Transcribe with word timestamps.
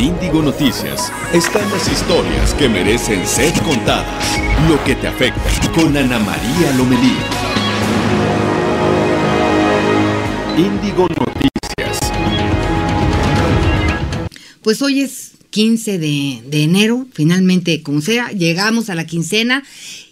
En 0.00 0.06
Índigo 0.06 0.40
Noticias 0.40 1.12
están 1.34 1.70
las 1.70 1.86
historias 1.92 2.54
que 2.54 2.70
merecen 2.70 3.26
ser 3.26 3.52
contadas. 3.60 4.24
Lo 4.66 4.82
que 4.82 4.94
te 4.94 5.06
afecta 5.06 5.42
con 5.74 5.94
Ana 5.94 6.18
María 6.18 6.72
Lomelí. 6.78 7.12
Índigo 10.56 11.06
Noticias. 11.06 12.12
Pues 14.62 14.80
hoy 14.80 15.02
es 15.02 15.32
15 15.50 15.98
de, 15.98 16.42
de 16.46 16.62
enero, 16.62 17.06
finalmente, 17.12 17.82
como 17.82 18.00
sea, 18.00 18.30
llegamos 18.30 18.88
a 18.88 18.94
la 18.94 19.04
quincena 19.04 19.64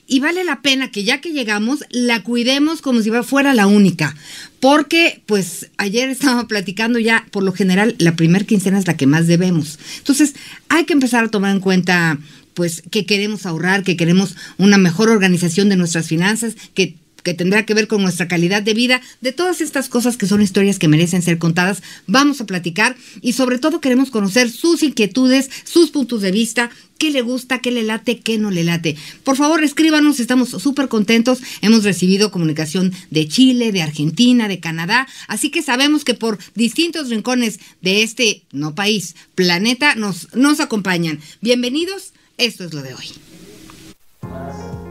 y 0.06 0.20
vale 0.20 0.42
la 0.42 0.62
pena 0.62 0.90
que 0.90 1.04
ya 1.04 1.20
que 1.20 1.32
llegamos 1.32 1.84
la 1.90 2.22
cuidemos 2.22 2.80
como 2.82 3.00
si 3.00 3.10
fuera 3.10 3.54
la 3.54 3.66
única. 3.66 4.16
Porque, 4.60 5.22
pues, 5.26 5.70
ayer 5.76 6.08
estaba 6.08 6.48
platicando 6.48 6.98
ya, 6.98 7.26
por 7.30 7.42
lo 7.42 7.52
general, 7.52 7.94
la 7.98 8.16
primera 8.16 8.44
quincena 8.44 8.78
es 8.78 8.86
la 8.86 8.96
que 8.96 9.06
más 9.06 9.26
debemos. 9.26 9.78
Entonces, 9.98 10.34
hay 10.68 10.84
que 10.84 10.92
empezar 10.92 11.24
a 11.24 11.28
tomar 11.28 11.54
en 11.54 11.60
cuenta, 11.60 12.18
pues, 12.54 12.82
que 12.90 13.06
queremos 13.06 13.46
ahorrar, 13.46 13.84
que 13.84 13.96
queremos 13.96 14.36
una 14.56 14.78
mejor 14.78 15.10
organización 15.10 15.68
de 15.68 15.76
nuestras 15.76 16.08
finanzas, 16.08 16.56
que 16.74 16.96
que 17.22 17.34
tendrá 17.34 17.64
que 17.66 17.74
ver 17.74 17.88
con 17.88 18.02
nuestra 18.02 18.28
calidad 18.28 18.62
de 18.62 18.74
vida, 18.74 19.00
de 19.20 19.32
todas 19.32 19.60
estas 19.60 19.88
cosas 19.88 20.16
que 20.16 20.26
son 20.26 20.42
historias 20.42 20.78
que 20.78 20.88
merecen 20.88 21.22
ser 21.22 21.38
contadas, 21.38 21.82
vamos 22.06 22.40
a 22.40 22.46
platicar 22.46 22.96
y 23.20 23.32
sobre 23.32 23.58
todo 23.58 23.80
queremos 23.80 24.10
conocer 24.10 24.50
sus 24.50 24.82
inquietudes, 24.82 25.50
sus 25.64 25.90
puntos 25.90 26.22
de 26.22 26.30
vista, 26.30 26.70
qué 26.98 27.10
le 27.10 27.22
gusta, 27.22 27.60
qué 27.60 27.70
le 27.70 27.82
late, 27.82 28.20
qué 28.20 28.38
no 28.38 28.50
le 28.50 28.64
late. 28.64 28.96
Por 29.24 29.36
favor, 29.36 29.62
escríbanos, 29.62 30.20
estamos 30.20 30.50
súper 30.50 30.88
contentos, 30.88 31.40
hemos 31.62 31.84
recibido 31.84 32.30
comunicación 32.30 32.92
de 33.10 33.28
Chile, 33.28 33.72
de 33.72 33.82
Argentina, 33.82 34.48
de 34.48 34.60
Canadá, 34.60 35.06
así 35.28 35.50
que 35.50 35.62
sabemos 35.62 36.04
que 36.04 36.14
por 36.14 36.38
distintos 36.54 37.08
rincones 37.08 37.60
de 37.80 38.02
este, 38.02 38.42
no 38.52 38.74
país, 38.74 39.14
planeta, 39.34 39.94
nos, 39.94 40.34
nos 40.34 40.60
acompañan. 40.60 41.20
Bienvenidos, 41.40 42.12
esto 42.36 42.64
es 42.64 42.74
lo 42.74 42.82
de 42.82 42.94
hoy. 42.94 44.87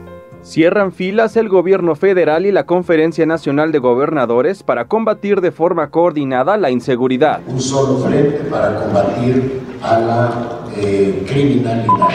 Cierran 0.47 0.93
filas 0.93 1.35
el 1.35 1.49
gobierno 1.49 1.93
federal 1.95 2.45
y 2.45 2.53
la 2.53 2.65
Conferencia 2.65 3.25
Nacional 3.25 3.73
de 3.73 3.79
Gobernadores 3.79 4.63
para 4.63 4.85
combatir 4.85 5.41
de 5.41 5.51
forma 5.51 5.89
coordinada 5.89 6.55
la 6.55 6.71
inseguridad. 6.71 7.41
Un 7.47 7.59
solo 7.59 7.97
frente 7.97 8.37
para 8.49 8.81
combatir 8.81 9.59
a 9.83 9.99
la 9.99 10.61
eh, 10.77 11.25
criminalidad. 11.27 12.07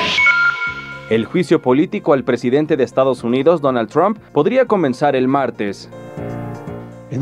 El 1.11 1.27
juicio 1.27 1.61
político 1.61 2.15
al 2.15 2.25
presidente 2.25 2.79
de 2.79 2.85
Estados 2.85 3.23
Unidos, 3.23 3.61
Donald 3.61 3.91
Trump, 3.91 4.17
podría 4.33 4.65
comenzar 4.65 5.15
el 5.15 5.29
martes. 5.29 5.91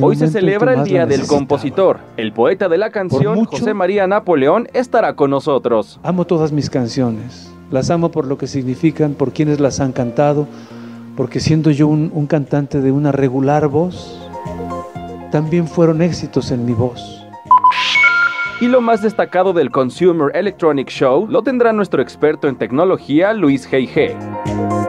Hoy 0.01 0.15
se 0.15 0.29
celebra 0.29 0.75
el 0.75 0.85
Día 0.85 1.07
del 1.07 1.27
Compositor. 1.27 1.99
El 2.19 2.33
poeta 2.33 2.69
de 2.69 2.79
la 2.79 2.91
canción, 2.91 3.47
José 3.47 3.75
María 3.75 4.07
Napoleón, 4.07 4.69
estará 4.75 5.17
con 5.17 5.31
nosotros. 5.31 5.99
Amo 6.05 6.25
todas 6.25 6.53
mis 6.53 6.71
canciones. 6.71 7.53
Las 7.73 7.91
amo 7.91 8.13
por 8.13 8.27
lo 8.27 8.39
que 8.39 8.47
significan, 8.47 9.15
por 9.15 9.33
quienes 9.33 9.59
las 9.59 9.81
han 9.81 9.91
cantado, 9.91 10.47
porque 11.21 11.39
siendo 11.39 11.71
yo 11.71 11.87
un, 11.87 12.27
cantante 12.27 12.81
de 12.81 12.91
una 12.93 13.13
regular 13.13 13.69
voz, 13.69 14.19
también 15.31 15.69
fueron 15.69 16.01
éxitos 16.01 16.51
en 16.51 16.65
mi 16.65 16.73
voz. 16.73 17.27
Y 18.59 18.69
lo 18.69 18.81
más 18.81 19.03
destacado 19.03 19.53
del 19.53 19.71
Consumer 19.71 20.35
Electronic 20.35 20.89
Show 20.89 21.27
lo 21.29 21.43
tendrá 21.43 21.75
nuestro 21.75 22.01
experto 22.01 22.49
en 22.49 22.57
tecnología, 22.57 23.35
Luis 23.35 23.71
G.G. 23.71 24.80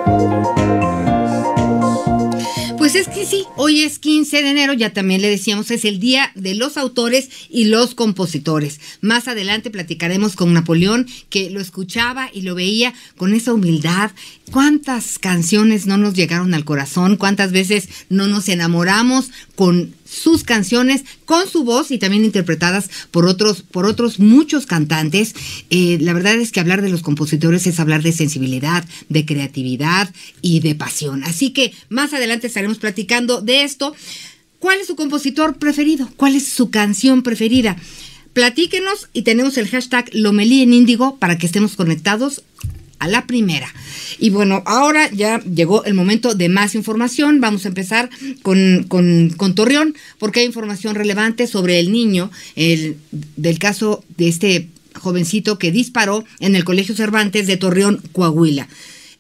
Pues 2.92 3.08
es 3.08 3.16
que 3.16 3.26
sí, 3.26 3.46
hoy 3.56 3.84
es 3.84 4.00
15 4.00 4.44
de 4.44 4.50
enero, 4.50 4.74
ya 4.74 4.92
también 4.92 5.22
le 5.22 5.30
decíamos, 5.30 5.72
es 5.72 5.86
el 5.86 6.02
día 6.02 6.30
de 6.36 6.56
los 6.56 6.76
autores 6.76 7.30
y 7.50 7.64
los 7.64 7.96
compositores. 7.96 8.82
Más 9.00 9.30
adelante 9.30 9.72
platicaremos 9.72 10.36
con 10.36 10.52
Napoleón, 10.52 11.08
que 11.30 11.50
lo 11.50 11.62
escuchaba 11.62 12.30
y 12.34 12.42
lo 12.42 12.54
veía 12.54 12.94
con 13.16 13.34
esa 13.34 13.54
humildad. 13.54 14.12
¿Cuántas 14.52 15.20
canciones 15.20 15.86
no 15.86 15.96
nos 15.96 16.16
llegaron 16.16 16.54
al 16.54 16.66
corazón? 16.66 17.16
¿Cuántas 17.16 17.54
veces 17.54 17.88
no 18.10 18.28
nos 18.28 18.50
enamoramos 18.50 19.32
con 19.56 19.96
sus 20.12 20.44
canciones 20.44 21.04
con 21.26 21.48
su 21.48 21.64
voz 21.64 21.90
y 21.90 21.98
también 21.98 22.26
interpretadas 22.26 22.90
por 23.12 23.26
otros, 23.26 23.62
por 23.62 23.86
otros 23.86 24.20
muchos 24.20 24.66
cantantes. 24.66 25.34
Eh, 25.70 25.98
la 26.02 26.14
verdad 26.14 26.36
es 26.36 26.52
que 26.52 26.60
hablar 26.60 26.82
de 26.82 26.90
los 26.90 27.02
compositores 27.02 27.66
es 27.66 27.80
hablar 27.80 28.04
de 28.04 28.12
sensibilidad, 28.12 28.86
de 29.10 29.26
creatividad 29.26 30.14
y 30.42 30.60
de 30.60 30.76
pasión. 30.76 31.24
Así 31.24 31.52
que 31.52 31.74
más 31.90 32.14
adelante 32.14 32.48
estaremos 32.48 32.78
platicando 32.78 33.42
de 33.42 33.64
esto. 33.64 33.96
¿Cuál 34.60 34.80
es 34.80 34.88
su 34.88 34.96
compositor 34.96 35.58
preferido? 35.58 36.10
¿Cuál 36.18 36.36
es 36.36 36.48
su 36.48 36.70
canción 36.70 37.24
preferida? 37.24 37.78
Platíquenos 38.34 39.10
y 39.14 39.24
tenemos 39.24 39.58
el 39.58 39.68
hashtag 39.68 40.10
Lomelí 40.14 40.62
en 40.62 40.74
Índigo 40.74 41.18
para 41.18 41.38
que 41.38 41.46
estemos 41.46 41.76
conectados 41.76 42.44
a 43.02 43.08
la 43.08 43.26
primera. 43.26 43.74
Y 44.20 44.30
bueno, 44.30 44.62
ahora 44.68 45.10
ya 45.12 45.40
llegó 45.40 45.84
el 45.86 45.96
momento 45.96 46.36
de 46.36 46.50
más 46.50 46.76
información. 46.76 47.42
Vamos 47.42 47.66
a 47.66 47.70
empezar 47.70 48.12
con, 48.44 48.86
con, 48.88 49.56
Torreón, 49.56 49.96
porque 50.20 50.42
hay 50.42 50.46
información 50.46 50.94
relevante 50.94 51.48
sobre 51.48 51.80
el 51.80 51.92
niño, 51.92 52.30
el, 52.56 52.98
del 53.12 53.58
caso 53.58 54.04
de 54.18 54.28
este 54.28 54.70
jovencito 54.94 55.58
que 55.58 55.72
disparó 55.72 56.24
en 56.40 56.56
el 56.56 56.64
Colegio 56.64 56.96
Cervantes 56.96 57.48
de 57.48 57.58
Torreón, 57.58 58.02
Coahuila 58.14 58.68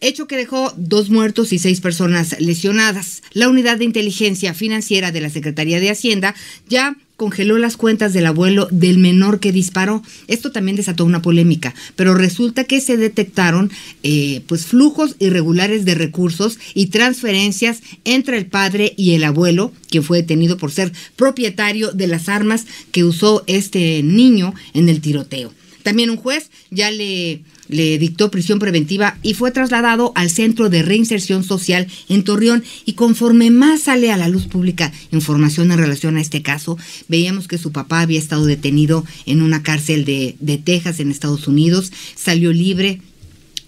hecho 0.01 0.27
que 0.27 0.37
dejó 0.37 0.73
dos 0.75 1.09
muertos 1.09 1.53
y 1.53 1.59
seis 1.59 1.79
personas 1.79 2.35
lesionadas. 2.39 3.21
La 3.31 3.47
unidad 3.47 3.77
de 3.77 3.85
inteligencia 3.85 4.53
financiera 4.53 5.11
de 5.11 5.21
la 5.21 5.29
Secretaría 5.29 5.79
de 5.79 5.91
Hacienda 5.91 6.35
ya 6.67 6.97
congeló 7.21 7.59
las 7.59 7.77
cuentas 7.77 8.13
del 8.13 8.25
abuelo 8.25 8.67
del 8.71 8.97
menor 8.97 9.39
que 9.39 9.51
disparó. 9.51 10.01
Esto 10.27 10.51
también 10.51 10.75
desató 10.75 11.05
una 11.05 11.21
polémica, 11.21 11.75
pero 11.95 12.15
resulta 12.15 12.63
que 12.63 12.81
se 12.81 12.97
detectaron 12.97 13.71
eh, 14.01 14.41
pues 14.47 14.65
flujos 14.65 15.17
irregulares 15.19 15.85
de 15.85 15.93
recursos 15.93 16.57
y 16.73 16.87
transferencias 16.87 17.81
entre 18.05 18.39
el 18.39 18.47
padre 18.47 18.95
y 18.97 19.13
el 19.13 19.23
abuelo, 19.23 19.71
quien 19.87 20.03
fue 20.03 20.17
detenido 20.17 20.57
por 20.57 20.71
ser 20.71 20.93
propietario 21.15 21.91
de 21.91 22.07
las 22.07 22.27
armas 22.27 22.65
que 22.91 23.03
usó 23.03 23.43
este 23.45 24.01
niño 24.01 24.55
en 24.73 24.89
el 24.89 24.99
tiroteo. 24.99 25.53
También 25.83 26.09
un 26.09 26.17
juez 26.17 26.49
ya 26.71 26.89
le 26.89 27.41
le 27.71 27.97
dictó 27.97 28.29
prisión 28.29 28.59
preventiva 28.59 29.17
y 29.23 29.33
fue 29.33 29.51
trasladado 29.51 30.11
al 30.15 30.29
Centro 30.29 30.69
de 30.69 30.83
Reinserción 30.83 31.43
Social 31.43 31.87
en 32.09 32.23
Torreón. 32.23 32.63
Y 32.85 32.93
conforme 32.93 33.49
más 33.49 33.83
sale 33.83 34.11
a 34.11 34.17
la 34.17 34.27
luz 34.27 34.45
pública 34.45 34.91
información 35.11 35.71
en 35.71 35.79
relación 35.79 36.17
a 36.17 36.21
este 36.21 36.41
caso, 36.41 36.77
veíamos 37.07 37.47
que 37.47 37.57
su 37.57 37.71
papá 37.71 38.01
había 38.01 38.19
estado 38.19 38.45
detenido 38.45 39.05
en 39.25 39.41
una 39.41 39.63
cárcel 39.63 40.05
de, 40.05 40.35
de 40.39 40.57
Texas, 40.57 40.99
en 40.99 41.09
Estados 41.09 41.47
Unidos, 41.47 41.91
salió 42.15 42.51
libre. 42.51 43.01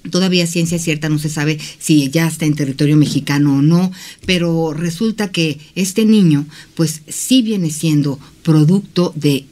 Todavía 0.10 0.46
ciencia 0.48 0.80
cierta 0.80 1.08
no 1.08 1.18
se 1.18 1.30
sabe 1.30 1.58
si 1.80 2.10
ya 2.10 2.28
está 2.28 2.46
en 2.46 2.56
territorio 2.56 2.98
mexicano 2.98 3.60
o 3.60 3.62
no, 3.62 3.90
pero 4.26 4.74
resulta 4.74 5.32
que 5.32 5.60
este 5.76 6.04
niño 6.04 6.46
pues 6.76 7.04
sí 7.08 7.42
viene 7.42 7.72
siendo 7.72 8.20
producto 8.44 9.14
de, 9.16 9.46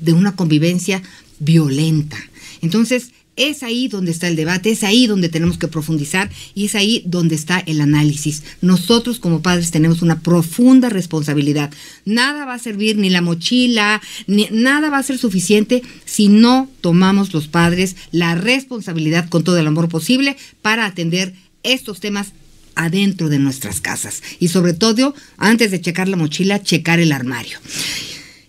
de 0.00 0.12
una 0.12 0.34
convivencia 0.34 1.00
violenta. 1.38 2.18
Entonces, 2.60 3.12
es 3.36 3.62
ahí 3.62 3.88
donde 3.88 4.12
está 4.12 4.28
el 4.28 4.36
debate, 4.36 4.70
es 4.70 4.84
ahí 4.84 5.06
donde 5.06 5.28
tenemos 5.28 5.58
que 5.58 5.68
profundizar 5.68 6.30
y 6.54 6.66
es 6.66 6.74
ahí 6.74 7.02
donde 7.06 7.34
está 7.34 7.58
el 7.58 7.80
análisis. 7.80 8.42
Nosotros 8.60 9.18
como 9.18 9.42
padres 9.42 9.70
tenemos 9.70 10.02
una 10.02 10.20
profunda 10.20 10.88
responsabilidad. 10.88 11.72
Nada 12.04 12.44
va 12.44 12.54
a 12.54 12.58
servir, 12.58 12.96
ni 12.96 13.10
la 13.10 13.22
mochila, 13.22 14.00
ni 14.26 14.48
nada 14.50 14.90
va 14.90 14.98
a 14.98 15.02
ser 15.02 15.18
suficiente 15.18 15.82
si 16.04 16.28
no 16.28 16.70
tomamos 16.80 17.32
los 17.32 17.48
padres 17.48 17.96
la 18.12 18.34
responsabilidad 18.34 19.28
con 19.28 19.44
todo 19.44 19.58
el 19.58 19.66
amor 19.66 19.88
posible 19.88 20.36
para 20.62 20.86
atender 20.86 21.34
estos 21.62 22.00
temas 22.00 22.32
adentro 22.76 23.28
de 23.28 23.38
nuestras 23.38 23.80
casas. 23.80 24.22
Y 24.38 24.48
sobre 24.48 24.74
todo, 24.74 25.14
antes 25.36 25.70
de 25.70 25.80
checar 25.80 26.08
la 26.08 26.16
mochila, 26.16 26.62
checar 26.62 27.00
el 27.00 27.12
armario. 27.12 27.58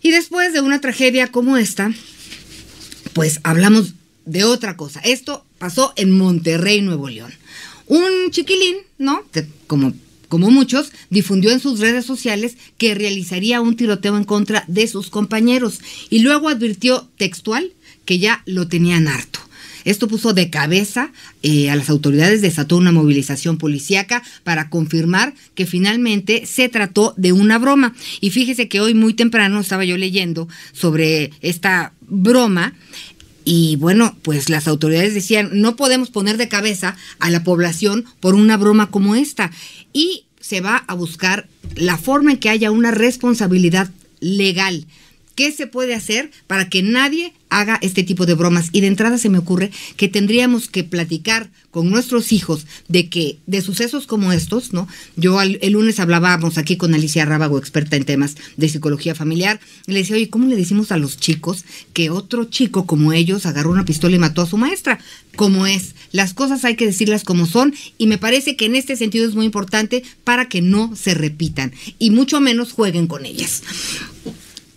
Y 0.02 0.12
después 0.12 0.54
de 0.54 0.62
una 0.62 0.82
tragedia 0.82 1.28
como 1.28 1.58
esta, 1.58 1.92
pues 3.14 3.40
hablamos 3.44 3.94
de 4.26 4.44
otra 4.44 4.78
cosa. 4.78 5.00
Esto 5.02 5.46
pasó 5.58 5.94
en 5.96 6.12
Monterrey, 6.12 6.82
Nuevo 6.82 7.10
León. 7.10 7.34
Un 7.88 8.32
chiquilín, 8.32 8.78
¿no? 8.98 9.24
como, 9.68 9.94
como 10.28 10.50
muchos, 10.52 10.92
difundió 11.10 11.52
en 11.52 11.60
sus 11.60 11.80
redes 11.80 12.06
sociales 12.06 12.58
que 12.78 12.96
realizaría 12.96 13.62
un 13.62 13.76
tiroteo 13.76 14.18
en 14.18 14.24
contra 14.24 14.64
de 14.68 14.88
sus 14.88 15.10
compañeros 15.10 15.80
y 16.10 16.20
luego 16.20 16.50
advirtió 16.50 17.08
textual 17.18 17.74
que 18.06 18.20
ya 18.20 18.44
lo 18.46 18.68
tenían 18.68 19.08
harto. 19.08 19.40
Esto 19.86 20.08
puso 20.08 20.34
de 20.34 20.50
cabeza 20.50 21.12
eh, 21.44 21.70
a 21.70 21.76
las 21.76 21.90
autoridades, 21.92 22.42
desató 22.42 22.76
una 22.76 22.92
movilización 22.92 23.60
policíaca 23.60 24.24
para 24.44 24.70
confirmar 24.70 25.36
que 25.54 25.68
finalmente 25.68 26.48
se 26.48 26.70
trató 26.70 27.14
de 27.18 27.32
una 27.32 27.60
broma. 27.60 27.94
Y 28.20 28.32
fíjese 28.32 28.68
que 28.68 28.82
hoy 28.82 28.96
muy 28.96 29.14
temprano 29.14 29.60
estaba 29.60 29.86
yo 29.86 29.96
leyendo 29.96 30.50
sobre 30.74 31.32
esta 31.42 31.94
broma 32.02 32.74
y 33.46 33.76
bueno, 33.76 34.18
pues 34.24 34.50
las 34.50 34.68
autoridades 34.68 35.14
decían, 35.14 35.50
no 35.54 35.76
podemos 35.76 36.10
poner 36.10 36.38
de 36.38 36.50
cabeza 36.50 36.98
a 37.20 37.30
la 37.30 37.44
población 37.44 38.06
por 38.20 38.34
una 38.34 38.58
broma 38.58 38.90
como 38.90 39.14
esta. 39.14 39.52
Y 39.94 40.26
se 40.40 40.62
va 40.62 40.84
a 40.88 40.96
buscar 40.96 41.48
la 41.76 41.98
forma 41.98 42.32
en 42.32 42.38
que 42.38 42.50
haya 42.50 42.72
una 42.72 42.90
responsabilidad 42.90 43.92
legal 44.20 44.88
¿Qué 45.36 45.52
se 45.52 45.68
puede 45.68 45.94
hacer 45.94 46.32
para 46.48 46.70
que 46.70 46.82
nadie 46.82 47.34
haga 47.50 47.78
este 47.82 48.04
tipo 48.04 48.26
de 48.26 48.36
bromas? 48.36 48.70
Y 48.72 48.80
de 48.80 48.88
entrada 48.88 49.18
se 49.18 49.30
me 49.30 49.38
ocurre 49.38 49.70
que 49.98 50.08
tendríamos 50.08 50.70
que 50.70 50.86
platicar 50.86 51.50
con 51.72 51.90
nuestros 51.90 52.32
hijos 52.32 52.66
de 52.88 53.10
que 53.10 53.38
de 53.46 53.62
sucesos 53.62 54.08
como 54.08 54.32
estos, 54.32 54.72
¿no? 54.72 54.88
Yo 55.18 55.42
el 55.42 55.72
lunes 55.74 56.00
hablábamos 56.00 56.58
aquí 56.58 56.78
con 56.78 56.94
Alicia 56.94 57.26
Rábago, 57.26 57.58
experta 57.58 57.98
en 57.98 58.06
temas 58.06 58.38
de 58.56 58.70
psicología 58.70 59.14
familiar, 59.14 59.60
y 59.86 59.92
le 59.92 60.00
decía, 60.00 60.16
oye, 60.16 60.30
¿cómo 60.30 60.48
le 60.48 60.56
decimos 60.56 60.94
a 60.94 60.98
los 60.98 61.18
chicos 61.18 61.66
que 61.92 62.10
otro 62.10 62.46
chico 62.46 62.86
como 62.86 63.12
ellos 63.12 63.46
agarró 63.46 63.72
una 63.72 63.84
pistola 63.84 64.16
y 64.16 64.20
mató 64.20 64.42
a 64.42 64.48
su 64.48 64.58
maestra? 64.58 65.00
Como 65.36 65.68
es. 65.68 65.96
Las 66.14 66.34
cosas 66.34 66.64
hay 66.64 66.78
que 66.78 66.86
decirlas 66.86 67.26
como 67.26 67.46
son 67.46 67.74
y 67.98 68.08
me 68.08 68.18
parece 68.18 68.56
que 68.56 68.68
en 68.68 68.76
este 68.76 68.96
sentido 68.96 69.28
es 69.28 69.36
muy 69.36 69.46
importante 69.46 70.02
para 70.24 70.48
que 70.48 70.62
no 70.62 70.96
se 70.96 71.14
repitan 71.14 71.74
y 72.00 72.12
mucho 72.12 72.40
menos 72.40 72.72
jueguen 72.72 73.08
con 73.08 73.26
ellas. 73.26 73.64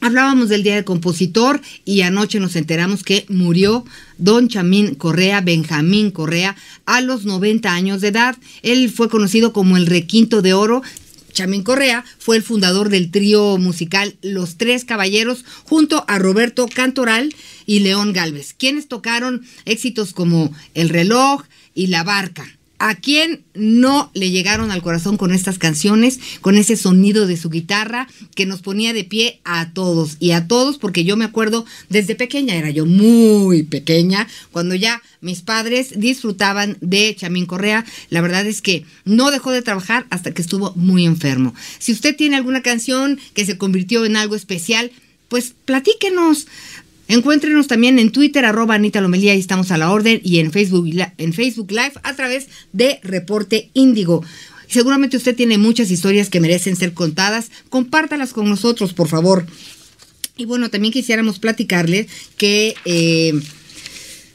Hablábamos 0.01 0.49
del 0.49 0.63
Día 0.63 0.77
del 0.77 0.85
Compositor 0.85 1.61
y 1.85 2.03
anoche 2.03 2.39
nos 2.39 2.55
enteramos 2.55 3.03
que 3.03 3.27
murió 3.29 3.85
don 4.17 4.49
Chamín 4.49 4.95
Correa, 4.95 5.41
Benjamín 5.41 6.13
Correa, 6.13 6.57
a 6.87 7.01
los 7.01 7.25
90 7.25 7.73
años 7.73 8.01
de 8.01 8.09
edad. 8.09 8.37
Él 8.63 8.91
fue 8.91 9.09
conocido 9.09 9.53
como 9.53 9.77
el 9.77 9.87
Requinto 9.87 10.41
de 10.41 10.55
Oro. 10.55 10.83
Chamín 11.33 11.65
Correa 11.65 12.05
fue 12.19 12.37
el 12.37 12.45
fundador 12.45 12.91
del 12.91 13.11
trío 13.11 13.59
musical 13.59 14.17
Los 14.23 14.57
Tres 14.57 14.85
Caballeros 14.85 15.45
junto 15.65 16.05
a 16.07 16.19
Roberto 16.21 16.69
Cantoral 16.73 17.35
y 17.67 17.81
León 17.81 18.13
Galvez, 18.13 18.55
quienes 18.57 18.87
tocaron 18.87 19.43
éxitos 19.65 20.13
como 20.13 20.53
El 20.75 20.91
reloj 20.91 21.43
y 21.75 21.89
La 21.89 22.05
Barca. 22.05 22.58
¿A 22.81 22.95
quién 22.95 23.45
no 23.55 24.11
le 24.15 24.31
llegaron 24.31 24.71
al 24.71 24.83
corazón 24.83 25.17
con 25.17 25.33
estas 25.33 25.59
canciones, 25.59 26.21
con 26.41 26.57
ese 26.57 26.77
sonido 26.77 27.27
de 27.27 27.37
su 27.37 27.51
guitarra 27.51 28.07
que 28.37 28.47
nos 28.47 28.63
ponía 28.63 28.93
de 28.93 29.03
pie 29.03 29.41
a 29.45 29.73
todos? 29.73 30.17
Y 30.21 30.31
a 30.31 30.47
todos, 30.47 30.79
porque 30.79 31.03
yo 31.03 31.17
me 31.17 31.25
acuerdo 31.25 31.67
desde 31.89 32.15
pequeña, 32.15 32.55
era 32.55 32.71
yo 32.71 32.87
muy 32.87 33.65
pequeña, 33.65 34.29
cuando 34.53 34.77
ya 34.77 35.03
mis 35.21 35.43
padres 35.43 35.99
disfrutaban 35.99 36.79
de 36.81 37.17
Chamín 37.17 37.47
Correa. 37.47 37.85
La 38.11 38.21
verdad 38.21 38.47
es 38.47 38.63
que 38.63 38.85
no 39.05 39.33
dejó 39.33 39.51
de 39.51 39.63
trabajar 39.63 40.07
hasta 40.11 40.33
que 40.33 40.43
estuvo 40.43 40.73
muy 40.77 41.05
enfermo. 41.05 41.55
Si 41.81 41.91
usted 41.93 42.15
tiene 42.15 42.37
alguna 42.37 42.63
canción 42.63 43.19
que 43.35 43.45
se 43.45 43.59
convirtió 43.59 44.05
en 44.05 44.17
algo 44.17 44.37
especial, 44.37 44.93
pues 45.29 45.53
platíquenos. 45.65 46.47
Encuéntrenos 47.09 47.67
también 47.67 47.99
en 47.99 48.13
Twitter, 48.13 48.45
arroba 48.45 48.75
Anita 48.75 49.01
Lomelía, 49.01 49.33
ahí 49.33 49.41
estamos 49.41 49.71
a 49.71 49.79
la 49.79 49.91
orden, 49.91 50.21
y 50.23 50.39
en 50.39 50.53
Facebook, 50.53 50.87
en 51.17 51.33
Facebook 51.33 51.71
Live 51.71 51.95
a 52.03 52.15
través 52.15 52.49
de 52.73 53.01
Reporte 53.03 53.71
Índigo. 53.73 54.23
Seguramente 54.69 55.17
usted 55.17 55.35
tiene 55.35 55.57
muchas 55.57 55.91
historias 55.91 56.29
que 56.29 56.41
merecen 56.41 56.77
ser 56.77 56.93
contadas. 56.93 57.51
Compártalas 57.71 58.35
con 58.35 58.49
nosotros, 58.49 58.93
por 58.93 59.09
favor. 59.09 59.47
Y 60.37 60.45
bueno, 60.45 60.69
también 60.69 60.93
quisiéramos 60.93 61.39
platicarle 61.39 62.07
que 62.37 62.75
eh, 62.85 63.33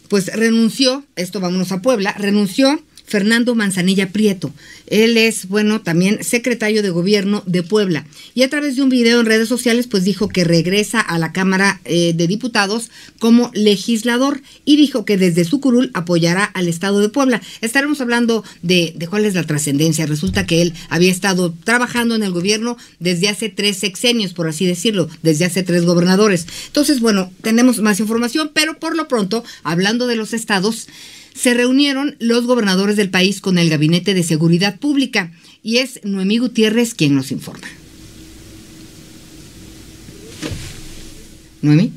pues 0.09 0.33
renunció, 0.33 1.05
esto 1.15 1.39
vámonos 1.39 1.71
a 1.71 1.81
Puebla, 1.81 2.13
renunció 2.17 2.83
Fernando 3.05 3.55
Manzanilla 3.55 4.09
Prieto. 4.09 4.53
Él 4.87 5.17
es, 5.17 5.47
bueno, 5.47 5.81
también 5.81 6.23
secretario 6.23 6.83
de 6.83 6.89
gobierno 6.89 7.43
de 7.45 7.63
Puebla. 7.63 8.05
Y 8.33 8.43
a 8.43 8.49
través 8.49 8.75
de 8.75 8.83
un 8.83 8.89
video 8.89 9.19
en 9.19 9.25
redes 9.25 9.47
sociales, 9.47 9.87
pues 9.87 10.03
dijo 10.03 10.29
que 10.29 10.43
regresa 10.43 10.99
a 10.99 11.17
la 11.19 11.31
Cámara 11.31 11.81
eh, 11.85 12.13
de 12.13 12.27
Diputados 12.27 12.91
como 13.19 13.51
legislador 13.53 14.41
y 14.65 14.77
dijo 14.77 15.05
que 15.05 15.17
desde 15.17 15.45
su 15.45 15.59
curul 15.59 15.91
apoyará 15.93 16.43
al 16.43 16.67
Estado 16.67 16.99
de 16.99 17.09
Puebla. 17.09 17.41
Estaremos 17.61 18.01
hablando 18.01 18.43
de, 18.61 18.93
de 18.95 19.07
cuál 19.07 19.25
es 19.25 19.33
la 19.33 19.45
trascendencia. 19.45 20.05
Resulta 20.05 20.45
que 20.45 20.61
él 20.61 20.73
había 20.89 21.11
estado 21.11 21.53
trabajando 21.63 22.15
en 22.15 22.23
el 22.23 22.31
gobierno 22.31 22.77
desde 22.99 23.29
hace 23.29 23.49
tres 23.49 23.77
sexenios, 23.77 24.33
por 24.33 24.47
así 24.47 24.65
decirlo, 24.65 25.09
desde 25.21 25.45
hace 25.45 25.63
tres 25.63 25.85
gobernadores. 25.85 26.47
Entonces, 26.67 26.99
bueno, 26.99 27.31
tenemos 27.41 27.79
más 27.79 27.99
información, 27.99 28.51
pero 28.53 28.79
por 28.79 28.95
lo 28.95 29.07
pronto, 29.07 29.43
hablando 29.63 30.07
de 30.07 30.15
los 30.15 30.33
estados, 30.33 30.87
se 31.33 31.53
reunieron 31.53 32.15
los 32.19 32.45
gobernadores 32.45 32.95
del 32.95 33.09
país 33.09 33.41
con 33.41 33.57
el 33.57 33.69
Gabinete 33.69 34.13
de 34.13 34.23
Seguridad 34.23 34.79
Pública 34.79 35.31
y 35.63 35.77
es 35.77 35.99
Noemí 36.03 36.37
Gutiérrez 36.37 36.93
quien 36.93 37.15
nos 37.15 37.31
informa. 37.31 37.67
Noemí. 41.61 41.91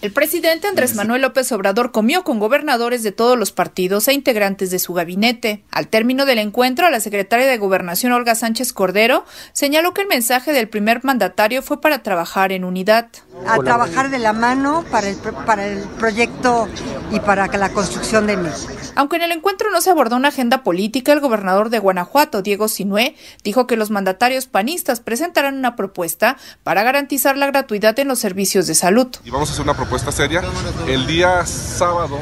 El 0.00 0.12
presidente 0.12 0.68
Andrés 0.68 0.94
Manuel 0.94 1.22
López 1.22 1.50
Obrador 1.50 1.90
comió 1.90 2.22
con 2.22 2.38
gobernadores 2.38 3.02
de 3.02 3.10
todos 3.10 3.36
los 3.36 3.50
partidos 3.50 4.06
e 4.06 4.12
integrantes 4.12 4.70
de 4.70 4.78
su 4.78 4.94
gabinete. 4.94 5.64
Al 5.72 5.88
término 5.88 6.24
del 6.24 6.38
encuentro, 6.38 6.88
la 6.88 7.00
secretaria 7.00 7.48
de 7.48 7.58
Gobernación 7.58 8.12
Olga 8.12 8.36
Sánchez 8.36 8.72
Cordero 8.72 9.24
señaló 9.52 9.94
que 9.94 10.02
el 10.02 10.06
mensaje 10.06 10.52
del 10.52 10.68
primer 10.68 11.02
mandatario 11.02 11.62
fue 11.62 11.80
para 11.80 12.04
trabajar 12.04 12.52
en 12.52 12.62
unidad. 12.62 13.08
A 13.48 13.58
trabajar 13.58 14.08
de 14.10 14.20
la 14.20 14.32
mano 14.32 14.84
para 14.88 15.08
el, 15.08 15.16
para 15.16 15.66
el 15.66 15.80
proyecto 15.98 16.68
y 17.10 17.18
para 17.18 17.48
la 17.48 17.70
construcción 17.70 18.28
de 18.28 18.36
México. 18.36 18.72
Aunque 18.94 19.16
en 19.16 19.22
el 19.22 19.32
encuentro 19.32 19.68
no 19.72 19.80
se 19.80 19.90
abordó 19.90 20.14
una 20.14 20.28
agenda 20.28 20.62
política, 20.62 21.12
el 21.12 21.20
gobernador 21.20 21.70
de 21.70 21.80
Guanajuato, 21.80 22.42
Diego 22.42 22.68
Sinué, 22.68 23.16
dijo 23.42 23.66
que 23.66 23.76
los 23.76 23.90
mandatarios 23.90 24.46
panistas 24.46 25.00
presentarán 25.00 25.56
una 25.56 25.74
propuesta 25.74 26.36
para 26.62 26.84
garantizar 26.84 27.36
la 27.36 27.48
gratuidad 27.48 27.98
en 27.98 28.06
los 28.06 28.20
servicios 28.20 28.68
de 28.68 28.76
salud. 28.76 29.08
Y 29.24 29.30
vamos 29.30 29.50
a 29.50 29.52
hacer 29.52 29.64
una 29.64 29.74
propuesta 29.74 29.87
seria. 30.12 30.42
El 30.86 31.06
día 31.06 31.44
sábado 31.46 32.18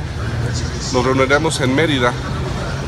nos 0.93 1.05
reuniremos 1.05 1.61
en 1.61 1.75
Mérida 1.75 2.13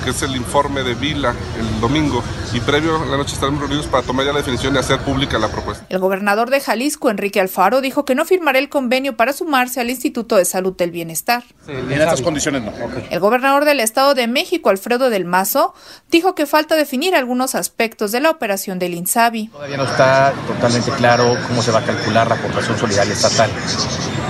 que 0.08 0.16
es 0.16 0.22
el 0.22 0.36
informe 0.36 0.82
de 0.82 0.94
Vila 0.94 1.34
el 1.58 1.80
domingo, 1.82 2.22
y 2.54 2.60
previo 2.60 2.96
a 2.96 3.04
la 3.04 3.18
noche 3.18 3.34
estaremos 3.34 3.60
reunidos 3.60 3.86
para 3.88 4.02
tomar 4.02 4.24
ya 4.24 4.32
la 4.32 4.38
definición 4.38 4.74
y 4.74 4.78
hacer 4.78 4.98
pública 5.00 5.38
la 5.38 5.48
propuesta. 5.48 5.84
El 5.90 5.98
gobernador 5.98 6.48
de 6.48 6.60
Jalisco, 6.60 7.10
Enrique 7.10 7.40
Alfaro, 7.40 7.82
dijo 7.82 8.06
que 8.06 8.14
no 8.14 8.24
firmará 8.24 8.58
el 8.58 8.70
convenio 8.70 9.16
para 9.16 9.34
sumarse 9.34 9.80
al 9.80 9.90
Instituto 9.90 10.36
de 10.36 10.46
Salud 10.46 10.74
del 10.74 10.92
Bienestar. 10.92 11.44
en 11.66 11.92
estas 11.92 12.22
condiciones 12.22 12.62
no. 12.62 12.72
El 13.10 13.20
gobernador 13.20 13.66
del 13.66 13.80
Estado 13.80 14.14
de 14.14 14.26
México, 14.28 14.70
Alfredo 14.70 15.10
del 15.10 15.26
Mazo, 15.26 15.74
dijo 16.10 16.34
que 16.34 16.46
falta 16.46 16.74
definir 16.74 17.14
algunos 17.14 17.54
aspectos 17.54 18.10
de 18.10 18.20
la 18.20 18.30
operación 18.30 18.78
del 18.78 18.94
INSABI. 18.94 19.48
Todavía 19.48 19.76
no 19.76 19.84
está 19.84 20.32
totalmente 20.46 20.90
claro 20.92 21.36
cómo 21.48 21.60
se 21.60 21.70
va 21.70 21.80
a 21.80 21.84
calcular 21.84 22.28
la 22.28 22.36
aportación 22.36 22.78
solidaria 22.78 23.12
estatal. 23.12 23.50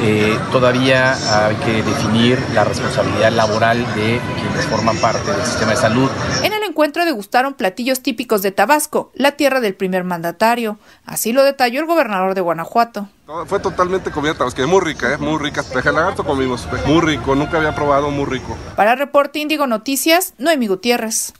Eh, 0.01 0.39
todavía 0.53 1.47
hay 1.47 1.57
que 1.57 1.83
definir 1.83 2.41
la 2.55 2.65
responsabilidad 2.65 3.33
laboral 3.33 3.79
de 3.95 4.21
quienes 4.41 4.67
forman 4.67 4.97
parte 4.99 5.33
del 5.33 5.45
sistema 5.45 5.68
de 5.69 5.77
salud. 5.77 6.11
En 6.43 6.53
el 6.53 6.63
encuentro 6.63 7.05
degustaron 7.05 7.55
platillos 7.55 8.01
típicos 8.01 8.43
de 8.43 8.53
Tabasco, 8.53 9.11
la 9.15 9.33
tierra 9.33 9.61
del 9.61 9.75
primer 9.75 10.05
mandatario. 10.05 10.79
Así 11.05 11.33
lo 11.33 11.45
detalló 11.45 11.81
el 11.81 11.87
gobernador 11.87 12.35
de 12.35 12.41
Guanajuato. 12.41 13.09
Fue 13.47 13.61
totalmente 13.61 14.11
comida 14.11 14.35
tabasqueña, 14.35 14.69
muy 14.69 14.81
rica, 14.81 15.13
¿eh? 15.13 15.19
muy 15.19 15.39
rica. 15.39 15.63
Peje 15.63 15.93
lagarto 15.93 16.25
comimos, 16.25 16.67
muy 16.87 17.01
rico, 17.03 17.35
nunca 17.35 17.59
había 17.59 17.75
probado, 17.75 18.11
muy 18.11 18.25
rico. 18.25 18.57
Para 18.75 18.95
Reporte 18.95 19.39
Índigo 19.39 19.67
Noticias, 19.67 20.35
Noemi 20.39 20.67
Gutiérrez. 20.67 21.35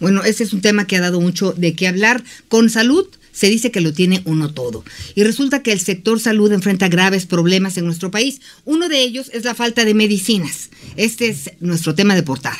Bueno, 0.00 0.22
ese 0.24 0.44
es 0.44 0.52
un 0.52 0.62
tema 0.62 0.86
que 0.86 0.96
ha 0.96 1.00
dado 1.00 1.20
mucho 1.20 1.52
de 1.52 1.74
qué 1.74 1.88
hablar. 1.88 2.22
Con 2.48 2.70
salud 2.70 3.06
se 3.36 3.50
dice 3.50 3.70
que 3.70 3.82
lo 3.82 3.92
tiene 3.92 4.22
uno 4.24 4.54
todo. 4.54 4.82
Y 5.14 5.22
resulta 5.22 5.62
que 5.62 5.72
el 5.72 5.80
sector 5.80 6.18
salud 6.18 6.50
enfrenta 6.52 6.88
graves 6.88 7.26
problemas 7.26 7.76
en 7.76 7.84
nuestro 7.84 8.10
país. 8.10 8.40
Uno 8.64 8.88
de 8.88 9.02
ellos 9.02 9.30
es 9.34 9.44
la 9.44 9.54
falta 9.54 9.84
de 9.84 9.92
medicinas. 9.92 10.70
Este 10.96 11.28
es 11.28 11.50
nuestro 11.60 11.94
tema 11.94 12.14
de 12.14 12.22
portada. 12.22 12.56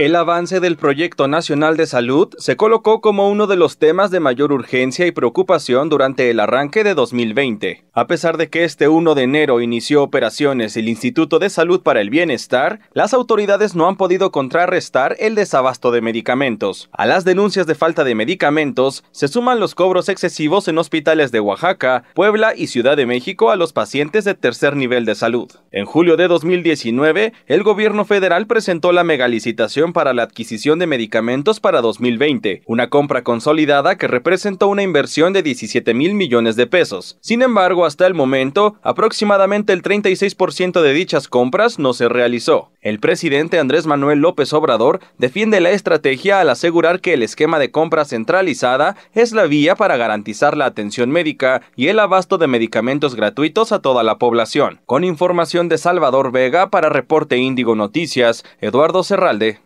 El 0.00 0.16
avance 0.16 0.60
del 0.60 0.78
Proyecto 0.78 1.28
Nacional 1.28 1.76
de 1.76 1.84
Salud 1.84 2.30
se 2.38 2.56
colocó 2.56 3.02
como 3.02 3.28
uno 3.28 3.46
de 3.46 3.56
los 3.56 3.76
temas 3.76 4.10
de 4.10 4.18
mayor 4.18 4.50
urgencia 4.50 5.06
y 5.06 5.12
preocupación 5.12 5.90
durante 5.90 6.30
el 6.30 6.40
arranque 6.40 6.84
de 6.84 6.94
2020. 6.94 7.84
A 7.92 8.06
pesar 8.06 8.38
de 8.38 8.48
que 8.48 8.64
este 8.64 8.88
1 8.88 9.14
de 9.14 9.24
enero 9.24 9.60
inició 9.60 10.02
operaciones 10.02 10.78
el 10.78 10.88
Instituto 10.88 11.38
de 11.38 11.50
Salud 11.50 11.82
para 11.82 12.00
el 12.00 12.08
Bienestar, 12.08 12.80
las 12.94 13.12
autoridades 13.12 13.74
no 13.74 13.88
han 13.88 13.96
podido 13.96 14.32
contrarrestar 14.32 15.16
el 15.18 15.34
desabasto 15.34 15.90
de 15.90 16.00
medicamentos. 16.00 16.88
A 16.92 17.04
las 17.04 17.26
denuncias 17.26 17.66
de 17.66 17.74
falta 17.74 18.02
de 18.02 18.14
medicamentos 18.14 19.04
se 19.10 19.28
suman 19.28 19.60
los 19.60 19.74
cobros 19.74 20.08
excesivos 20.08 20.66
en 20.68 20.78
hospitales 20.78 21.30
de 21.30 21.40
Oaxaca, 21.40 22.04
Puebla 22.14 22.54
y 22.56 22.68
Ciudad 22.68 22.96
de 22.96 23.04
México 23.04 23.50
a 23.50 23.56
los 23.56 23.74
pacientes 23.74 24.24
de 24.24 24.32
tercer 24.32 24.76
nivel 24.76 25.04
de 25.04 25.14
salud. 25.14 25.50
En 25.72 25.84
julio 25.84 26.16
de 26.16 26.26
2019, 26.26 27.34
el 27.46 27.62
gobierno 27.62 28.06
federal 28.06 28.46
presentó 28.46 28.92
la 28.92 29.04
megalicitación 29.04 29.89
para 29.92 30.12
la 30.12 30.22
adquisición 30.22 30.78
de 30.78 30.86
medicamentos 30.86 31.60
para 31.60 31.80
2020, 31.80 32.62
una 32.66 32.90
compra 32.90 33.22
consolidada 33.22 33.96
que 33.96 34.08
representó 34.08 34.68
una 34.68 34.82
inversión 34.82 35.32
de 35.32 35.42
17 35.42 35.94
mil 35.94 36.14
millones 36.14 36.56
de 36.56 36.66
pesos. 36.66 37.18
Sin 37.20 37.42
embargo, 37.42 37.84
hasta 37.84 38.06
el 38.06 38.14
momento, 38.14 38.76
aproximadamente 38.82 39.72
el 39.72 39.82
36% 39.82 40.82
de 40.82 40.92
dichas 40.92 41.28
compras 41.28 41.78
no 41.78 41.92
se 41.92 42.08
realizó. 42.08 42.70
El 42.80 42.98
presidente 42.98 43.58
Andrés 43.58 43.86
Manuel 43.86 44.20
López 44.20 44.52
Obrador 44.54 45.00
defiende 45.18 45.60
la 45.60 45.70
estrategia 45.70 46.40
al 46.40 46.48
asegurar 46.48 47.00
que 47.00 47.12
el 47.12 47.22
esquema 47.22 47.58
de 47.58 47.70
compra 47.70 48.06
centralizada 48.06 48.96
es 49.12 49.32
la 49.32 49.44
vía 49.44 49.74
para 49.76 49.98
garantizar 49.98 50.56
la 50.56 50.64
atención 50.64 51.10
médica 51.10 51.60
y 51.76 51.88
el 51.88 51.98
abasto 51.98 52.38
de 52.38 52.46
medicamentos 52.46 53.14
gratuitos 53.16 53.72
a 53.72 53.80
toda 53.80 54.02
la 54.02 54.16
población. 54.16 54.80
Con 54.86 55.04
información 55.04 55.68
de 55.68 55.76
Salvador 55.76 56.32
Vega 56.32 56.70
para 56.70 56.88
Reporte 56.88 57.36
Índigo 57.36 57.74
Noticias, 57.74 58.44
Eduardo 58.60 59.02
Serralde. 59.02 59.60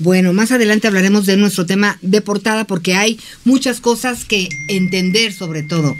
Bueno, 0.00 0.32
más 0.32 0.50
adelante 0.50 0.88
hablaremos 0.88 1.26
de 1.26 1.36
nuestro 1.36 1.66
tema 1.66 1.98
de 2.00 2.22
portada 2.22 2.64
porque 2.64 2.94
hay 2.94 3.20
muchas 3.44 3.80
cosas 3.80 4.24
que 4.24 4.48
entender 4.68 5.34
sobre 5.34 5.62
todo. 5.62 5.94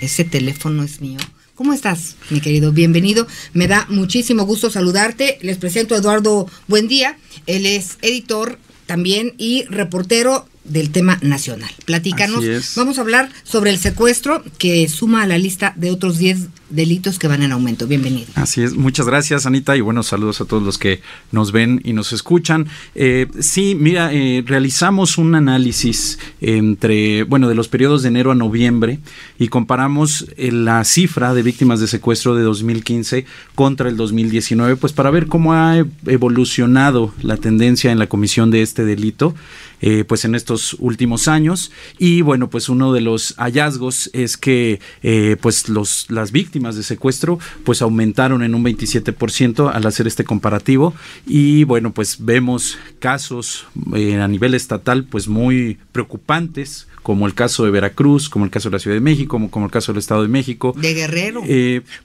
Ese 0.00 0.22
teléfono 0.22 0.84
es 0.84 1.00
mío. 1.00 1.18
¿Cómo 1.56 1.72
estás, 1.72 2.14
mi 2.30 2.40
querido? 2.40 2.70
Bienvenido. 2.70 3.26
Me 3.52 3.66
da 3.66 3.86
muchísimo 3.88 4.44
gusto 4.46 4.70
saludarte. 4.70 5.38
Les 5.42 5.58
presento 5.58 5.96
a 5.96 5.98
Eduardo 5.98 6.48
Buendía. 6.68 7.18
Él 7.48 7.66
es 7.66 7.98
editor 8.02 8.56
también 8.86 9.34
y 9.36 9.64
reportero 9.64 10.46
del 10.70 10.90
tema 10.90 11.18
nacional. 11.20 11.70
Platícanos. 11.84 12.44
Vamos 12.76 12.98
a 12.98 13.02
hablar 13.02 13.28
sobre 13.42 13.70
el 13.70 13.78
secuestro 13.78 14.42
que 14.58 14.88
suma 14.88 15.22
a 15.22 15.26
la 15.26 15.38
lista 15.38 15.74
de 15.76 15.90
otros 15.90 16.18
10 16.18 16.48
delitos 16.70 17.18
que 17.18 17.28
van 17.28 17.42
en 17.42 17.52
aumento. 17.52 17.86
Bienvenido. 17.86 18.28
Así 18.36 18.62
es. 18.62 18.74
Muchas 18.74 19.06
gracias, 19.06 19.44
Anita, 19.44 19.76
y 19.76 19.80
buenos 19.80 20.06
saludos 20.06 20.40
a 20.40 20.44
todos 20.44 20.62
los 20.62 20.78
que 20.78 21.02
nos 21.32 21.52
ven 21.52 21.80
y 21.84 21.92
nos 21.92 22.12
escuchan. 22.12 22.68
Eh, 22.94 23.26
sí, 23.40 23.76
mira, 23.78 24.12
eh, 24.12 24.42
realizamos 24.46 25.18
un 25.18 25.34
análisis 25.34 26.18
entre, 26.40 27.24
bueno, 27.24 27.48
de 27.48 27.54
los 27.54 27.68
periodos 27.68 28.02
de 28.02 28.08
enero 28.08 28.30
a 28.30 28.34
noviembre 28.34 29.00
y 29.38 29.48
comparamos 29.48 30.26
eh, 30.36 30.52
la 30.52 30.84
cifra 30.84 31.34
de 31.34 31.42
víctimas 31.42 31.80
de 31.80 31.88
secuestro 31.88 32.36
de 32.36 32.42
2015 32.42 33.26
contra 33.54 33.88
el 33.88 33.96
2019, 33.96 34.76
pues 34.76 34.92
para 34.92 35.10
ver 35.10 35.26
cómo 35.26 35.52
ha 35.52 35.84
evolucionado 36.06 37.12
la 37.22 37.36
tendencia 37.36 37.90
en 37.90 37.98
la 37.98 38.06
comisión 38.06 38.50
de 38.50 38.62
este 38.62 38.84
delito. 38.84 39.34
Eh, 39.82 40.04
pues 40.04 40.26
en 40.26 40.34
estos 40.34 40.74
últimos 40.78 41.26
años 41.26 41.72
y 41.98 42.20
bueno 42.20 42.50
pues 42.50 42.68
uno 42.68 42.92
de 42.92 43.00
los 43.00 43.34
hallazgos 43.38 44.10
es 44.12 44.36
que 44.36 44.78
eh, 45.02 45.38
pues 45.40 45.70
los 45.70 46.04
las 46.10 46.32
víctimas 46.32 46.76
de 46.76 46.82
secuestro 46.82 47.38
pues 47.64 47.80
aumentaron 47.80 48.42
en 48.42 48.54
un 48.54 48.62
27% 48.62 49.72
al 49.72 49.86
hacer 49.86 50.06
este 50.06 50.24
comparativo 50.24 50.94
y 51.26 51.64
bueno 51.64 51.94
pues 51.94 52.18
vemos 52.20 52.76
casos 52.98 53.66
eh, 53.94 54.20
a 54.20 54.28
nivel 54.28 54.52
estatal 54.52 55.04
pues 55.04 55.28
muy 55.28 55.78
preocupantes 55.92 56.86
como 57.02 57.26
el 57.26 57.32
caso 57.32 57.64
de 57.64 57.70
Veracruz, 57.70 58.28
como 58.28 58.44
el 58.44 58.50
caso 58.50 58.68
de 58.68 58.74
la 58.74 58.78
Ciudad 58.78 58.94
de 58.94 59.00
México, 59.00 59.30
como, 59.30 59.50
como 59.50 59.64
el 59.64 59.72
caso 59.72 59.90
del 59.90 60.00
Estado 60.00 60.20
de 60.20 60.28
México. 60.28 60.74
De 60.76 60.92
Guerrero. 60.92 61.42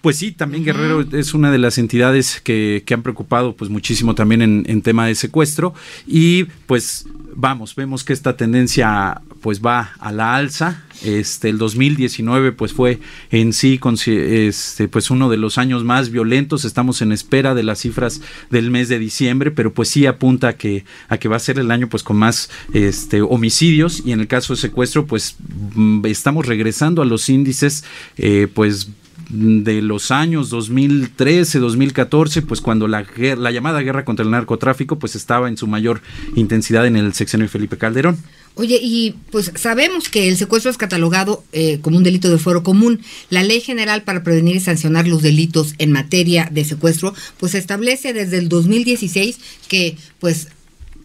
pues 0.02 0.16
sí, 0.16 0.32
también 0.32 0.64
Guerrero 0.64 1.06
es 1.12 1.34
una 1.34 1.52
de 1.52 1.58
las 1.58 1.78
entidades 1.78 2.40
que, 2.42 2.82
que 2.86 2.94
han 2.94 3.02
preocupado 3.04 3.58
pues 3.58 3.70
muchísimo 3.70 4.16
también 4.16 4.42
en, 4.42 4.64
en, 4.68 4.82
tema 4.82 5.06
de 5.06 5.16
secuestro 5.16 5.74
y 6.08 6.46
pues 6.66 7.06
vamos, 7.36 7.76
vemos 7.76 8.04
que 8.04 8.14
esta 8.14 8.38
tendencia 8.38 9.22
pues 9.42 9.62
va 9.62 9.92
a 10.00 10.12
la 10.12 10.36
alza. 10.36 10.84
Este 11.04 11.50
el 11.50 11.58
2019 11.58 12.54
pues 12.54 12.74
fue 12.74 13.00
en 13.30 13.52
sí 13.52 13.80
este 14.08 14.88
pues 14.88 15.12
uno 15.12 15.30
de 15.30 15.38
los 15.38 15.58
años 15.58 15.84
más 15.84 16.10
violentos. 16.10 16.66
Estamos 16.66 17.02
en 17.02 17.12
espera 17.12 17.54
de 17.54 17.64
las 17.64 17.80
cifras 17.80 18.22
del 18.50 18.72
mes 18.72 18.90
de 18.90 18.98
diciembre, 18.98 19.52
pero 19.52 19.74
pues 19.74 19.90
sí 19.90 20.06
apunta 20.06 20.50
a 20.50 20.54
que 20.54 20.86
a 21.10 21.18
que 21.18 21.28
va 21.28 21.36
a 21.36 21.40
ser 21.40 21.60
el 21.60 21.70
año 21.70 21.90
pues 21.90 22.02
con 22.02 22.18
más 22.18 22.50
este 22.74 23.22
homicidios 23.22 24.02
y 24.06 24.14
en 24.14 24.22
el 24.22 24.28
caso 24.28 24.54
de 24.54 24.62
secuestro 24.62 25.06
pues 25.06 25.36
mm, 25.76 26.06
estamos 26.06 26.48
regresando 26.48 27.02
a 27.02 27.06
los 27.06 27.30
índices 27.30 27.84
eh, 28.18 28.48
pues 28.52 28.90
de 29.30 29.82
los 29.82 30.12
años 30.12 30.50
2013, 30.50 31.60
2014, 31.60 32.42
pues 32.42 32.62
cuando 32.62 32.88
la, 32.88 33.06
la 33.38 33.52
llamada 33.52 33.82
guerra 33.82 34.06
contra 34.06 34.24
el 34.24 34.32
narcotráfico 34.32 34.98
pues 35.00 35.16
estaba 35.16 35.48
en 35.48 35.58
su 35.58 35.68
mayor 35.68 36.02
intensidad 36.36 36.86
en 36.86 36.96
el 36.96 37.14
sexenio 37.14 37.46
de 37.46 37.50
Felipe 37.50 37.78
Calderón. 37.78 38.18
Oye, 38.58 38.80
y 38.82 39.16
pues 39.32 39.52
sabemos 39.56 40.08
que 40.08 40.30
el 40.30 40.38
secuestro 40.38 40.72
es 40.72 40.78
catalogado 40.78 41.44
eh, 41.52 41.80
como 41.82 41.98
un 41.98 42.04
delito 42.04 42.30
de 42.30 42.38
fuero 42.38 42.64
común. 42.64 43.02
La 43.30 43.44
Ley 43.44 43.60
General 43.60 44.04
para 44.04 44.24
Prevenir 44.24 44.56
y 44.56 44.60
Sancionar 44.62 45.08
los 45.08 45.22
Delitos 45.22 45.76
en 45.78 45.92
materia 45.92 46.50
de 46.50 46.64
secuestro, 46.64 47.14
pues 47.38 47.54
establece 47.54 48.14
desde 48.14 48.38
el 48.38 48.48
2016 48.48 49.40
que 49.68 49.98
pues 50.20 50.48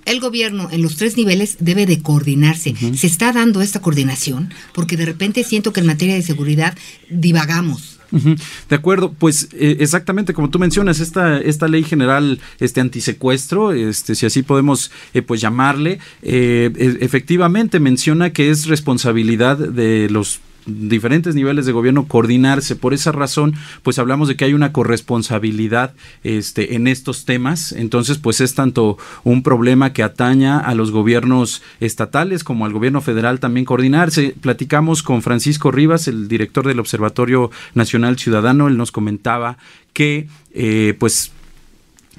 el 0.04 0.20
gobierno 0.20 0.68
en 0.70 0.82
los 0.82 0.96
tres 0.96 1.16
niveles 1.16 1.56
debe 1.58 1.86
de 1.86 2.00
coordinarse. 2.02 2.74
¿Se 2.96 3.06
está 3.06 3.32
dando 3.32 3.62
esta 3.62 3.80
coordinación? 3.80 4.52
Porque 4.72 4.96
de 4.96 5.06
repente 5.06 5.44
siento 5.44 5.72
que 5.72 5.80
en 5.80 5.86
materia 5.86 6.14
de 6.14 6.22
seguridad 6.22 6.76
divagamos. 7.10 7.99
De 8.10 8.76
acuerdo, 8.76 9.12
pues 9.12 9.48
eh, 9.52 9.76
exactamente 9.80 10.34
como 10.34 10.50
tú 10.50 10.58
mencionas, 10.58 11.00
esta, 11.00 11.38
esta 11.38 11.68
ley 11.68 11.84
general 11.84 12.40
este 12.58 12.80
antisecuestro, 12.80 13.72
este, 13.72 14.14
si 14.14 14.26
así 14.26 14.42
podemos 14.42 14.90
eh, 15.14 15.22
pues 15.22 15.40
llamarle, 15.40 15.98
eh, 16.22 16.70
e, 16.76 17.04
efectivamente 17.04 17.80
menciona 17.80 18.30
que 18.30 18.50
es 18.50 18.66
responsabilidad 18.66 19.58
de 19.58 20.08
los 20.10 20.40
diferentes 20.66 21.34
niveles 21.34 21.66
de 21.66 21.72
gobierno 21.72 22.06
coordinarse. 22.06 22.76
Por 22.76 22.94
esa 22.94 23.12
razón, 23.12 23.54
pues 23.82 23.98
hablamos 23.98 24.28
de 24.28 24.36
que 24.36 24.44
hay 24.44 24.54
una 24.54 24.72
corresponsabilidad 24.72 25.94
este, 26.22 26.74
en 26.74 26.86
estos 26.86 27.24
temas. 27.24 27.72
Entonces, 27.72 28.18
pues 28.18 28.40
es 28.40 28.54
tanto 28.54 28.98
un 29.24 29.42
problema 29.42 29.92
que 29.92 30.02
ataña 30.02 30.58
a 30.58 30.74
los 30.74 30.90
gobiernos 30.90 31.62
estatales 31.80 32.44
como 32.44 32.66
al 32.66 32.72
gobierno 32.72 33.00
federal 33.00 33.40
también 33.40 33.66
coordinarse. 33.66 34.34
Platicamos 34.40 35.02
con 35.02 35.22
Francisco 35.22 35.70
Rivas, 35.70 36.08
el 36.08 36.28
director 36.28 36.66
del 36.66 36.80
Observatorio 36.80 37.50
Nacional 37.74 38.18
Ciudadano. 38.18 38.68
Él 38.68 38.76
nos 38.76 38.92
comentaba 38.92 39.56
que, 39.92 40.28
eh, 40.52 40.94
pues, 40.98 41.32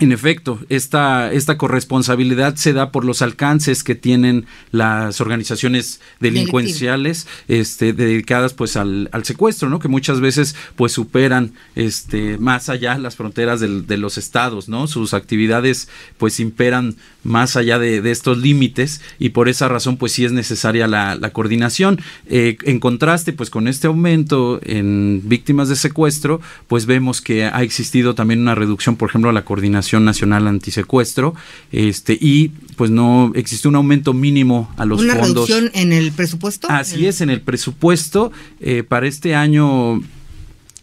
en 0.02 0.12
efecto, 0.12 0.60
esta, 0.70 1.32
esta 1.32 1.60
corresponsabilidad 1.60 2.56
se 2.56 2.74
da 2.74 2.92
por 2.92 3.06
los 3.06 3.22
alcances 3.22 3.84
que 3.84 3.94
tienen 3.94 4.48
las 4.72 5.22
organizaciones 5.22 6.02
delincuenciales 6.20 7.28
este, 7.48 7.94
dedicadas 7.94 8.56
pues 8.56 8.78
al, 8.78 9.10
al, 9.12 9.26
secuestro, 9.26 9.70
¿no? 9.70 9.78
Que 9.78 9.90
muchas 9.90 10.20
veces 10.20 10.56
pues 10.76 10.92
superan 10.92 11.54
este, 11.76 12.40
más 12.40 12.68
allá 12.68 12.98
las 12.98 13.16
fronteras 13.16 13.60
del, 13.60 13.86
de 13.86 13.98
los 13.98 14.18
estados, 14.18 14.70
¿no? 14.70 14.88
Sus 14.88 15.14
actividades 15.14 15.88
pues 16.18 16.40
imperan 16.40 16.96
más 17.24 17.56
allá 17.56 17.80
de, 17.80 18.02
de, 18.02 18.12
estos 18.12 18.38
límites 18.38 19.02
y 19.20 19.30
por 19.30 19.50
esa 19.50 19.68
razón 19.68 19.98
pues 19.98 20.12
sí 20.12 20.26
es 20.26 20.32
necesaria 20.32 20.88
la, 20.88 21.16
la 21.16 21.32
coordinación. 21.32 22.00
Eh, 22.28 22.58
en 22.64 22.80
contraste 22.80 23.34
pues 23.34 23.50
con 23.50 23.68
este 23.68 23.88
aumento 23.88 24.60
en 24.64 25.22
víctimas 25.26 25.70
de 25.70 25.76
secuestro 25.76 26.42
pues 26.68 26.86
vemos 26.86 27.22
que 27.22 27.46
ha 27.46 27.62
existido 27.64 28.16
también 28.16 28.42
una 28.42 28.56
reducción 28.56 28.96
por 28.96 29.10
ejemplo 29.10 29.30
a 29.30 29.34
la 29.34 29.46
coordinación 29.46 30.06
Nacional 30.06 30.48
Antisecuestro, 30.48 31.36
este, 31.72 32.18
y 32.20 32.50
pues 32.76 32.92
no 32.92 33.32
existe 33.36 33.68
un 33.68 33.76
aumento 33.76 34.14
mínimo 34.14 34.74
a 34.78 34.86
los 34.86 35.00
fondos. 35.00 35.16
¿Una 35.16 35.26
reducción 35.28 35.72
en 35.74 35.94
el 35.94 36.12
presupuesto? 36.12 36.68
Así 36.70 37.06
es, 37.08 37.22
en 37.22 37.30
el 37.30 37.42
presupuesto 37.42 38.32
eh, 38.60 38.84
para 38.84 39.08
este 39.08 39.36
año. 39.36 40.02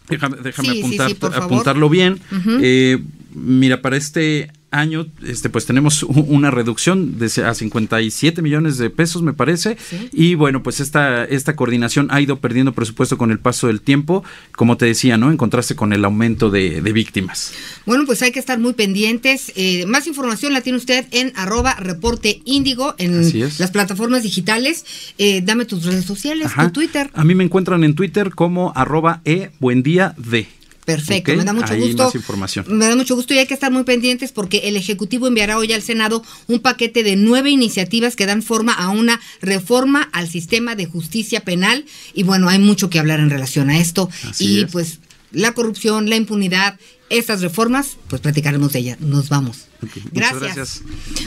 Déjame, 0.09 0.37
apuntar, 0.79 1.11
apuntarlo 1.35 1.89
bien. 1.89 2.19
eh, 2.61 2.99
mira, 3.33 3.81
para 3.81 3.97
este 3.97 4.51
año, 4.71 5.07
este, 5.25 5.49
pues 5.49 5.65
tenemos 5.65 6.03
una 6.03 6.51
reducción 6.51 7.17
de 7.17 7.29
a 7.43 7.53
57 7.53 8.41
millones 8.41 8.77
de 8.77 8.89
pesos, 8.89 9.21
me 9.21 9.33
parece. 9.33 9.77
Y 10.11 10.35
bueno, 10.35 10.63
pues 10.63 10.79
esta, 10.79 11.25
esta 11.25 11.55
coordinación 11.55 12.07
ha 12.11 12.21
ido 12.21 12.39
perdiendo 12.39 12.73
presupuesto 12.73 13.17
con 13.17 13.31
el 13.31 13.39
paso 13.39 13.67
del 13.67 13.81
tiempo, 13.81 14.23
como 14.55 14.77
te 14.77 14.85
decía, 14.85 15.17
¿no? 15.17 15.31
En 15.31 15.37
contraste 15.37 15.75
con 15.75 15.93
el 15.93 16.05
aumento 16.05 16.49
de, 16.49 16.81
víctimas. 16.89 17.53
Bueno, 17.85 18.05
pues 18.07 18.21
hay 18.23 18.31
que 18.31 18.39
estar 18.39 18.57
muy 18.57 18.73
pendientes. 18.73 19.51
Eh, 19.55 19.85
más 19.85 20.07
información 20.07 20.53
la 20.53 20.61
tiene 20.61 20.77
usted 20.77 21.05
en 21.11 21.31
arroba 21.35 21.75
reporte 21.75 22.41
índigo 22.45 22.95
en 22.97 23.21
las 23.59 23.71
plataformas 23.71 24.23
digitales. 24.23 24.85
Eh, 25.19 25.41
dame 25.43 25.65
tus 25.65 25.85
redes 25.85 26.05
sociales, 26.05 26.47
tu 26.55 26.71
Twitter. 26.71 27.11
A 27.13 27.23
mí 27.23 27.35
me 27.35 27.43
encuentran 27.43 27.83
en 27.83 27.93
Twitter 27.93 28.31
como 28.31 28.73
arroba 28.75 29.21
e 29.23 29.51
buen 29.59 29.83
día 29.83 30.15
de. 30.17 30.47
Perfecto, 30.95 31.35
me 31.35 31.43
da 31.43 31.53
mucho 31.53 31.75
gusto. 31.75 32.11
información. 32.15 32.65
Me 32.69 32.87
da 32.87 32.95
mucho 32.95 33.15
gusto 33.15 33.33
y 33.33 33.37
hay 33.37 33.47
que 33.47 33.53
estar 33.53 33.71
muy 33.71 33.83
pendientes 33.83 34.31
porque 34.31 34.59
el 34.69 34.75
Ejecutivo 34.75 35.27
enviará 35.27 35.57
hoy 35.57 35.73
al 35.73 35.81
Senado 35.81 36.23
un 36.47 36.59
paquete 36.59 37.03
de 37.03 37.15
nueve 37.15 37.49
iniciativas 37.49 38.15
que 38.15 38.25
dan 38.25 38.41
forma 38.41 38.73
a 38.73 38.89
una 38.89 39.19
reforma 39.41 40.09
al 40.13 40.29
sistema 40.29 40.75
de 40.75 40.85
justicia 40.85 41.41
penal. 41.41 41.85
Y 42.13 42.23
bueno, 42.23 42.49
hay 42.49 42.59
mucho 42.59 42.89
que 42.89 42.99
hablar 42.99 43.19
en 43.19 43.29
relación 43.29 43.69
a 43.69 43.79
esto. 43.79 44.09
y 44.39 44.65
pues 44.65 44.99
la 45.31 45.53
corrupción, 45.53 46.09
la 46.09 46.15
impunidad, 46.15 46.79
estas 47.09 47.41
reformas, 47.41 47.97
pues 48.07 48.21
platicaremos 48.21 48.73
de 48.73 48.79
ellas. 48.79 48.99
Nos 48.99 49.29
vamos. 49.29 49.65
Gracias. 50.11 50.41
gracias. 50.41 50.81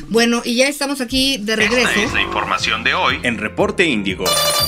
Bueno, 0.08 0.42
y 0.44 0.56
ya 0.56 0.68
estamos 0.68 1.00
aquí 1.00 1.38
de 1.38 1.56
regreso. 1.56 1.88
Esta 1.88 2.02
es 2.02 2.12
la 2.12 2.22
información 2.22 2.84
de 2.84 2.94
hoy 2.94 3.18
en 3.22 3.38
Reporte 3.38 3.86
Índigo. 3.86 4.24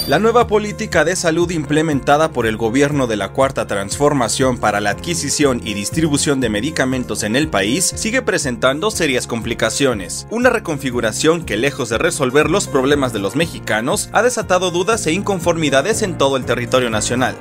La 0.08 0.18
nueva 0.18 0.46
política 0.46 1.04
de 1.04 1.16
salud 1.16 1.50
implementada 1.50 2.32
por 2.32 2.46
el 2.46 2.56
gobierno 2.56 3.06
de 3.06 3.16
la 3.16 3.32
Cuarta 3.32 3.66
Transformación 3.66 4.58
para 4.58 4.80
la 4.80 4.90
adquisición 4.90 5.60
y 5.64 5.74
distribución 5.74 6.40
de 6.40 6.48
medicamentos 6.48 7.22
en 7.22 7.36
el 7.36 7.48
país 7.48 7.92
sigue 7.94 8.22
presentando 8.22 8.90
serias 8.90 9.26
complicaciones. 9.26 10.26
Una 10.30 10.50
reconfiguración 10.50 11.44
que 11.44 11.56
lejos 11.56 11.90
de 11.90 11.98
resolver 11.98 12.50
los 12.50 12.66
problemas 12.66 13.12
de 13.12 13.18
los 13.18 13.36
mexicanos, 13.36 14.08
ha 14.12 14.22
desatado 14.22 14.70
dudas 14.70 15.06
e 15.06 15.12
inconformidades 15.12 16.02
en 16.02 16.16
todo 16.16 16.36
el 16.36 16.44
territorio 16.44 16.90
nacional. 16.90 17.36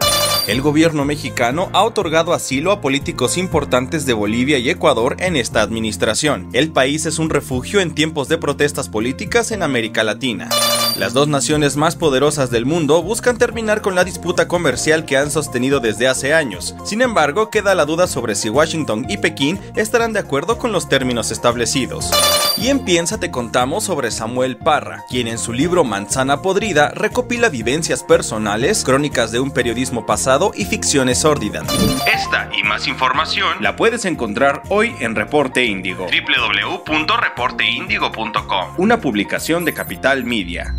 El 0.45 0.61
gobierno 0.61 1.05
mexicano 1.05 1.69
ha 1.71 1.83
otorgado 1.83 2.33
asilo 2.33 2.73
a 2.73 2.81
políticos 2.81 3.37
importantes 3.37 4.05
de 4.05 4.11
Bolivia 4.11 4.57
y 4.57 4.69
Ecuador 4.69 5.15
en 5.19 5.37
esta 5.37 5.61
administración. 5.61 6.49
El 6.51 6.69
país 6.69 7.05
es 7.05 7.17
un 7.17 7.29
refugio 7.29 7.79
en 7.79 7.95
tiempos 7.95 8.27
de 8.27 8.37
protestas 8.37 8.89
políticas 8.89 9.51
en 9.51 9.63
América 9.63 10.03
Latina. 10.03 10.49
Las 10.97 11.13
dos 11.13 11.27
naciones 11.27 11.75
más 11.75 11.95
poderosas 11.95 12.51
del 12.51 12.67
mundo 12.67 13.01
buscan 13.01 13.39
terminar 13.39 13.81
con 13.81 13.95
la 13.95 14.03
disputa 14.03 14.47
comercial 14.47 15.05
que 15.05 15.17
han 15.17 15.31
sostenido 15.31 15.79
desde 15.79 16.07
hace 16.07 16.35
años. 16.35 16.75
Sin 16.85 17.01
embargo, 17.01 17.49
queda 17.49 17.73
la 17.73 17.85
duda 17.85 18.05
sobre 18.05 18.35
si 18.35 18.49
Washington 18.49 19.07
y 19.09 19.17
Pekín 19.17 19.59
estarán 19.75 20.13
de 20.13 20.19
acuerdo 20.19 20.59
con 20.59 20.71
los 20.71 20.87
términos 20.87 21.31
establecidos. 21.31 22.11
Y 22.57 22.67
en 22.67 22.85
Piensa 22.85 23.19
te 23.19 23.31
contamos 23.31 23.85
sobre 23.85 24.11
Samuel 24.11 24.57
Parra, 24.57 25.03
quien 25.09 25.27
en 25.27 25.39
su 25.39 25.51
libro 25.51 25.83
Manzana 25.83 26.43
Podrida 26.43 26.91
recopila 26.91 27.49
vivencias 27.49 28.03
personales, 28.03 28.83
crónicas 28.83 29.31
de 29.31 29.39
un 29.39 29.49
periodismo 29.49 30.05
pasado 30.05 30.51
y 30.55 30.65
ficciones 30.65 31.21
sórdidas. 31.21 31.63
Esta 32.05 32.51
y 32.55 32.61
más 32.63 32.87
información 32.87 33.57
la 33.61 33.75
puedes 33.75 34.05
encontrar 34.05 34.61
hoy 34.69 34.93
en 34.99 35.15
Reporte 35.15 35.65
Índigo. 35.65 36.05
www.reporteindigo.com 36.05 38.75
Una 38.77 39.01
publicación 39.01 39.65
de 39.65 39.73
Capital 39.73 40.23
Media. 40.23 40.75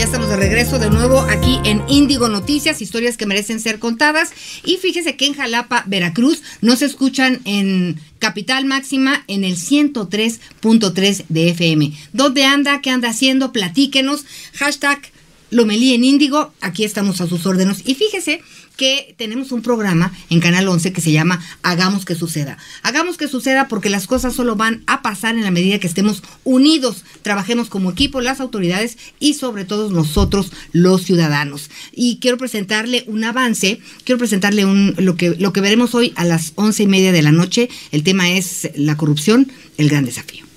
Ya 0.00 0.06
estamos 0.06 0.30
de 0.30 0.36
regreso 0.36 0.78
de 0.78 0.88
nuevo 0.88 1.20
aquí 1.20 1.60
en 1.62 1.82
Índigo 1.86 2.30
Noticias, 2.30 2.80
historias 2.80 3.18
que 3.18 3.26
merecen 3.26 3.60
ser 3.60 3.78
contadas. 3.78 4.32
Y 4.64 4.78
fíjese 4.78 5.14
que 5.14 5.26
en 5.26 5.34
Jalapa, 5.34 5.84
Veracruz, 5.86 6.42
nos 6.62 6.80
escuchan 6.80 7.42
en 7.44 8.00
Capital 8.18 8.64
Máxima 8.64 9.24
en 9.26 9.44
el 9.44 9.58
103.3 9.58 11.24
de 11.28 11.50
FM. 11.50 11.92
¿Dónde 12.14 12.46
anda? 12.46 12.80
¿Qué 12.80 12.88
anda 12.88 13.10
haciendo? 13.10 13.52
Platíquenos. 13.52 14.24
Hashtag 14.54 15.02
Lomelí 15.50 15.94
en 15.94 16.04
Índigo. 16.04 16.52
Aquí 16.60 16.84
estamos 16.84 17.20
a 17.20 17.26
sus 17.26 17.44
órdenes. 17.46 17.82
Y 17.84 17.94
fíjese 17.94 18.40
que 18.76 19.14
tenemos 19.18 19.52
un 19.52 19.60
programa 19.60 20.12
en 20.30 20.40
Canal 20.40 20.66
11 20.66 20.92
que 20.92 21.02
se 21.02 21.12
llama 21.12 21.44
Hagamos 21.62 22.04
que 22.04 22.14
suceda. 22.14 22.56
Hagamos 22.82 23.18
que 23.18 23.28
suceda 23.28 23.68
porque 23.68 23.90
las 23.90 24.06
cosas 24.06 24.34
solo 24.34 24.56
van 24.56 24.82
a 24.86 25.02
pasar 25.02 25.34
en 25.34 25.44
la 25.44 25.50
medida 25.50 25.78
que 25.78 25.86
estemos 25.86 26.22
unidos, 26.44 27.04
trabajemos 27.20 27.68
como 27.68 27.90
equipo, 27.90 28.22
las 28.22 28.40
autoridades 28.40 28.96
y 29.18 29.34
sobre 29.34 29.66
todo 29.66 29.90
nosotros 29.90 30.50
los 30.72 31.02
ciudadanos. 31.02 31.70
Y 31.92 32.20
quiero 32.20 32.38
presentarle 32.38 33.04
un 33.06 33.22
avance, 33.24 33.80
quiero 34.04 34.18
presentarle 34.18 34.64
un, 34.64 34.94
lo, 34.96 35.16
que, 35.16 35.36
lo 35.38 35.52
que 35.52 35.60
veremos 35.60 35.94
hoy 35.94 36.14
a 36.16 36.24
las 36.24 36.52
once 36.54 36.84
y 36.84 36.86
media 36.86 37.12
de 37.12 37.22
la 37.22 37.32
noche. 37.32 37.68
El 37.92 38.02
tema 38.02 38.30
es 38.30 38.70
la 38.76 38.96
corrupción, 38.96 39.52
el 39.76 39.90
gran 39.90 40.06
desafío. 40.06 40.49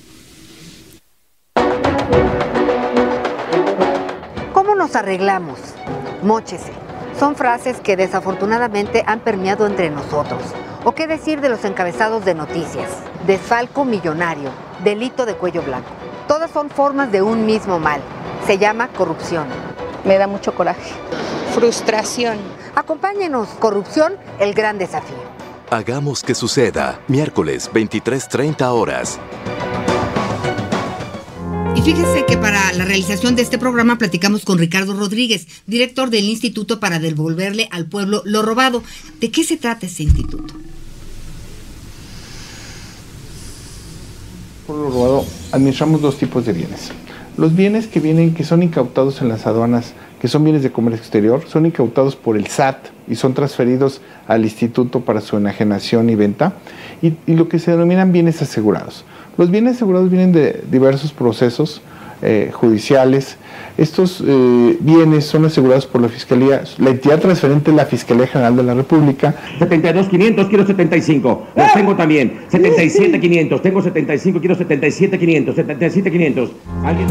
Nos 4.84 4.98
arreglamos? 4.98 5.60
Móchese 6.24 6.74
son 7.18 7.38
frases 7.38 7.80
que 7.80 7.96
desafortunadamente 7.96 9.02
han 9.08 9.22
permeado 9.22 9.66
entre 9.66 9.90
nosotros. 9.90 10.42
¿O 10.84 10.92
qué 10.92 11.08
decir 11.08 11.40
de 11.40 11.48
los 11.48 11.64
encabezados 11.64 12.26
de 12.26 12.36
noticias? 12.36 12.90
Desfalco 13.26 13.86
millonario, 13.86 14.50
delito 14.84 15.26
de 15.26 15.36
cuello 15.36 15.62
blanco. 15.62 15.88
Todas 16.28 16.52
son 16.52 16.70
formas 16.70 17.14
de 17.14 17.22
un 17.22 17.46
mismo 17.46 17.80
mal. 17.80 18.02
Se 18.46 18.58
llama 18.58 18.90
corrupción. 18.90 19.48
Me 20.04 20.18
da 20.18 20.28
mucho 20.28 20.54
coraje. 20.54 20.92
Frustración. 21.54 22.40
Acompáñenos, 22.76 23.48
corrupción, 23.60 24.18
el 24.40 24.54
gran 24.54 24.78
desafío. 24.78 25.16
Hagamos 25.70 26.24
que 26.24 26.36
suceda, 26.36 27.00
miércoles 27.08 27.72
23.30 27.72 28.68
horas. 28.68 29.18
Fíjese 31.84 32.26
que 32.26 32.38
para 32.38 32.72
la 32.72 32.86
realización 32.86 33.36
de 33.36 33.42
este 33.42 33.58
programa 33.58 33.98
platicamos 33.98 34.46
con 34.46 34.58
Ricardo 34.58 34.94
Rodríguez, 34.94 35.48
director 35.68 36.10
del 36.10 36.24
Instituto 36.24 36.80
para 36.80 36.98
devolverle 36.98 37.68
al 37.72 37.88
pueblo 37.88 38.22
lo 38.24 38.42
robado. 38.42 38.82
¿De 39.20 39.32
qué 39.32 39.44
se 39.44 39.58
trata 39.58 39.88
ese 39.88 40.04
instituto? 40.04 40.54
Por 44.66 44.78
lo 44.78 44.90
robado, 44.92 45.26
administramos 45.52 46.02
dos 46.02 46.18
tipos 46.18 46.46
de 46.46 46.54
bienes. 46.54 46.92
Los 47.36 47.54
bienes 47.54 47.88
que 47.88 48.00
vienen, 48.00 48.34
que 48.34 48.46
son 48.46 48.64
incautados 48.64 49.22
en 49.22 49.28
las 49.28 49.46
aduanas, 49.46 49.94
que 50.22 50.30
son 50.30 50.46
bienes 50.46 50.64
de 50.64 50.72
comercio 50.72 51.02
exterior, 51.02 51.44
son 51.50 51.66
incautados 51.66 52.16
por 52.16 52.38
el 52.38 52.48
SAT 52.48 52.78
y 53.10 53.16
son 53.16 53.34
transferidos 53.34 54.00
al 54.26 54.46
instituto 54.46 55.02
para 55.02 55.20
su 55.20 55.36
enajenación 55.36 56.10
y 56.10 56.16
venta, 56.16 56.54
y 57.02 57.34
lo 57.34 57.50
que 57.50 57.60
se 57.60 57.72
denominan 57.72 58.14
bienes 58.14 58.42
asegurados. 58.42 59.04
Los 59.38 59.50
bienes 59.50 59.78
asegurados 59.78 60.10
vienen 60.10 60.32
de 60.32 60.64
diversos 60.70 61.12
procesos 61.12 61.82
eh, 62.22 62.52
judiciales. 62.54 63.38
Estos 63.78 64.24
eh, 64.26 64.78
bienes 64.80 65.26
son 65.26 65.46
asegurados 65.46 65.86
por 65.88 66.02
la 66.02 66.10
Fiscalía, 66.10 66.64
la 66.78 66.92
entidad 66.92 67.20
transferente 67.20 67.72
es 67.72 67.78
la 67.78 67.86
Fiscalía 67.86 68.28
General 68.28 68.56
de 68.56 68.64
la 68.64 68.74
República. 68.74 69.36
72.500, 69.60 70.50
quiero 70.50 70.68
75. 70.68 71.48
Los 71.56 71.74
tengo 71.74 71.96
también. 71.96 72.42
77.500, 72.52 73.62
tengo 73.62 73.82
75, 73.82 74.40
quiero 74.40 74.56
77.500. 74.58 75.56
77.500. 75.56 76.50
¿Alguien? 76.84 77.08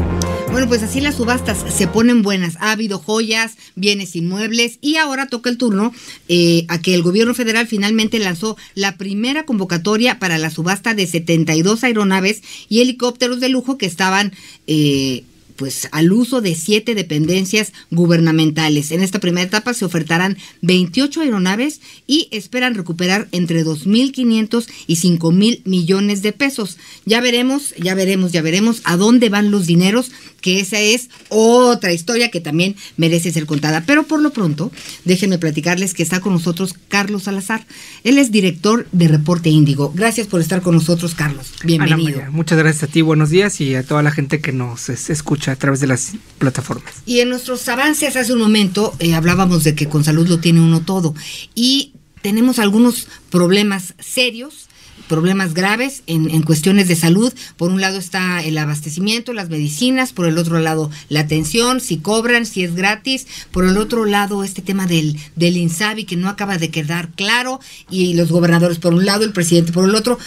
Bueno, 0.52 0.68
pues 0.68 0.82
así 0.82 1.00
las 1.00 1.14
subastas 1.16 1.64
se 1.68 1.88
ponen 1.88 2.22
buenas. 2.22 2.56
Ha 2.60 2.72
habido 2.72 2.98
joyas, 2.98 3.56
bienes 3.74 4.14
inmuebles 4.14 4.78
y 4.82 4.96
ahora 4.96 5.26
toca 5.26 5.48
el 5.48 5.56
turno 5.56 5.92
eh, 6.28 6.66
a 6.68 6.78
que 6.78 6.94
el 6.94 7.02
gobierno 7.02 7.34
federal 7.34 7.66
finalmente 7.66 8.18
lanzó 8.18 8.56
la 8.74 8.96
primera 8.98 9.44
convocatoria 9.44 10.18
para 10.18 10.38
la 10.38 10.50
subasta 10.50 10.94
de 10.94 11.06
72 11.06 11.84
aeronaves 11.84 12.42
y 12.68 12.82
helicópteros 12.82 13.40
de 13.40 13.48
lujo 13.48 13.78
que 13.78 13.86
estaban... 13.86 14.32
Eh, 14.66 15.24
pues 15.56 15.88
al 15.92 16.12
uso 16.12 16.40
de 16.40 16.54
siete 16.54 16.94
dependencias 16.94 17.72
gubernamentales. 17.90 18.90
En 18.90 19.02
esta 19.02 19.20
primera 19.20 19.46
etapa 19.46 19.74
se 19.74 19.84
ofertarán 19.84 20.38
28 20.62 21.22
aeronaves 21.22 21.80
y 22.06 22.28
esperan 22.30 22.74
recuperar 22.74 23.28
entre 23.32 23.64
2.500 23.64 24.66
y 24.86 24.96
5.000 24.96 25.62
millones 25.64 26.22
de 26.22 26.32
pesos. 26.32 26.78
Ya 27.04 27.20
veremos, 27.20 27.74
ya 27.76 27.94
veremos, 27.94 28.32
ya 28.32 28.42
veremos 28.42 28.80
a 28.84 28.96
dónde 28.96 29.28
van 29.28 29.50
los 29.50 29.66
dineros, 29.66 30.10
que 30.40 30.60
esa 30.60 30.80
es 30.80 31.08
otra 31.28 31.92
historia 31.92 32.30
que 32.30 32.40
también 32.40 32.76
merece 32.96 33.32
ser 33.32 33.46
contada. 33.46 33.84
Pero 33.86 34.04
por 34.04 34.20
lo 34.20 34.32
pronto, 34.32 34.72
déjenme 35.04 35.38
platicarles 35.38 35.94
que 35.94 36.02
está 36.02 36.20
con 36.20 36.32
nosotros 36.32 36.74
Carlos 36.88 37.24
Salazar. 37.24 37.66
Él 38.04 38.18
es 38.18 38.30
director 38.30 38.86
de 38.92 39.08
Reporte 39.08 39.50
Índigo. 39.50 39.92
Gracias 39.94 40.26
por 40.26 40.40
estar 40.40 40.62
con 40.62 40.74
nosotros, 40.74 41.14
Carlos. 41.14 41.52
Bienvenido. 41.64 42.22
muchas 42.30 42.58
gracias 42.58 42.84
a 42.84 42.86
ti, 42.92 43.02
buenos 43.02 43.30
días 43.30 43.60
y 43.60 43.74
a 43.74 43.82
toda 43.82 44.02
la 44.02 44.10
gente 44.10 44.40
que 44.40 44.52
nos 44.52 44.88
escucha 44.88 45.41
a 45.48 45.56
través 45.56 45.80
de 45.80 45.86
las 45.86 46.12
plataformas. 46.38 46.94
Y 47.06 47.20
en 47.20 47.28
nuestros 47.28 47.68
avances 47.68 48.16
hace 48.16 48.32
un 48.32 48.38
momento 48.38 48.94
eh, 48.98 49.14
hablábamos 49.14 49.64
de 49.64 49.74
que 49.74 49.88
con 49.88 50.04
salud 50.04 50.28
lo 50.28 50.38
tiene 50.38 50.60
uno 50.60 50.80
todo 50.82 51.14
y 51.54 51.92
tenemos 52.22 52.58
algunos 52.58 53.08
problemas 53.30 53.94
serios 53.98 54.68
problemas 55.08 55.52
graves 55.52 56.02
en, 56.06 56.30
en, 56.30 56.42
cuestiones 56.42 56.88
de 56.88 56.96
salud. 56.96 57.32
Por 57.58 57.70
un 57.70 57.82
lado 57.82 57.98
está 57.98 58.42
el 58.42 58.56
abastecimiento, 58.56 59.34
las 59.34 59.50
medicinas, 59.50 60.12
por 60.12 60.26
el 60.26 60.38
otro 60.38 60.58
lado 60.58 60.90
la 61.10 61.20
atención, 61.20 61.80
si 61.80 61.98
cobran, 61.98 62.46
si 62.46 62.64
es 62.64 62.74
gratis, 62.74 63.26
por 63.50 63.66
el 63.66 63.76
otro 63.76 64.06
lado 64.06 64.42
este 64.42 64.62
tema 64.62 64.86
del, 64.86 65.18
del 65.36 65.58
INSABI 65.58 66.04
que 66.04 66.16
no 66.16 66.30
acaba 66.30 66.56
de 66.56 66.70
quedar 66.70 67.10
claro 67.10 67.60
y 67.90 68.14
los 68.14 68.30
gobernadores 68.30 68.78
por 68.78 68.94
un 68.94 69.04
lado, 69.04 69.24
el 69.24 69.32
presidente 69.32 69.72
por 69.72 69.86
el 69.86 69.94
otro. 69.94 70.18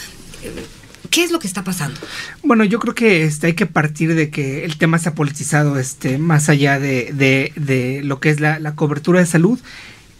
¿Qué 1.15 1.23
es 1.23 1.31
lo 1.31 1.39
que 1.39 1.47
está 1.47 1.63
pasando? 1.63 1.97
Bueno, 2.43 2.65
yo 2.65 2.77
creo 2.77 2.93
que 2.93 3.23
este, 3.23 3.47
hay 3.47 3.53
que 3.53 3.65
partir 3.65 4.15
de 4.15 4.29
que 4.29 4.65
el 4.65 4.77
tema 4.77 4.99
se 4.99 5.07
ha 5.07 5.15
politizado 5.15 5.79
este, 5.79 6.17
más 6.17 6.49
allá 6.49 6.77
de, 6.77 7.13
de, 7.13 7.53
de 7.55 8.01
lo 8.03 8.19
que 8.19 8.29
es 8.29 8.41
la, 8.41 8.59
la, 8.59 8.75
cobertura 8.75 9.21
de 9.21 9.25
salud. 9.25 9.57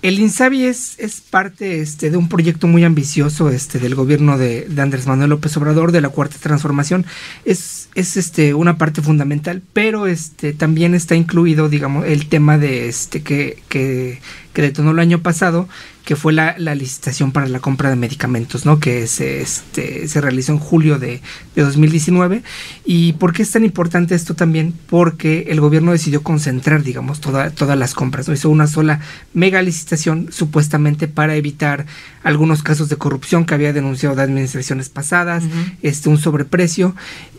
El 0.02 0.20
INSABI 0.20 0.64
es, 0.64 0.98
es 0.98 1.20
parte 1.20 1.82
este, 1.82 2.12
de 2.12 2.16
un 2.16 2.30
proyecto 2.30 2.68
muy 2.68 2.86
ambicioso 2.86 3.50
este, 3.50 3.78
del 3.78 3.94
gobierno 3.94 4.38
de, 4.38 4.70
Andrés 4.78 5.06
Manuel 5.06 5.32
López 5.32 5.58
Obrador, 5.58 5.92
de 5.92 6.00
la 6.00 6.08
Cuarta 6.08 6.38
Transformación. 6.40 7.06
Es, 7.44 7.90
es 7.94 8.16
este, 8.16 8.54
una 8.54 8.78
parte 8.78 9.02
fundamental, 9.02 9.62
pero 9.74 10.08
este, 10.08 10.54
también 10.54 10.96
está 10.96 11.16
incluido, 11.16 11.68
digamos, 11.68 12.06
el 12.06 12.30
tema 12.30 12.58
de 12.58 12.88
este, 12.88 13.22
que, 13.22 13.62
que, 13.68 14.22
que 14.54 14.62
detonó 14.62 14.92
el 14.92 15.00
año 15.00 15.20
pasado, 15.22 15.68
que 16.06 16.16
fue 16.16 16.34
la, 16.34 16.56
la, 16.60 16.76
licitación 16.76 17.32
para 17.32 17.48
la 17.48 17.60
compra 17.60 17.90
de 17.90 17.96
medicamentos, 17.96 18.66
¿no? 18.66 18.80
Que 18.80 19.08
se, 19.08 19.42
este, 19.42 20.08
se 20.08 20.22
realizó 20.22 20.52
en 20.52 20.60
julio 20.60 21.00
de, 21.00 21.20
de, 21.56 21.62
2019. 21.64 22.44
¿Y 22.88 23.14
por 23.14 23.34
qué 23.34 23.42
es 23.42 23.50
tan 23.50 23.66
importante 23.66 24.14
esto 24.14 24.36
también? 24.36 24.74
Porque 24.88 25.48
el 25.50 25.60
gobierno 25.60 25.92
decidió 25.92 26.22
concentrar, 26.22 26.84
digamos, 26.84 27.20
toda, 27.20 27.50
todas 27.50 27.78
las 27.78 27.96
compras, 27.96 28.28
¿no? 28.28 28.36
Hizo 28.36 28.52
una 28.52 28.68
sola 28.68 29.00
mega 29.34 29.64
licitación 29.64 30.28
supuestamente 30.32 31.08
para 31.08 31.36
evitar 31.36 31.88
algunos 32.22 32.62
casos 32.62 32.88
de 32.88 32.96
corrupción 32.96 33.46
que 33.46 33.56
había 33.56 33.74
denunciado 33.74 34.16
de 34.16 34.22
administraciones 34.22 34.90
pasadas, 34.90 35.46
uh 35.46 35.48
-huh. 35.48 35.78
este, 35.82 36.10
un 36.10 36.20
sobreprecio. 36.20 36.96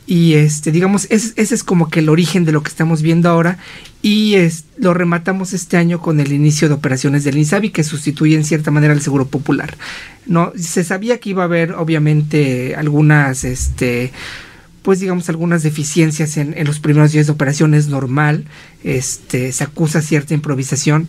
Y 0.08 0.34
este, 0.34 0.72
digamos, 0.72 1.06
ese, 1.10 1.32
ese, 1.36 1.54
es 1.54 1.62
como 1.62 1.90
que 1.90 2.00
el 2.00 2.08
origen 2.08 2.44
de 2.44 2.52
lo 2.52 2.64
que 2.64 2.68
estamos 2.68 3.02
viendo 3.02 3.28
ahora. 3.28 3.58
Y 4.02 4.34
es, 4.34 4.64
lo 4.78 4.94
rematamos 4.94 5.52
este 5.52 5.76
año 5.76 6.00
con 6.00 6.18
el 6.18 6.32
inicio 6.32 6.68
de 6.68 6.74
operaciones 6.74 7.22
del 7.22 7.38
INSABI 7.38 7.70
que 7.70 7.84
sustituye 7.84 8.34
en 8.34 8.44
cierta 8.44 8.72
manera 8.72 8.92
al 8.92 9.00
Seguro 9.00 9.26
Popular. 9.26 9.76
No, 10.26 10.52
se 10.56 10.82
sabía 10.82 11.18
que 11.18 11.30
iba 11.30 11.42
a 11.42 11.46
haber 11.46 11.72
obviamente 11.72 12.74
algunas, 12.76 13.44
este, 13.44 14.12
pues 14.86 15.00
digamos 15.00 15.28
algunas 15.28 15.64
deficiencias 15.64 16.36
en, 16.36 16.54
los 16.64 16.78
primeros 16.78 17.10
días 17.10 17.26
de 17.26 17.32
operaciones 17.32 17.88
normal. 17.88 18.44
Este, 18.84 19.50
se 19.50 19.64
acusa 19.64 20.00
cierta 20.00 20.32
improvisación 20.32 21.08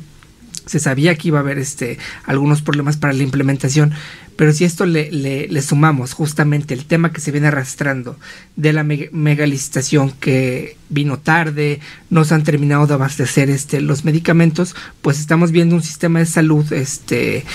se 0.65 0.79
sabía 0.79 1.15
que 1.15 1.27
iba 1.27 1.37
a 1.37 1.41
haber 1.41 1.59
este 1.59 1.99
algunos 2.25 2.61
problemas 2.61 2.97
para 2.97 3.13
la 3.13 3.23
implementación 3.23 3.93
Pero 4.35 4.51
si 4.51 4.65
esto 4.65 4.85
le, 4.85 5.11
le, 5.11 5.61
sumamos 5.61 6.13
justamente 6.13 6.73
el 6.73 6.85
tema 6.85 7.13
que 7.13 7.21
se 7.21 7.31
viene 7.31 7.47
arrastrando 7.47 8.17
de 8.55 8.73
la 8.73 8.83
megalicitación 8.83 10.11
que 10.11 10.75
vino 10.89 11.19
tarde, 11.19 11.79
no 12.09 12.25
se 12.25 12.33
han 12.33 12.43
terminado 12.43 12.87
de 12.87 12.95
abastecer 12.95 13.49
este, 13.51 13.79
los 13.79 14.05
medicamentos, 14.05 14.75
pues 15.01 15.19
estamos 15.19 15.51
viendo 15.51 15.75
un 15.75 15.83
sistema 15.83 16.19
de 16.19 16.25
salud 16.25 16.73
este, 16.73 17.45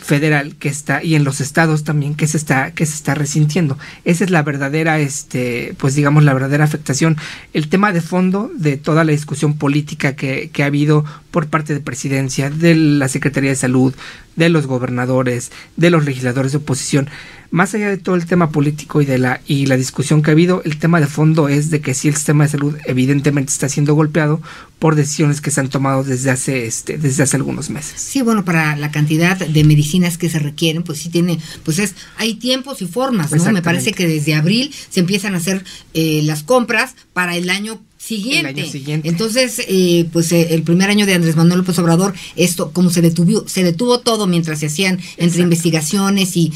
federal 0.00 0.56
que 0.56 0.68
está 0.68 1.02
y 1.02 1.14
en 1.14 1.24
los 1.24 1.40
estados 1.40 1.84
también 1.84 2.14
que 2.14 2.26
se 2.26 2.36
está 2.36 2.72
que 2.72 2.86
se 2.86 2.94
está 2.94 3.14
resintiendo. 3.14 3.78
Esa 4.04 4.24
es 4.24 4.30
la 4.30 4.42
verdadera 4.42 4.98
este 4.98 5.74
pues 5.78 5.94
digamos 5.94 6.24
la 6.24 6.34
verdadera 6.34 6.64
afectación. 6.64 7.16
El 7.52 7.68
tema 7.68 7.92
de 7.92 8.00
fondo 8.00 8.50
de 8.54 8.76
toda 8.76 9.04
la 9.04 9.12
discusión 9.12 9.56
política 9.56 10.16
que, 10.16 10.50
que 10.52 10.62
ha 10.62 10.66
habido 10.66 11.04
por 11.30 11.48
parte 11.48 11.74
de 11.74 11.80
presidencia 11.80 12.50
de 12.50 12.74
la 12.74 13.08
secretaría 13.08 13.50
de 13.50 13.56
salud 13.56 13.94
de 14.36 14.48
los 14.48 14.66
gobernadores 14.66 15.50
de 15.76 15.90
los 15.90 16.04
legisladores 16.04 16.52
de 16.52 16.58
oposición 16.58 17.08
más 17.50 17.74
allá 17.74 17.88
de 17.88 17.96
todo 17.96 18.14
el 18.14 18.26
tema 18.26 18.50
político 18.50 19.00
y 19.00 19.06
de 19.06 19.18
la 19.18 19.40
y 19.46 19.66
la 19.66 19.76
discusión 19.76 20.22
que 20.22 20.30
ha 20.30 20.32
habido, 20.32 20.62
el 20.64 20.78
tema 20.78 21.00
de 21.00 21.06
fondo 21.06 21.48
es 21.48 21.70
de 21.70 21.80
que 21.80 21.94
si 21.94 22.08
el 22.08 22.14
sistema 22.14 22.44
de 22.44 22.50
salud 22.50 22.76
evidentemente 22.86 23.52
está 23.52 23.68
siendo 23.68 23.94
golpeado 23.94 24.40
por 24.78 24.94
decisiones 24.94 25.40
que 25.40 25.50
se 25.50 25.60
han 25.60 25.68
tomado 25.68 26.04
desde 26.04 26.30
hace 26.30 26.66
este 26.66 26.98
desde 26.98 27.22
hace 27.22 27.36
algunos 27.36 27.70
meses. 27.70 28.00
Sí, 28.00 28.22
bueno, 28.22 28.44
para 28.44 28.76
la 28.76 28.90
cantidad 28.90 29.36
de 29.36 29.64
medicinas 29.64 30.18
que 30.18 30.28
se 30.28 30.38
requieren, 30.38 30.82
pues 30.82 30.98
sí 30.98 31.08
tiene, 31.08 31.38
pues 31.64 31.78
es 31.78 31.94
hay 32.16 32.34
tiempos 32.34 32.82
y 32.82 32.86
formas, 32.86 33.32
¿no? 33.32 33.52
Me 33.52 33.62
parece 33.62 33.92
que 33.92 34.06
desde 34.06 34.34
abril 34.34 34.72
se 34.90 35.00
empiezan 35.00 35.34
a 35.34 35.38
hacer 35.38 35.64
eh, 35.94 36.20
las 36.24 36.42
compras 36.42 36.94
para 37.12 37.36
el 37.36 37.50
año 37.50 37.80
Siguiente. 37.98 38.50
El 38.50 38.58
año 38.60 38.70
siguiente. 38.70 39.08
Entonces, 39.08 39.60
eh, 39.66 40.08
pues 40.12 40.30
eh, 40.30 40.54
el 40.54 40.62
primer 40.62 40.88
año 40.88 41.04
de 41.04 41.14
Andrés 41.14 41.34
Manuel 41.34 41.58
López 41.58 41.78
Obrador, 41.80 42.14
esto 42.36 42.70
como 42.70 42.90
se 42.90 43.02
detuvo, 43.02 43.46
se 43.48 43.64
detuvo 43.64 43.98
todo 43.98 44.28
mientras 44.28 44.60
se 44.60 44.66
hacían 44.66 45.00
entre 45.16 45.42
investigaciones 45.42 46.36
y 46.36 46.52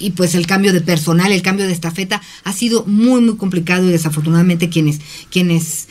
y 0.00 0.10
pues 0.10 0.34
el 0.34 0.46
cambio 0.46 0.72
de 0.72 0.80
personal, 0.80 1.32
el 1.32 1.42
cambio 1.42 1.66
de 1.66 1.72
estafeta 1.72 2.20
ha 2.44 2.52
sido 2.52 2.84
muy 2.86 3.20
muy 3.20 3.36
complicado 3.36 3.86
y 3.86 3.90
desafortunadamente 3.90 4.68
quienes 4.68 5.00
quienes 5.30 5.88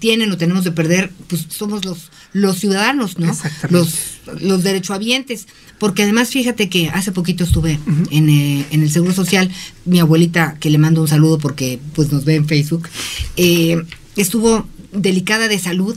tienen 0.00 0.32
o 0.32 0.36
tenemos 0.36 0.64
de 0.64 0.72
perder 0.72 1.12
pues 1.28 1.46
somos 1.48 1.84
los 1.84 2.10
los 2.32 2.58
ciudadanos, 2.58 3.18
¿no? 3.18 3.34
Los 3.70 3.94
los 4.40 4.62
derechohabientes, 4.62 5.46
porque 5.78 6.02
además 6.02 6.30
fíjate 6.30 6.68
que 6.68 6.88
hace 6.90 7.12
poquito 7.12 7.44
estuve 7.44 7.78
en, 8.10 8.28
eh, 8.28 8.66
en, 8.70 8.82
el 8.82 8.90
Seguro 8.90 9.14
Social, 9.14 9.50
mi 9.86 10.00
abuelita 10.00 10.56
que 10.60 10.68
le 10.68 10.78
mando 10.78 11.00
un 11.00 11.08
saludo 11.08 11.38
porque 11.38 11.78
pues 11.94 12.12
nos 12.12 12.24
ve 12.24 12.34
en 12.34 12.46
Facebook, 12.46 12.88
eh, 13.36 13.82
estuvo 14.16 14.68
delicada 14.92 15.48
de 15.48 15.58
salud 15.58 15.96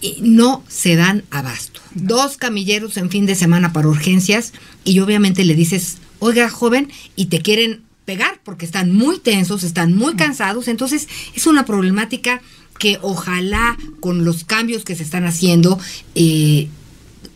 y 0.00 0.18
no 0.20 0.62
se 0.68 0.96
dan 0.96 1.24
abasto. 1.30 1.80
Dos 1.94 2.36
camilleros 2.36 2.96
en 2.98 3.08
fin 3.10 3.24
de 3.24 3.34
semana 3.34 3.72
para 3.72 3.88
urgencias 3.88 4.52
y 4.84 5.00
obviamente 5.00 5.44
le 5.44 5.54
dices, 5.54 5.96
oiga, 6.18 6.48
joven, 6.48 6.90
y 7.14 7.26
te 7.26 7.40
quieren 7.40 7.82
pegar 8.04 8.40
porque 8.44 8.64
están 8.64 8.94
muy 8.94 9.18
tensos, 9.18 9.62
están 9.62 9.94
muy 9.94 10.14
cansados. 10.14 10.68
Entonces, 10.68 11.08
es 11.34 11.46
una 11.46 11.64
problemática 11.64 12.40
que 12.78 12.98
ojalá 13.02 13.76
con 14.00 14.24
los 14.24 14.44
cambios 14.44 14.84
que 14.84 14.94
se 14.94 15.02
están 15.02 15.24
haciendo 15.24 15.78
eh, 16.14 16.68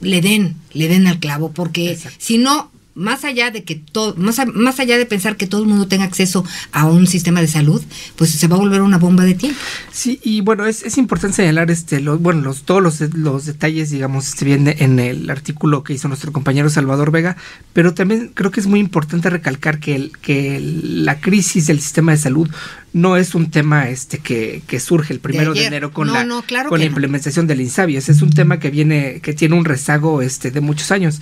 le 0.00 0.20
den, 0.20 0.56
le 0.72 0.88
den 0.88 1.06
al 1.06 1.18
clavo, 1.18 1.52
porque 1.52 1.98
si 2.18 2.38
no, 2.38 2.70
más 3.00 3.24
allá 3.24 3.50
de 3.50 3.64
que 3.64 3.76
todo, 3.76 4.14
más, 4.16 4.40
más 4.52 4.78
allá 4.78 4.98
de 4.98 5.06
pensar 5.06 5.36
que 5.36 5.46
todo 5.46 5.62
el 5.62 5.68
mundo 5.68 5.88
tenga 5.88 6.04
acceso 6.04 6.44
a 6.70 6.86
un 6.86 7.06
sistema 7.06 7.40
de 7.40 7.48
salud, 7.48 7.82
pues 8.16 8.30
se 8.30 8.46
va 8.46 8.56
a 8.56 8.58
volver 8.58 8.82
una 8.82 8.98
bomba 8.98 9.24
de 9.24 9.34
tiempo. 9.34 9.58
Sí, 9.90 10.20
y 10.22 10.42
bueno, 10.42 10.66
es, 10.66 10.82
es 10.82 10.98
importante 10.98 11.36
señalar 11.36 11.70
este, 11.70 12.00
los, 12.00 12.20
bueno, 12.20 12.42
los, 12.42 12.62
todos 12.62 12.82
los, 12.82 13.00
los 13.14 13.46
detalles, 13.46 13.90
digamos, 13.90 14.26
se 14.26 14.44
viene 14.44 14.76
en 14.80 14.98
el 14.98 15.30
artículo 15.30 15.82
que 15.82 15.94
hizo 15.94 16.08
nuestro 16.08 16.32
compañero 16.32 16.68
Salvador 16.68 17.10
Vega, 17.10 17.36
pero 17.72 17.94
también 17.94 18.32
creo 18.34 18.50
que 18.50 18.60
es 18.60 18.66
muy 18.66 18.80
importante 18.80 19.30
recalcar 19.30 19.80
que, 19.80 19.96
el, 19.96 20.12
que 20.18 20.60
la 20.60 21.20
crisis 21.20 21.66
del 21.66 21.80
sistema 21.80 22.12
de 22.12 22.18
salud 22.18 22.50
no 22.92 23.16
es 23.16 23.34
un 23.34 23.50
tema 23.50 23.88
este 23.88 24.18
que, 24.18 24.62
que 24.66 24.80
surge 24.80 25.12
el 25.12 25.20
primero 25.20 25.54
de, 25.54 25.64
enero 25.64 25.92
con 25.92 26.12
la 26.12 26.26
con 26.68 26.80
la 26.80 26.84
implementación 26.84 27.46
del 27.46 27.60
INSABI, 27.60 27.96
es 27.96 28.22
un 28.22 28.30
tema 28.30 28.58
que 28.58 28.70
viene 28.70 29.20
que 29.20 29.32
tiene 29.32 29.54
un 29.54 29.64
rezago 29.64 30.22
este 30.22 30.50
de 30.50 30.60
muchos 30.60 30.90
años 30.90 31.20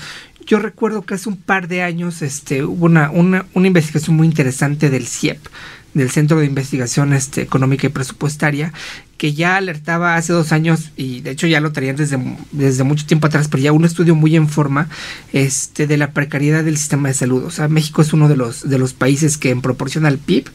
yo 0.48 0.58
recuerdo 0.58 1.02
que 1.02 1.14
hace 1.14 1.28
un 1.28 1.36
par 1.36 1.68
de 1.68 1.82
años 1.82 2.22
este, 2.22 2.64
hubo 2.64 2.86
una, 2.86 3.10
una, 3.10 3.44
una 3.52 3.66
investigación 3.66 4.16
muy 4.16 4.26
interesante 4.26 4.88
del 4.88 5.06
CIEP, 5.06 5.38
del 5.92 6.10
Centro 6.10 6.40
de 6.40 6.46
Investigación 6.46 7.12
este, 7.12 7.42
Económica 7.42 7.86
y 7.86 7.90
Presupuestaria, 7.90 8.72
que 9.18 9.34
ya 9.34 9.56
alertaba 9.56 10.14
hace 10.14 10.32
dos 10.32 10.52
años, 10.52 10.92
y 10.96 11.20
de 11.20 11.32
hecho 11.32 11.48
ya 11.48 11.60
lo 11.60 11.72
traían 11.72 11.96
desde, 11.96 12.18
desde 12.52 12.84
mucho 12.84 13.04
tiempo 13.04 13.26
atrás, 13.26 13.48
pero 13.48 13.62
ya 13.62 13.72
un 13.72 13.84
estudio 13.84 14.14
muy 14.14 14.36
en 14.36 14.48
forma 14.48 14.88
este, 15.32 15.88
de 15.88 15.96
la 15.96 16.12
precariedad 16.12 16.62
del 16.64 16.78
sistema 16.78 17.08
de 17.08 17.14
salud. 17.14 17.44
O 17.44 17.50
sea, 17.50 17.66
México 17.66 18.00
es 18.00 18.12
uno 18.12 18.28
de 18.28 18.36
los, 18.36 18.68
de 18.68 18.78
los 18.78 18.94
países 18.94 19.36
que 19.36 19.50
en 19.50 19.60
proporción 19.60 20.06
al 20.06 20.18
PIB 20.18 20.48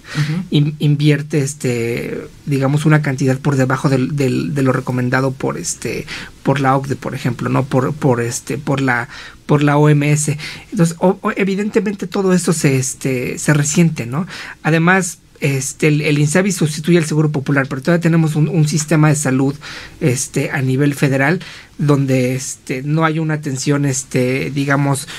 invierte, 0.49 1.39
este, 1.39 2.25
digamos, 2.45 2.85
una 2.85 3.01
cantidad 3.01 3.37
por 3.37 3.57
debajo 3.57 3.89
del, 3.89 4.15
del, 4.15 4.55
de 4.55 4.63
lo 4.63 4.71
recomendado 4.71 5.31
por, 5.31 5.57
este, 5.57 6.07
por 6.41 6.61
la 6.61 6.77
OCDE, 6.77 6.95
por 6.95 7.15
ejemplo, 7.15 7.49
no 7.49 7.65
por, 7.65 7.93
por, 7.93 8.21
este, 8.21 8.57
por 8.57 8.79
la 8.79 9.09
por 9.45 9.61
la 9.61 9.77
OMS. 9.77 10.29
Entonces, 10.71 10.95
evidentemente 11.35 12.07
todo 12.07 12.31
esto 12.33 12.53
se, 12.53 12.77
este, 12.77 13.37
se 13.37 13.53
resiente, 13.53 14.05
¿no? 14.05 14.25
Además, 14.63 15.19
este, 15.43 15.89
el, 15.89 16.17
INSABI 16.17 16.53
sustituye 16.53 16.97
al 16.97 17.03
Seguro 17.03 17.29
Popular, 17.29 17.67
pero 17.67 17.81
todavía 17.81 18.01
tenemos 18.01 18.37
un, 18.37 18.65
sistema 18.65 19.09
de 19.09 19.15
salud 19.15 19.53
este, 19.99 20.51
a 20.51 20.61
nivel 20.61 20.95
federal 20.95 21.41
donde 21.77 22.33
este, 22.33 22.81
no 22.81 23.03
hay 23.03 23.19
una 23.19 23.33
atención, 23.33 23.83
este, 23.83 24.51
digamos, 24.51 25.09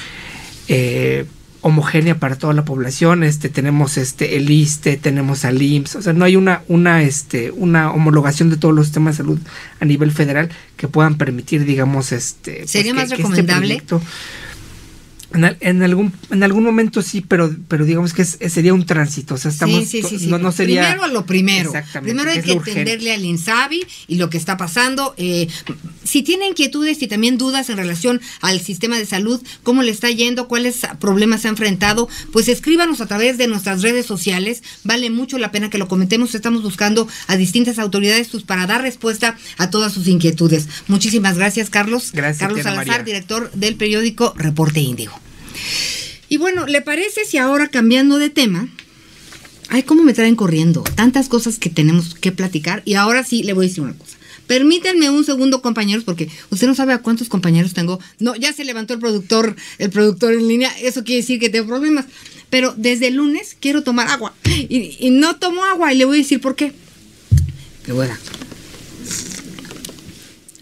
eh, 0.69 1.27
homogénea 1.61 2.19
para 2.19 2.37
toda 2.37 2.55
la 2.55 2.65
población. 2.65 3.23
Este, 3.23 3.51
tenemos 3.51 3.99
este, 3.99 4.37
el 4.37 4.51
ISTE, 4.51 4.97
tenemos 4.97 5.45
al 5.45 5.61
IMSS, 5.61 5.97
o 5.97 6.03
sea, 6.03 6.15
no 6.15 6.25
hay 6.25 6.37
una, 6.37 6.63
una, 6.69 7.03
este, 7.03 7.51
una 7.51 7.93
homologación 7.93 8.49
de 8.49 8.57
todos 8.57 8.75
los 8.75 8.87
sistemas 8.87 9.19
de 9.19 9.25
salud 9.25 9.39
a 9.79 9.85
nivel 9.85 10.11
federal 10.11 10.49
que 10.79 10.89
puedan 10.89 11.19
permitir, 11.19 11.67
digamos, 11.67 12.13
este. 12.13 12.61
Pues, 12.61 12.71
¿Sería 12.71 12.95
más 12.95 13.05
este 13.05 13.17
recomendable? 13.17 13.83
En, 15.35 15.83
algún 15.83 16.13
en 16.31 16.43
algún 16.43 16.65
momento 16.65 17.03
sí, 17.03 17.21
pero 17.21 17.55
pero 17.69 17.85
digamos 17.85 18.13
que 18.13 18.25
sería 18.25 18.73
un 18.73 18.87
tránsito, 18.87 19.35
o 19.35 19.39
sea, 19.39 19.51
estamos 19.51 19.85
sí, 19.87 20.03
sí, 20.03 20.19
sí, 20.19 20.27
no, 20.29 20.53
sería 20.53 20.91
primero 20.91 21.09
lo 21.09 21.27
primero. 21.27 21.73
Primero 22.03 22.31
hay 22.31 22.43
que 22.43 22.53
entenderle 22.53 23.13
al 23.13 23.25
Insabi 23.25 23.85
y 24.07 24.17
lo 24.17 24.31
que 24.31 24.39
está 24.39 24.57
pasando. 24.57 25.15
Eh, 25.17 25.49
si 26.05 26.23
tiene 26.23 26.47
inquietudes 26.47 27.03
y 27.03 27.09
también 27.09 27.39
dudas 27.39 27.71
en 27.71 27.77
relación 27.77 28.21
al 28.41 28.61
sistema 28.61 28.99
de 28.99 29.07
salud, 29.07 29.43
cómo 29.63 29.83
le 29.83 29.91
está 29.91 30.11
yendo, 30.11 30.49
cuáles 30.49 30.81
problemas 31.01 31.43
se 31.43 31.49
ha 31.49 31.51
enfrentado, 31.51 32.09
pues 32.33 32.49
escríbanos 32.49 33.01
a 33.01 33.07
través 33.07 33.39
de 33.39 33.49
nuestras 33.49 33.83
redes 33.83 34.07
sociales. 34.07 34.63
Vale 34.85 35.11
mucho 35.11 35.39
la 35.39 35.51
pena 35.51 35.71
que 35.71 35.79
lo 35.79 35.89
comentemos. 35.89 36.35
Estamos 36.35 36.63
buscando 36.63 37.09
a 37.27 37.37
distintas 37.37 37.79
autoridades 37.79 38.29
pues, 38.29 38.45
para 38.45 38.67
dar 38.67 38.83
respuesta 38.83 39.37
a 39.59 39.71
todas 39.71 39.93
sus 39.93 40.07
inquietudes. 40.07 40.69
Muchísimas 40.89 41.37
gracias, 41.39 41.71
Carlos. 41.71 42.11
Gracias, 42.13 42.39
Carlos 42.39 42.63
Salazar, 42.63 43.05
director 43.05 43.51
del 43.53 43.77
periódico 43.77 44.35
Reporte 44.37 44.81
Índigo. 44.81 45.24
Y 46.29 46.37
bueno, 46.37 46.67
¿le 46.67 46.81
parece 46.83 47.25
si 47.25 47.39
ahora 47.39 47.69
cambiando 47.69 48.19
de 48.19 48.31
tema? 48.31 48.69
Ay, 49.69 49.83
cómo 49.83 50.03
me 50.03 50.15
traen 50.15 50.37
corriendo. 50.37 50.83
Tantas 50.95 51.29
cosas 51.29 51.59
que 51.59 51.71
tenemos 51.71 52.15
que 52.15 52.33
platicar. 52.33 52.83
Y 52.85 52.95
ahora 52.95 53.25
sí 53.25 53.43
le 53.43 53.53
voy 53.53 53.67
a 53.67 53.69
decir 53.69 53.83
una 53.83 53.95
cosa. 53.95 54.17
Permítanme 54.47 55.09
un 55.09 55.25
segundo, 55.25 55.63
compañeros, 55.63 56.05
porque 56.05 56.29
usted 56.51 56.67
no 56.67 56.75
sabe 56.75 56.93
a 56.93 56.99
cuántos 56.99 57.29
compañeros 57.29 57.73
tengo. 57.73 57.99
No, 58.19 58.35
ya 58.37 58.53
se 58.53 58.65
levantó 58.65 58.95
el 58.95 59.01
productor, 59.01 59.57
el 59.79 59.91
productor 59.91 60.35
en 60.35 60.49
línea. 60.49 60.71
Eso 60.81 61.03
quiere 61.03 61.23
decir 61.23 61.41
que 61.41 61.49
tengo 61.49 61.67
problemas. 61.67 62.07
Pero 62.51 62.75
desde 62.77 63.09
el 63.09 63.15
lunes 63.15 63.57
quiero 63.59 63.83
tomar 63.83 64.09
agua. 64.09 64.35
Y, 64.69 65.11
no 65.11 65.37
tomo 65.37 65.65
agua. 65.65 65.93
Y 65.93 65.99
le 65.99 66.05
voy 66.05 66.19
a 66.19 66.23
decir 66.23 66.41
por 66.41 66.57
qué. 66.57 66.73
Le 67.87 67.93
voy 67.93 68.07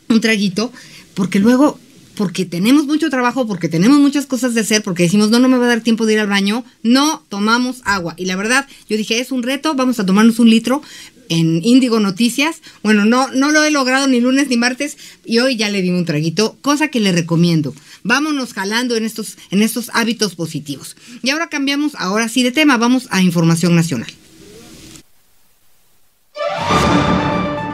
un 0.08 0.20
traguito. 0.20 0.72
Porque 1.14 1.40
luego 1.40 1.78
porque 2.16 2.44
tenemos 2.44 2.86
mucho 2.86 3.10
trabajo, 3.10 3.46
porque 3.46 3.68
tenemos 3.68 3.98
muchas 3.98 4.26
cosas 4.26 4.54
de 4.54 4.60
hacer, 4.60 4.82
porque 4.82 5.04
decimos, 5.04 5.30
no, 5.30 5.38
no 5.38 5.48
me 5.48 5.58
va 5.58 5.64
a 5.64 5.68
dar 5.68 5.80
tiempo 5.80 6.06
de 6.06 6.14
ir 6.14 6.20
al 6.20 6.28
baño, 6.28 6.64
no 6.82 7.24
tomamos 7.28 7.80
agua. 7.84 8.14
Y 8.16 8.26
la 8.26 8.36
verdad, 8.36 8.66
yo 8.88 8.96
dije, 8.96 9.18
es 9.20 9.32
un 9.32 9.42
reto, 9.42 9.74
vamos 9.74 9.98
a 9.98 10.06
tomarnos 10.06 10.38
un 10.38 10.50
litro 10.50 10.82
en 11.28 11.64
Índigo 11.64 12.00
Noticias. 12.00 12.60
Bueno, 12.82 13.04
no, 13.04 13.28
no 13.28 13.50
lo 13.50 13.64
he 13.64 13.70
logrado 13.70 14.06
ni 14.06 14.20
lunes 14.20 14.48
ni 14.48 14.56
martes 14.56 14.98
y 15.24 15.38
hoy 15.38 15.56
ya 15.56 15.70
le 15.70 15.82
di 15.82 15.90
un 15.90 16.04
traguito, 16.04 16.56
cosa 16.60 16.88
que 16.88 17.00
le 17.00 17.12
recomiendo. 17.12 17.74
Vámonos 18.02 18.52
jalando 18.52 18.96
en 18.96 19.04
estos, 19.04 19.38
en 19.50 19.62
estos 19.62 19.90
hábitos 19.94 20.34
positivos. 20.34 20.96
Y 21.22 21.30
ahora 21.30 21.48
cambiamos, 21.48 21.94
ahora 21.94 22.28
sí 22.28 22.42
de 22.42 22.52
tema, 22.52 22.76
vamos 22.76 23.08
a 23.10 23.22
información 23.22 23.74
nacional. 23.74 24.12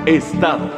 Estados. 0.06 0.70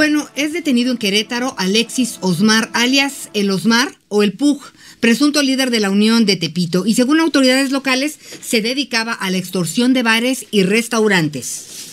Bueno, 0.00 0.26
es 0.34 0.54
detenido 0.54 0.92
en 0.92 0.96
Querétaro 0.96 1.54
Alexis 1.58 2.16
Osmar, 2.22 2.70
alias 2.72 3.28
el 3.34 3.50
Osmar 3.50 3.98
o 4.08 4.22
el 4.22 4.32
Pug, 4.32 4.62
presunto 4.98 5.42
líder 5.42 5.70
de 5.70 5.78
la 5.78 5.90
Unión 5.90 6.24
de 6.24 6.36
Tepito, 6.36 6.86
y 6.86 6.94
según 6.94 7.20
autoridades 7.20 7.70
locales 7.70 8.18
se 8.40 8.62
dedicaba 8.62 9.12
a 9.12 9.30
la 9.30 9.36
extorsión 9.36 9.92
de 9.92 10.02
bares 10.02 10.46
y 10.50 10.62
restaurantes. 10.62 11.90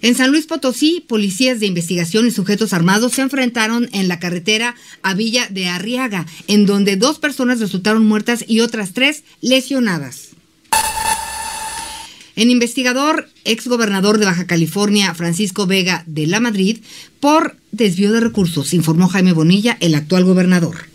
En 0.00 0.14
San 0.14 0.30
Luis 0.30 0.46
Potosí, 0.46 1.04
policías 1.06 1.60
de 1.60 1.66
investigación 1.66 2.26
y 2.26 2.30
sujetos 2.30 2.72
armados 2.72 3.12
se 3.12 3.20
enfrentaron 3.20 3.90
en 3.92 4.08
la 4.08 4.18
carretera 4.18 4.74
a 5.02 5.12
Villa 5.12 5.48
de 5.50 5.68
Arriaga, 5.68 6.24
en 6.46 6.64
donde 6.64 6.96
dos 6.96 7.18
personas 7.18 7.60
resultaron 7.60 8.06
muertas 8.06 8.42
y 8.48 8.60
otras 8.60 8.94
tres 8.94 9.22
lesionadas. 9.42 10.31
En 12.36 12.50
investigador, 12.50 13.28
exgobernador 13.44 14.18
de 14.18 14.26
Baja 14.26 14.46
California, 14.46 15.14
Francisco 15.14 15.66
Vega 15.66 16.04
de 16.06 16.26
la 16.26 16.40
Madrid, 16.40 16.78
por 17.20 17.56
desvío 17.72 18.12
de 18.12 18.20
recursos, 18.20 18.74
informó 18.74 19.08
Jaime 19.08 19.32
Bonilla, 19.32 19.76
el 19.80 19.94
actual 19.94 20.24
gobernador 20.24 20.92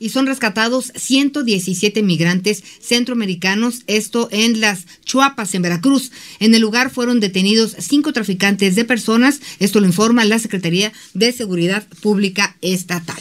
y 0.00 0.08
son 0.08 0.26
rescatados 0.26 0.92
117 0.96 2.02
migrantes 2.02 2.64
centroamericanos, 2.80 3.82
esto 3.86 4.28
en 4.32 4.60
las 4.60 4.86
Chuapas, 5.04 5.54
en 5.54 5.62
Veracruz. 5.62 6.10
En 6.40 6.54
el 6.54 6.62
lugar 6.62 6.90
fueron 6.90 7.20
detenidos 7.20 7.76
cinco 7.78 8.12
traficantes 8.12 8.74
de 8.74 8.84
personas, 8.84 9.40
esto 9.60 9.78
lo 9.78 9.86
informa 9.86 10.24
la 10.24 10.40
Secretaría 10.40 10.92
de 11.14 11.32
Seguridad 11.32 11.86
Pública 12.00 12.56
Estatal. 12.62 13.20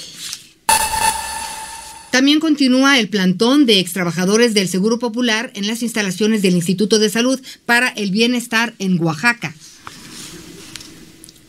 También 2.20 2.42
continúa 2.42 3.00
el 3.00 3.08
plantón 3.08 3.66
de 3.66 3.80
extrabajadores 3.80 4.54
del 4.54 4.68
Seguro 4.68 5.00
Popular 5.00 5.54
en 5.56 5.68
las 5.68 5.82
instalaciones 5.82 6.42
del 6.42 6.56
Instituto 6.56 7.00
de 7.00 7.10
Salud 7.10 7.40
para 7.66 7.88
el 7.88 8.12
Bienestar 8.12 8.74
en 8.78 9.02
Oaxaca. 9.02 9.56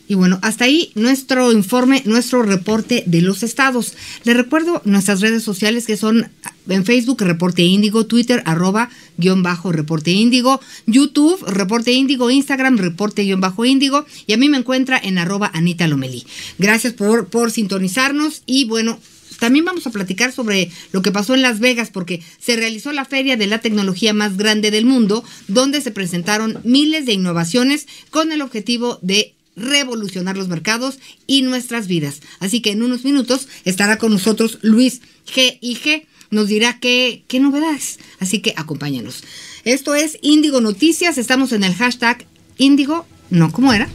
Y 0.07 0.15
bueno, 0.15 0.39
hasta 0.41 0.63
ahí 0.63 0.93
nuestro 0.95 1.51
informe, 1.51 2.03
nuestro 2.05 2.43
reporte 2.43 3.03
de 3.05 3.21
los 3.21 3.43
estados. 3.43 3.95
Les 4.23 4.37
recuerdo 4.37 4.81
nuestras 4.85 5.19
redes 5.19 5.43
sociales 5.43 5.85
que 5.85 5.97
son 5.97 6.29
en 6.69 6.85
Facebook, 6.85 7.21
Reporte 7.21 7.63
Índigo, 7.63 8.05
Twitter, 8.05 8.41
arroba, 8.45 8.89
guion 9.17 9.43
bajo, 9.43 9.73
Reporte 9.73 10.11
Índigo, 10.11 10.61
YouTube, 10.85 11.43
Reporte 11.47 11.91
Índigo, 11.91 12.31
Instagram, 12.31 12.77
Reporte 12.77 13.23
guion 13.23 13.41
bajo 13.41 13.65
Índigo, 13.65 14.05
y 14.25 14.31
a 14.31 14.37
mí 14.37 14.47
me 14.47 14.57
encuentra 14.57 14.97
en 15.03 15.17
arroba 15.17 15.51
Anita 15.53 15.85
Lomelí. 15.87 16.25
Gracias 16.59 16.93
por, 16.93 17.27
por 17.27 17.51
sintonizarnos 17.51 18.43
y 18.45 18.63
bueno, 18.63 19.01
también 19.41 19.65
vamos 19.65 19.87
a 19.87 19.89
platicar 19.89 20.31
sobre 20.31 20.69
lo 20.91 21.01
que 21.01 21.11
pasó 21.11 21.33
en 21.33 21.41
Las 21.41 21.59
Vegas 21.59 21.89
porque 21.89 22.21
se 22.39 22.55
realizó 22.55 22.91
la 22.91 23.05
feria 23.05 23.37
de 23.37 23.47
la 23.47 23.57
tecnología 23.57 24.13
más 24.13 24.37
grande 24.37 24.69
del 24.69 24.85
mundo, 24.85 25.23
donde 25.47 25.81
se 25.81 25.89
presentaron 25.89 26.59
miles 26.63 27.07
de 27.07 27.13
innovaciones 27.13 27.87
con 28.11 28.31
el 28.31 28.43
objetivo 28.43 28.99
de 29.01 29.33
revolucionar 29.55 30.37
los 30.37 30.47
mercados 30.47 30.99
y 31.25 31.41
nuestras 31.41 31.87
vidas. 31.87 32.21
Así 32.39 32.61
que 32.61 32.69
en 32.69 32.83
unos 32.83 33.03
minutos 33.03 33.47
estará 33.65 33.97
con 33.97 34.11
nosotros 34.11 34.59
Luis 34.61 35.01
G. 35.25 35.57
y 35.59 35.75
G. 35.75 36.05
Nos 36.29 36.47
dirá 36.47 36.79
qué, 36.79 37.23
qué 37.27 37.39
novedades. 37.39 37.97
Así 38.19 38.41
que 38.41 38.53
acompáñanos. 38.55 39.23
Esto 39.65 39.95
es 39.95 40.19
Índigo 40.21 40.61
Noticias. 40.61 41.17
Estamos 41.17 41.51
en 41.51 41.63
el 41.63 41.73
hashtag 41.73 42.27
Índigo. 42.59 43.07
No, 43.31 43.51
¿cómo 43.51 43.73
era? 43.73 43.89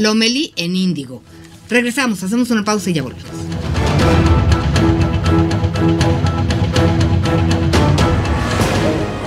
Lomelí 0.00 0.54
en 0.56 0.76
Índigo. 0.76 1.22
Regresamos, 1.68 2.22
hacemos 2.22 2.48
una 2.48 2.64
pausa 2.64 2.88
y 2.88 2.94
ya 2.94 3.02
volvemos. 3.02 3.85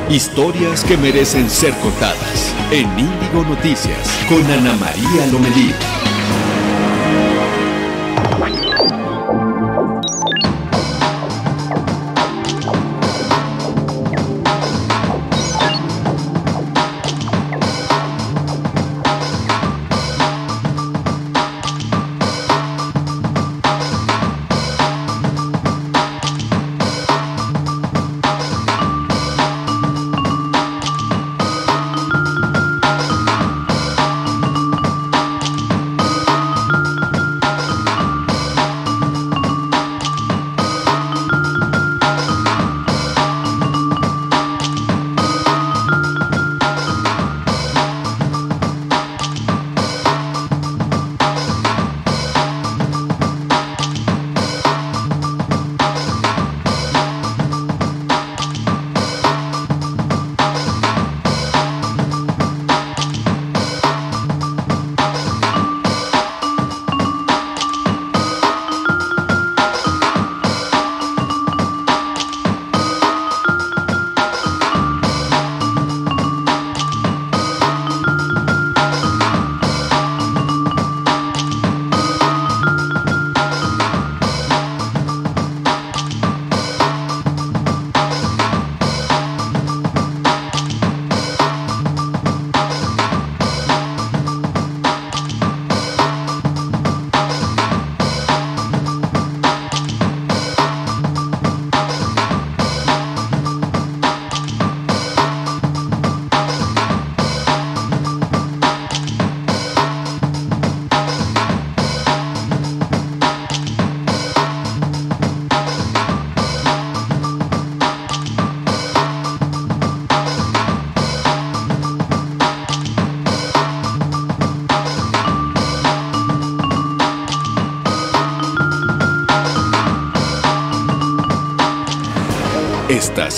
Historias 0.10 0.84
que 0.84 0.98
merecen 0.98 1.48
ser 1.52 1.72
contadas 1.76 2.52
en 2.72 2.90
Índigo 2.98 3.44
Noticias 3.48 4.10
con 4.28 4.44
Ana 4.52 4.74
María 4.74 5.28
Lomelí. 5.32 5.72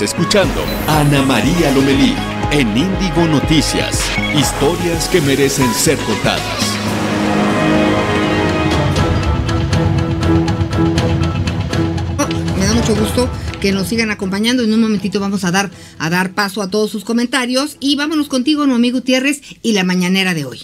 Estás 0.02 0.20
escuchando 0.20 0.62
Ana 0.88 1.22
María 1.22 1.70
Lomelí 1.76 2.16
en 2.52 2.76
Índigo 2.76 3.28
Noticias. 3.30 4.10
Historias 4.36 5.08
que 5.10 5.22
merecen 5.22 5.68
ser 5.68 5.96
contadas. 6.00 6.76
Me 12.58 12.66
da 12.66 12.74
mucho 12.74 12.96
gusto 12.96 13.30
que 13.62 13.72
nos 13.72 13.90
sigan 13.90 14.10
acompañando. 14.10 14.64
En 14.64 14.74
un 14.74 14.82
momentito 14.82 15.20
vamos 15.20 15.46
a 15.46 15.52
dar, 15.52 15.70
a 16.00 16.10
dar 16.10 16.34
paso 16.34 16.64
a 16.64 16.72
todos 16.72 16.90
sus 16.90 17.06
comentarios. 17.06 17.78
Y 17.80 17.96
vámonos 17.96 18.28
contigo, 18.28 18.66
mi 18.66 18.74
amigo 18.74 18.98
Gutiérrez, 18.98 19.42
y 19.62 19.74
la 19.74 19.84
mañanera 19.84 20.34
de 20.34 20.46
hoy. 20.46 20.62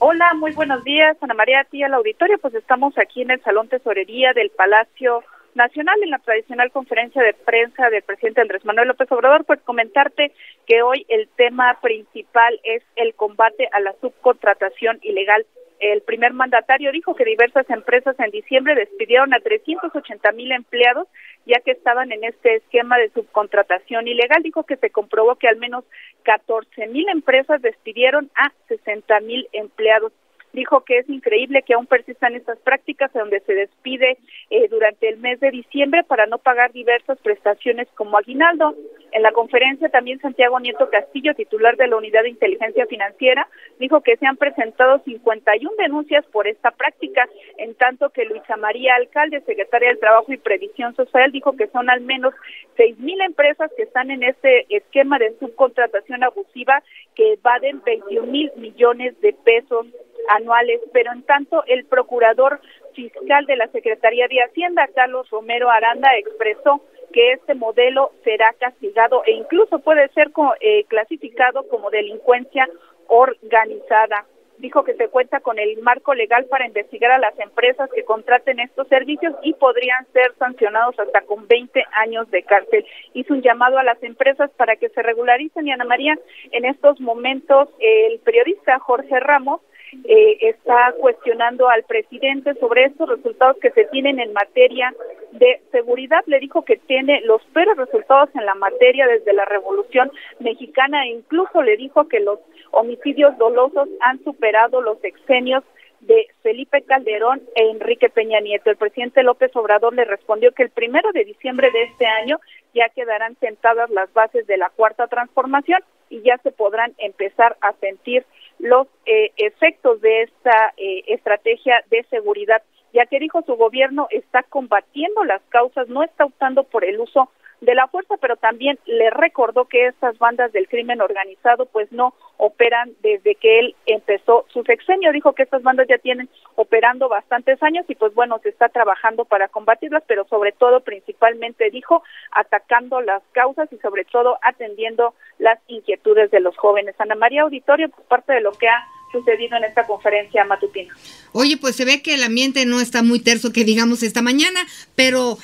Hola, 0.00 0.34
muy 0.34 0.50
buenos 0.50 0.82
días, 0.82 1.16
Ana 1.20 1.34
María, 1.34 1.60
a 1.60 1.64
ti 1.64 1.80
al 1.84 1.94
auditorio. 1.94 2.38
Pues 2.38 2.54
estamos 2.54 2.98
aquí 2.98 3.22
en 3.22 3.30
el 3.30 3.40
Salón 3.44 3.68
Tesorería 3.68 4.32
del 4.32 4.50
Palacio 4.50 5.22
Nacional 5.56 5.96
en 6.02 6.10
la 6.10 6.18
tradicional 6.18 6.70
conferencia 6.70 7.22
de 7.22 7.32
prensa 7.32 7.88
del 7.88 8.02
presidente 8.02 8.42
Andrés 8.42 8.62
Manuel 8.66 8.88
López 8.88 9.10
Obrador, 9.10 9.46
pues 9.46 9.58
comentarte 9.62 10.32
que 10.66 10.82
hoy 10.82 11.06
el 11.08 11.30
tema 11.34 11.78
principal 11.80 12.60
es 12.62 12.82
el 12.94 13.14
combate 13.14 13.66
a 13.72 13.80
la 13.80 13.94
subcontratación 14.02 14.98
ilegal. 15.00 15.46
El 15.80 16.02
primer 16.02 16.34
mandatario 16.34 16.92
dijo 16.92 17.14
que 17.14 17.24
diversas 17.24 17.68
empresas 17.70 18.20
en 18.20 18.32
diciembre 18.32 18.74
despidieron 18.74 19.32
a 19.32 19.40
380 19.40 20.30
mil 20.32 20.52
empleados 20.52 21.08
ya 21.46 21.60
que 21.60 21.70
estaban 21.70 22.12
en 22.12 22.24
este 22.24 22.56
esquema 22.56 22.98
de 22.98 23.08
subcontratación 23.10 24.08
ilegal. 24.08 24.42
Dijo 24.42 24.64
que 24.64 24.76
se 24.76 24.90
comprobó 24.90 25.36
que 25.36 25.48
al 25.48 25.56
menos 25.56 25.84
14 26.24 26.86
mil 26.88 27.08
empresas 27.08 27.62
despidieron 27.62 28.30
a 28.34 28.52
60 28.68 29.20
mil 29.20 29.48
empleados 29.52 30.12
dijo 30.56 30.80
que 30.80 30.98
es 30.98 31.08
increíble 31.08 31.62
que 31.62 31.74
aún 31.74 31.86
persistan 31.86 32.34
estas 32.34 32.58
prácticas 32.60 33.12
donde 33.12 33.40
se 33.40 33.54
despide 33.54 34.16
eh, 34.50 34.68
durante 34.68 35.08
el 35.08 35.18
mes 35.18 35.38
de 35.38 35.50
diciembre 35.50 36.02
para 36.02 36.26
no 36.26 36.38
pagar 36.38 36.72
diversas 36.72 37.18
prestaciones 37.18 37.86
como 37.94 38.16
aguinaldo. 38.16 38.74
En 39.12 39.22
la 39.22 39.32
conferencia 39.32 39.88
también 39.88 40.20
Santiago 40.20 40.60
Nieto 40.60 40.90
Castillo, 40.90 41.34
titular 41.34 41.76
de 41.76 41.86
la 41.86 41.96
Unidad 41.96 42.22
de 42.22 42.30
Inteligencia 42.30 42.86
Financiera, 42.86 43.48
dijo 43.78 44.00
que 44.00 44.16
se 44.16 44.26
han 44.26 44.36
presentado 44.36 44.98
51 45.04 45.70
denuncias 45.78 46.24
por 46.26 46.46
esta 46.46 46.70
práctica, 46.70 47.28
en 47.58 47.74
tanto 47.74 48.10
que 48.10 48.24
Luisa 48.24 48.56
María 48.56 48.94
Alcalde, 48.96 49.40
secretaria 49.42 49.88
del 49.88 50.00
Trabajo 50.00 50.32
y 50.32 50.36
Previsión 50.36 50.94
Social, 50.96 51.32
dijo 51.32 51.56
que 51.56 51.68
son 51.68 51.88
al 51.88 52.00
menos 52.00 52.34
6.000 52.76 53.24
empresas 53.24 53.70
que 53.76 53.84
están 53.84 54.10
en 54.10 54.22
este 54.22 54.66
esquema 54.74 55.18
de 55.18 55.38
subcontratación 55.38 56.22
abusiva 56.24 56.82
que 57.14 57.34
evaden 57.34 57.82
21 57.84 58.26
mil 58.26 58.52
millones 58.56 59.18
de 59.20 59.32
pesos 59.32 59.86
anuales, 60.28 60.80
pero 60.92 61.12
en 61.12 61.22
tanto 61.22 61.64
el 61.66 61.84
procurador 61.84 62.60
fiscal 62.94 63.46
de 63.46 63.56
la 63.56 63.68
Secretaría 63.68 64.26
de 64.28 64.42
Hacienda, 64.42 64.88
Carlos 64.94 65.28
Romero 65.30 65.70
Aranda, 65.70 66.08
expresó 66.18 66.82
que 67.12 67.32
este 67.32 67.54
modelo 67.54 68.12
será 68.24 68.52
castigado 68.58 69.22
e 69.26 69.32
incluso 69.32 69.78
puede 69.78 70.08
ser 70.08 70.30
eh, 70.60 70.84
clasificado 70.84 71.66
como 71.68 71.90
delincuencia 71.90 72.68
organizada. 73.08 74.26
Dijo 74.58 74.84
que 74.84 74.94
se 74.94 75.08
cuenta 75.08 75.40
con 75.40 75.58
el 75.58 75.78
marco 75.82 76.14
legal 76.14 76.46
para 76.46 76.66
investigar 76.66 77.10
a 77.10 77.18
las 77.18 77.38
empresas 77.38 77.90
que 77.94 78.04
contraten 78.04 78.58
estos 78.58 78.88
servicios 78.88 79.34
y 79.42 79.52
podrían 79.52 80.06
ser 80.14 80.32
sancionados 80.38 80.98
hasta 80.98 81.20
con 81.22 81.46
20 81.46 81.84
años 81.92 82.30
de 82.30 82.42
cárcel. 82.42 82.86
Hizo 83.12 83.34
un 83.34 83.42
llamado 83.42 83.78
a 83.78 83.84
las 83.84 84.02
empresas 84.02 84.50
para 84.52 84.76
que 84.76 84.88
se 84.88 85.02
regularicen 85.02 85.66
y 85.68 85.72
Ana 85.72 85.84
María, 85.84 86.18
en 86.52 86.64
estos 86.64 86.98
momentos 87.00 87.68
el 87.80 88.18
periodista 88.20 88.78
Jorge 88.78 89.20
Ramos 89.20 89.60
eh, 90.04 90.38
está 90.40 90.94
cuestionando 90.98 91.68
al 91.68 91.84
presidente 91.84 92.54
sobre 92.54 92.84
estos 92.84 93.08
resultados 93.08 93.56
que 93.60 93.70
se 93.70 93.84
tienen 93.84 94.20
en 94.20 94.32
materia 94.32 94.92
de 95.38 95.60
seguridad. 95.72 96.22
Le 96.26 96.40
dijo 96.40 96.62
que 96.62 96.76
tiene 96.76 97.20
los 97.22 97.42
peores 97.46 97.76
resultados 97.76 98.30
en 98.34 98.46
la 98.46 98.54
materia 98.54 99.06
desde 99.06 99.32
la 99.32 99.44
Revolución 99.44 100.10
Mexicana 100.40 101.04
e 101.04 101.10
incluso 101.10 101.62
le 101.62 101.76
dijo 101.76 102.08
que 102.08 102.20
los 102.20 102.40
homicidios 102.72 103.36
dolosos 103.38 103.88
han 104.00 104.22
superado 104.24 104.80
los 104.80 105.02
exenios 105.04 105.64
de 106.00 106.28
Felipe 106.42 106.82
Calderón 106.82 107.42
e 107.54 107.70
Enrique 107.70 108.08
Peña 108.08 108.40
Nieto. 108.40 108.70
El 108.70 108.76
presidente 108.76 109.22
López 109.22 109.54
Obrador 109.56 109.94
le 109.94 110.04
respondió 110.04 110.52
que 110.52 110.62
el 110.62 110.70
primero 110.70 111.10
de 111.12 111.24
diciembre 111.24 111.70
de 111.70 111.84
este 111.84 112.06
año 112.06 112.38
ya 112.74 112.88
quedarán 112.90 113.36
sentadas 113.40 113.90
las 113.90 114.12
bases 114.12 114.46
de 114.46 114.56
la 114.56 114.70
cuarta 114.70 115.06
transformación 115.08 115.80
y 116.10 116.20
ya 116.22 116.38
se 116.38 116.52
podrán 116.52 116.94
empezar 116.98 117.56
a 117.60 117.72
sentir 117.74 118.24
los 118.58 118.86
eh, 119.06 119.32
efectos 119.36 120.00
de 120.00 120.22
esta 120.22 120.72
eh, 120.76 121.02
estrategia 121.08 121.82
de 121.90 122.04
seguridad, 122.04 122.62
ya 122.92 123.06
que 123.06 123.18
dijo 123.18 123.42
su 123.42 123.56
gobierno 123.56 124.08
está 124.10 124.42
combatiendo 124.42 125.24
las 125.24 125.42
causas, 125.48 125.88
no 125.88 126.02
está 126.02 126.24
optando 126.24 126.64
por 126.64 126.84
el 126.84 127.00
uso 127.00 127.30
de 127.60 127.74
la 127.74 127.88
fuerza, 127.88 128.16
pero 128.20 128.36
también 128.36 128.78
le 128.84 129.10
recordó 129.10 129.64
que 129.64 129.86
estas 129.86 130.18
bandas 130.18 130.52
del 130.52 130.68
crimen 130.68 131.00
organizado 131.00 131.66
pues 131.66 131.90
no 131.90 132.14
operan 132.36 132.92
desde 133.00 133.34
que 133.34 133.60
él 133.60 133.76
empezó 133.86 134.44
su 134.48 134.62
sexenio. 134.62 135.12
Dijo 135.12 135.32
que 135.32 135.42
estas 135.42 135.62
bandas 135.62 135.86
ya 135.88 135.98
tienen 135.98 136.28
operando 136.56 137.08
bastantes 137.08 137.62
años 137.62 137.86
y 137.88 137.94
pues 137.94 138.14
bueno, 138.14 138.38
se 138.42 138.50
está 138.50 138.68
trabajando 138.68 139.24
para 139.24 139.48
combatirlas, 139.48 140.02
pero 140.06 140.26
sobre 140.28 140.52
todo 140.52 140.80
principalmente 140.80 141.70
dijo 141.70 142.02
atacando 142.30 143.00
las 143.00 143.22
causas 143.32 143.72
y 143.72 143.78
sobre 143.78 144.04
todo 144.04 144.38
atendiendo 144.42 145.14
las 145.38 145.58
inquietudes 145.68 146.30
de 146.30 146.40
los 146.40 146.56
jóvenes. 146.58 146.94
Ana 146.98 147.14
María 147.14 147.42
Auditorio, 147.42 147.88
pues 147.88 148.06
parte 148.06 148.34
de 148.34 148.40
lo 148.42 148.52
que 148.52 148.68
ha 148.68 148.86
sucedido 149.18 149.56
en 149.56 149.64
esta 149.64 149.86
conferencia 149.86 150.44
matutina. 150.44 150.94
Oye, 151.32 151.56
pues 151.56 151.76
se 151.76 151.84
ve 151.84 152.02
que 152.02 152.14
el 152.14 152.22
ambiente 152.22 152.66
no 152.66 152.80
está 152.80 153.02
muy 153.02 153.20
terso 153.20 153.52
que 153.52 153.64
digamos 153.64 154.02
esta 154.02 154.22
mañana, 154.22 154.60
pero 154.94 155.38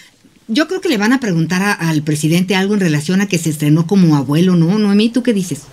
yo 0.48 0.68
creo 0.68 0.80
que 0.80 0.88
le 0.88 0.98
van 0.98 1.12
a 1.12 1.20
preguntar 1.20 1.62
al 1.80 2.02
presidente 2.02 2.54
algo 2.54 2.74
en 2.74 2.80
relación 2.80 3.20
a 3.20 3.28
que 3.28 3.38
se 3.38 3.50
estrenó 3.50 3.86
como 3.86 4.16
abuelo, 4.16 4.54
¿no? 4.54 4.78
Noemí, 4.78 5.10
¿tú 5.10 5.22
qué 5.22 5.32
dices? 5.32 5.66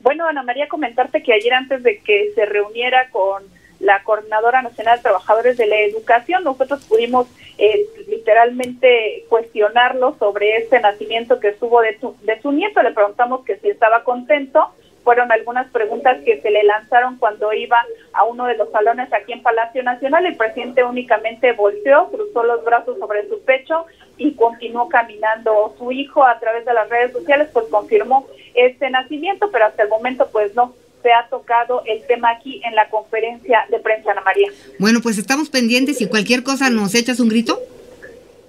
Bueno, 0.00 0.26
Ana 0.26 0.42
María, 0.42 0.68
comentarte 0.68 1.22
que 1.22 1.32
ayer 1.32 1.52
antes 1.52 1.82
de 1.82 1.98
que 2.00 2.32
se 2.34 2.44
reuniera 2.44 3.08
con 3.10 3.42
la 3.80 4.02
Coordinadora 4.04 4.62
Nacional 4.62 4.98
de 4.98 5.02
Trabajadores 5.02 5.56
de 5.56 5.66
la 5.66 5.80
Educación, 5.80 6.44
nosotros 6.44 6.84
pudimos 6.84 7.26
eh, 7.58 7.86
literalmente 8.08 9.24
cuestionarlo 9.28 10.16
sobre 10.18 10.56
este 10.56 10.80
nacimiento 10.80 11.40
que 11.40 11.48
estuvo 11.48 11.80
de 11.80 11.96
de 12.22 12.40
su 12.40 12.52
nieto. 12.52 12.82
Le 12.82 12.92
preguntamos 12.92 13.44
que 13.44 13.58
si 13.58 13.68
estaba 13.68 14.04
contento 14.04 14.68
fueron 15.04 15.32
algunas 15.32 15.70
preguntas 15.70 16.18
que 16.24 16.40
se 16.40 16.50
le 16.50 16.62
lanzaron 16.62 17.18
cuando 17.18 17.52
iba 17.52 17.84
a 18.12 18.24
uno 18.24 18.46
de 18.46 18.56
los 18.56 18.70
salones 18.70 19.12
aquí 19.12 19.32
en 19.32 19.42
Palacio 19.42 19.82
Nacional. 19.82 20.26
El 20.26 20.36
presidente 20.36 20.84
únicamente 20.84 21.52
volteó, 21.52 22.08
cruzó 22.10 22.44
los 22.44 22.64
brazos 22.64 22.98
sobre 22.98 23.28
su 23.28 23.40
pecho 23.42 23.86
y 24.16 24.34
continuó 24.34 24.88
caminando. 24.88 25.74
Su 25.78 25.92
hijo 25.92 26.24
a 26.24 26.38
través 26.38 26.64
de 26.64 26.74
las 26.74 26.88
redes 26.88 27.12
sociales 27.12 27.48
pues 27.52 27.66
confirmó 27.70 28.26
este 28.54 28.90
nacimiento, 28.90 29.50
pero 29.50 29.66
hasta 29.66 29.82
el 29.82 29.88
momento 29.88 30.28
pues 30.30 30.54
no 30.54 30.74
se 31.02 31.12
ha 31.12 31.26
tocado 31.28 31.82
el 31.84 32.06
tema 32.06 32.30
aquí 32.30 32.62
en 32.64 32.74
la 32.76 32.88
conferencia 32.88 33.66
de 33.70 33.80
prensa, 33.80 34.12
Ana 34.12 34.20
María. 34.20 34.48
Bueno, 34.78 35.00
pues 35.02 35.18
estamos 35.18 35.50
pendientes 35.50 36.00
y 36.00 36.06
cualquier 36.06 36.44
cosa 36.44 36.70
nos 36.70 36.94
echas 36.94 37.18
un 37.18 37.28
grito. 37.28 37.58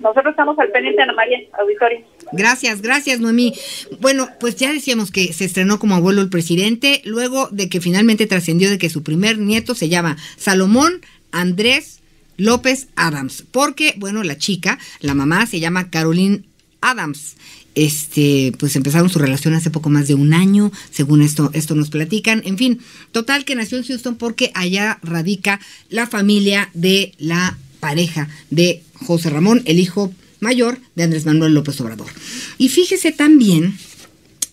Nosotros 0.04 0.32
estamos 0.32 0.60
al 0.60 0.70
pendiente, 0.70 1.02
Ana 1.02 1.14
María, 1.14 1.40
auditorio. 1.58 2.02
Gracias, 2.34 2.82
gracias, 2.82 3.22
Noemí. 3.22 3.54
Bueno, 4.02 4.28
pues 4.40 4.58
ya 4.58 4.74
decíamos 4.74 5.12
que 5.12 5.32
se 5.32 5.46
estrenó 5.46 5.80
como 5.80 5.96
abuelo 5.96 6.22
el 6.22 6.30
presidente, 6.30 7.02
luego 7.06 7.48
de 7.52 7.70
que 7.70 7.80
finalmente 7.80 8.28
trascendió 8.28 8.70
de 8.70 8.78
que 8.78 8.90
su 8.90 9.02
primer 9.02 9.38
nieto 9.38 9.76
se 9.76 9.88
llama 9.88 10.18
Salomón 10.36 11.02
Andrés 11.32 12.02
López 12.36 12.90
Adams, 12.98 13.46
porque, 13.50 13.94
bueno, 13.98 14.24
la 14.24 14.38
chica, 14.38 14.78
la 15.00 15.14
mamá 15.14 15.46
se 15.46 15.62
llama 15.62 15.90
Caroline 15.90 16.44
Adams. 16.82 17.38
Este, 17.76 18.52
pues 18.60 18.76
empezaron 18.76 19.10
su 19.10 19.18
relación 19.18 19.56
hace 19.56 19.72
poco 19.72 19.90
más 19.90 20.08
de 20.08 20.14
un 20.14 20.34
año, 20.34 20.72
según 20.92 21.22
esto, 21.22 21.50
esto 21.54 21.76
nos 21.76 21.90
platican. 21.90 22.42
En 22.46 22.58
fin, 22.58 22.82
total 23.12 23.46
que 23.46 23.56
nació 23.56 23.78
en 23.78 23.86
Houston 23.86 24.16
porque 24.16 24.52
allá 24.54 25.00
radica 25.02 25.60
la 25.90 26.08
familia 26.08 26.70
de 26.74 27.14
la 27.18 27.58
pareja 27.80 28.30
de 28.50 28.84
José 29.04 29.30
Ramón, 29.30 29.62
el 29.66 29.80
hijo 29.80 30.14
mayor 30.40 30.80
de 30.96 31.04
Andrés 31.04 31.26
Manuel 31.26 31.54
López 31.54 31.80
Obrador. 31.82 32.08
Y 32.58 32.70
fíjese 32.70 33.12
también 33.12 33.78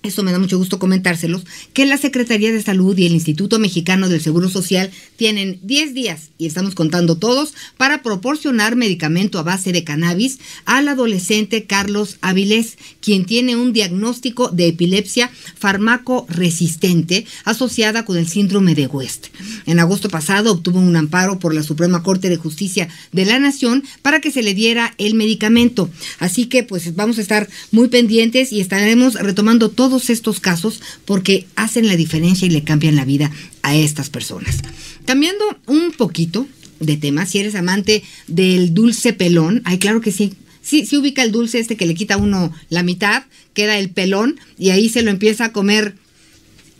eso 0.02 0.22
me 0.22 0.32
da 0.32 0.38
mucho 0.38 0.56
gusto 0.56 0.78
comentárselos, 0.78 1.44
que 1.72 1.84
la 1.84 1.98
Secretaría 1.98 2.52
de 2.52 2.62
Salud 2.62 2.96
y 2.96 3.06
el 3.06 3.12
Instituto 3.12 3.58
Mexicano 3.58 4.08
del 4.08 4.22
Seguro 4.22 4.48
Social 4.48 4.90
tienen 5.16 5.58
10 5.62 5.94
días, 5.94 6.30
y 6.38 6.46
estamos 6.46 6.74
contando 6.74 7.16
todos, 7.16 7.54
para 7.76 8.02
proporcionar 8.02 8.76
medicamento 8.76 9.38
a 9.38 9.42
base 9.42 9.72
de 9.72 9.84
cannabis 9.84 10.38
al 10.64 10.88
adolescente 10.88 11.64
Carlos 11.64 12.16
Avilés, 12.22 12.78
quien 13.00 13.26
tiene 13.26 13.56
un 13.56 13.72
diagnóstico 13.72 14.48
de 14.48 14.68
epilepsia 14.68 15.30
farmaco-resistente 15.58 17.26
asociada 17.44 18.04
con 18.04 18.16
el 18.16 18.28
síndrome 18.28 18.74
de 18.74 18.86
West. 18.86 19.26
En 19.66 19.80
agosto 19.80 20.08
pasado 20.08 20.52
obtuvo 20.52 20.78
un 20.78 20.96
amparo 20.96 21.38
por 21.38 21.54
la 21.54 21.62
Suprema 21.62 22.02
Corte 22.02 22.28
de 22.28 22.36
Justicia 22.36 22.88
de 23.12 23.26
la 23.26 23.38
Nación 23.38 23.84
para 24.02 24.20
que 24.20 24.30
se 24.30 24.42
le 24.42 24.54
diera 24.54 24.94
el 24.98 25.14
medicamento. 25.14 25.90
Así 26.18 26.46
que 26.46 26.62
pues 26.62 26.94
vamos 26.94 27.18
a 27.18 27.22
estar 27.22 27.48
muy 27.70 27.88
pendientes 27.88 28.52
y 28.52 28.60
estaremos 28.60 29.14
retomando 29.14 29.68
todo 29.68 29.89
todos 29.90 30.08
estos 30.08 30.38
casos 30.38 30.80
porque 31.04 31.48
hacen 31.56 31.88
la 31.88 31.96
diferencia 31.96 32.46
y 32.46 32.50
le 32.50 32.62
cambian 32.62 32.94
la 32.94 33.04
vida 33.04 33.32
a 33.62 33.74
estas 33.74 34.08
personas. 34.08 34.58
Cambiando 35.04 35.44
un 35.66 35.90
poquito 35.90 36.46
de 36.78 36.96
tema, 36.96 37.26
si 37.26 37.38
eres 37.38 37.56
amante 37.56 38.04
del 38.28 38.72
dulce 38.72 39.12
pelón, 39.12 39.62
ay, 39.64 39.78
claro 39.78 40.00
que 40.00 40.12
sí. 40.12 40.34
Sí, 40.62 40.86
sí 40.86 40.96
ubica 40.96 41.24
el 41.24 41.32
dulce 41.32 41.58
este 41.58 41.76
que 41.76 41.86
le 41.86 41.94
quita 41.94 42.18
uno 42.18 42.52
la 42.68 42.84
mitad, 42.84 43.24
queda 43.52 43.78
el 43.78 43.90
pelón 43.90 44.38
y 44.58 44.70
ahí 44.70 44.88
se 44.88 45.02
lo 45.02 45.10
empieza 45.10 45.46
a 45.46 45.52
comer 45.52 45.96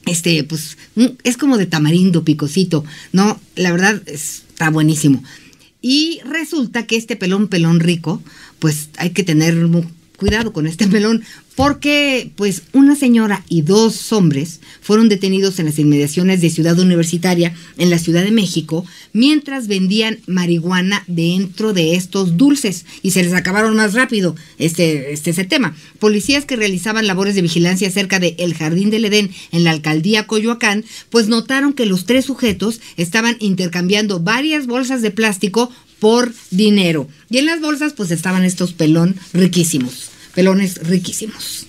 este, 0.07 0.45
pues 0.45 0.77
es 1.25 1.37
como 1.37 1.59
de 1.59 1.67
tamarindo 1.67 2.23
picosito, 2.23 2.85
¿no? 3.13 3.41
La 3.57 3.73
verdad 3.73 4.01
está 4.07 4.71
buenísimo. 4.71 5.25
Y 5.83 6.21
resulta 6.25 6.87
que 6.87 6.97
este 6.97 7.17
pelón, 7.17 7.49
pelón 7.49 7.81
rico, 7.81 8.23
pues 8.61 8.91
hay 8.99 9.11
que 9.11 9.25
tener 9.25 9.57
cuidado 10.21 10.53
con 10.53 10.67
este 10.67 10.87
melón, 10.87 11.25
porque 11.57 12.31
pues 12.37 12.63
una 12.75 12.95
señora 12.95 13.43
y 13.49 13.63
dos 13.63 14.13
hombres 14.13 14.61
fueron 14.83 15.09
detenidos 15.09 15.59
en 15.59 15.65
las 15.65 15.79
inmediaciones 15.79 16.43
de 16.43 16.51
Ciudad 16.51 16.79
Universitaria 16.79 17.55
en 17.79 17.89
la 17.89 17.99
Ciudad 17.99 18.23
de 18.23 18.31
México 18.31 18.85
mientras 19.15 19.67
vendían 19.67 20.19
marihuana 20.27 21.05
dentro 21.07 21.73
de 21.73 21.95
estos 21.95 22.37
dulces 22.37 22.85
y 23.03 23.13
se 23.13 23.23
les 23.23 23.33
acabaron 23.33 23.75
más 23.77 23.95
rápido 23.95 24.37
este, 24.59 25.13
este 25.13 25.31
ese 25.31 25.45
tema. 25.45 25.75
Policías 25.99 26.45
que 26.45 26.57
realizaban 26.57 27.07
labores 27.07 27.35
de 27.35 27.43
vigilancia 27.43 27.91
cerca 27.91 28.21
de 28.21 28.37
El 28.39 28.55
Jardín 28.55 28.91
del 28.91 29.07
Edén 29.07 29.31
en 29.53 29.65
la 29.65 29.71
alcaldía 29.71 30.27
Coyoacán, 30.27 30.85
pues 31.09 31.29
notaron 31.29 31.73
que 31.73 31.87
los 31.87 32.05
tres 32.05 32.27
sujetos 32.27 32.81
estaban 32.99 33.37
intercambiando 33.41 34.21
varias 34.21 34.67
bolsas 34.67 35.01
de 35.01 35.13
plástico 35.13 35.71
por 36.01 36.33
dinero. 36.51 37.07
Y 37.29 37.39
en 37.39 37.47
las 37.47 37.61
bolsas 37.61 37.93
pues 37.93 38.11
estaban 38.11 38.45
estos 38.45 38.73
pelón 38.73 39.15
riquísimos, 39.33 40.10
pelones 40.35 40.77
riquísimos. 40.87 41.67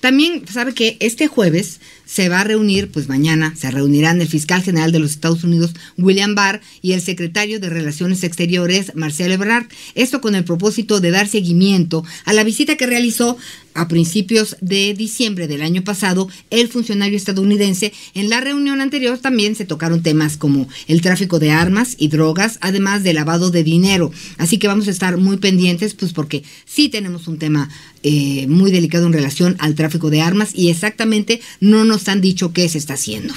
También 0.00 0.42
sabe 0.52 0.74
que 0.74 0.96
este 0.98 1.28
jueves 1.28 1.78
se 2.12 2.28
va 2.28 2.40
a 2.40 2.44
reunir, 2.44 2.90
pues 2.90 3.08
mañana 3.08 3.54
se 3.56 3.70
reunirán 3.70 4.20
el 4.20 4.28
fiscal 4.28 4.60
general 4.60 4.90
de 4.92 4.98
los 4.98 5.12
Estados 5.12 5.44
Unidos, 5.44 5.74
William 5.96 6.34
Barr, 6.34 6.60
y 6.82 6.92
el 6.92 7.00
secretario 7.00 7.60
de 7.60 7.70
Relaciones 7.70 8.24
Exteriores, 8.24 8.96
Marcelo 8.96 9.32
Ebrard. 9.32 9.66
Esto 9.94 10.20
con 10.20 10.34
el 10.34 10.44
propósito 10.44 11.00
de 11.00 11.12
dar 11.12 11.28
seguimiento 11.28 12.04
a 12.24 12.32
la 12.32 12.44
visita 12.44 12.76
que 12.76 12.86
realizó 12.86 13.38
a 13.74 13.88
principios 13.88 14.56
de 14.60 14.94
diciembre 14.94 15.48
del 15.48 15.62
año 15.62 15.82
pasado 15.82 16.28
el 16.50 16.68
funcionario 16.68 17.16
estadounidense. 17.16 17.92
En 18.14 18.30
la 18.30 18.40
reunión 18.40 18.80
anterior 18.80 19.18
también 19.18 19.54
se 19.54 19.64
tocaron 19.64 20.02
temas 20.02 20.36
como 20.36 20.68
el 20.88 21.00
tráfico 21.00 21.38
de 21.38 21.50
armas 21.50 21.96
y 21.98 22.08
drogas, 22.08 22.58
además 22.60 23.02
de 23.02 23.14
lavado 23.14 23.50
de 23.50 23.64
dinero. 23.64 24.12
Así 24.38 24.58
que 24.58 24.68
vamos 24.68 24.88
a 24.88 24.90
estar 24.90 25.16
muy 25.16 25.36
pendientes, 25.36 25.94
pues 25.94 26.12
porque 26.12 26.42
sí 26.64 26.88
tenemos 26.88 27.28
un 27.28 27.38
tema 27.38 27.68
eh, 28.02 28.46
muy 28.48 28.70
delicado 28.70 29.06
en 29.06 29.12
relación 29.12 29.56
al 29.58 29.74
tráfico 29.74 30.10
de 30.10 30.20
armas 30.20 30.50
y 30.54 30.70
exactamente 30.70 31.40
no 31.60 31.84
nos 31.84 32.08
han 32.08 32.20
dicho 32.20 32.52
qué 32.52 32.68
se 32.68 32.78
está 32.78 32.94
haciendo. 32.94 33.34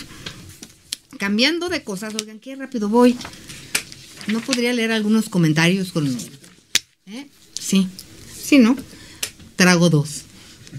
Cambiando 1.17 1.69
de 1.69 1.83
cosas, 1.83 2.13
oigan, 2.15 2.39
qué 2.39 2.55
rápido 2.55 2.89
voy. 2.89 3.15
No 4.27 4.41
podría 4.41 4.73
leer 4.73 4.91
algunos 4.91 5.29
comentarios 5.29 5.91
con... 5.91 6.07
¿Eh? 7.05 7.27
Sí, 7.53 7.87
sí, 8.43 8.57
¿no? 8.57 8.75
Trago 9.55 9.89
dos. 9.89 10.24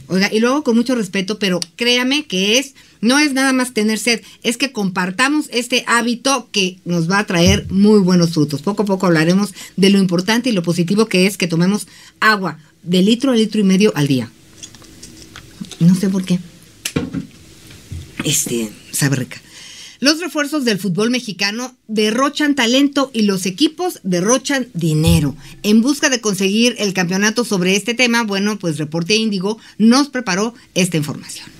Oiga, 0.08 0.32
y 0.32 0.40
luego 0.40 0.62
con 0.62 0.76
mucho 0.76 0.94
respeto, 0.94 1.38
pero 1.38 1.60
créame 1.74 2.26
que 2.26 2.58
es, 2.58 2.74
no 3.00 3.18
es 3.18 3.32
nada 3.32 3.52
más 3.52 3.74
tener 3.74 3.98
sed, 3.98 4.22
es 4.42 4.56
que 4.56 4.72
compartamos 4.72 5.46
este 5.52 5.84
hábito 5.86 6.48
que 6.52 6.78
nos 6.84 7.10
va 7.10 7.18
a 7.18 7.26
traer 7.26 7.66
muy 7.70 8.00
buenos 8.00 8.32
frutos. 8.32 8.62
Poco 8.62 8.84
a 8.84 8.86
poco 8.86 9.06
hablaremos 9.06 9.52
de 9.76 9.90
lo 9.90 9.98
importante 9.98 10.50
y 10.50 10.52
lo 10.52 10.62
positivo 10.62 11.06
que 11.06 11.26
es 11.26 11.36
que 11.36 11.48
tomemos 11.48 11.88
agua 12.20 12.58
de 12.82 13.02
litro 13.02 13.32
a 13.32 13.36
litro 13.36 13.60
y 13.60 13.64
medio 13.64 13.92
al 13.96 14.06
día. 14.06 14.30
No 15.80 15.94
sé 15.94 16.08
por 16.08 16.24
qué. 16.24 16.38
Este, 18.24 18.70
sabe 18.92 19.16
rica. 19.16 19.40
Los 20.00 20.20
refuerzos 20.20 20.64
del 20.64 20.78
fútbol 20.78 21.10
mexicano 21.10 21.74
derrochan 21.88 22.54
talento 22.54 23.10
y 23.12 23.22
los 23.22 23.46
equipos 23.46 24.00
derrochan 24.02 24.68
dinero. 24.74 25.34
En 25.62 25.80
busca 25.80 26.10
de 26.10 26.20
conseguir 26.20 26.74
el 26.78 26.92
campeonato 26.92 27.44
sobre 27.44 27.76
este 27.76 27.94
tema, 27.94 28.22
bueno, 28.22 28.58
pues 28.58 28.78
Reporte 28.78 29.16
Índigo 29.16 29.58
nos 29.78 30.08
preparó 30.08 30.54
esta 30.74 30.96
información. 30.96 31.55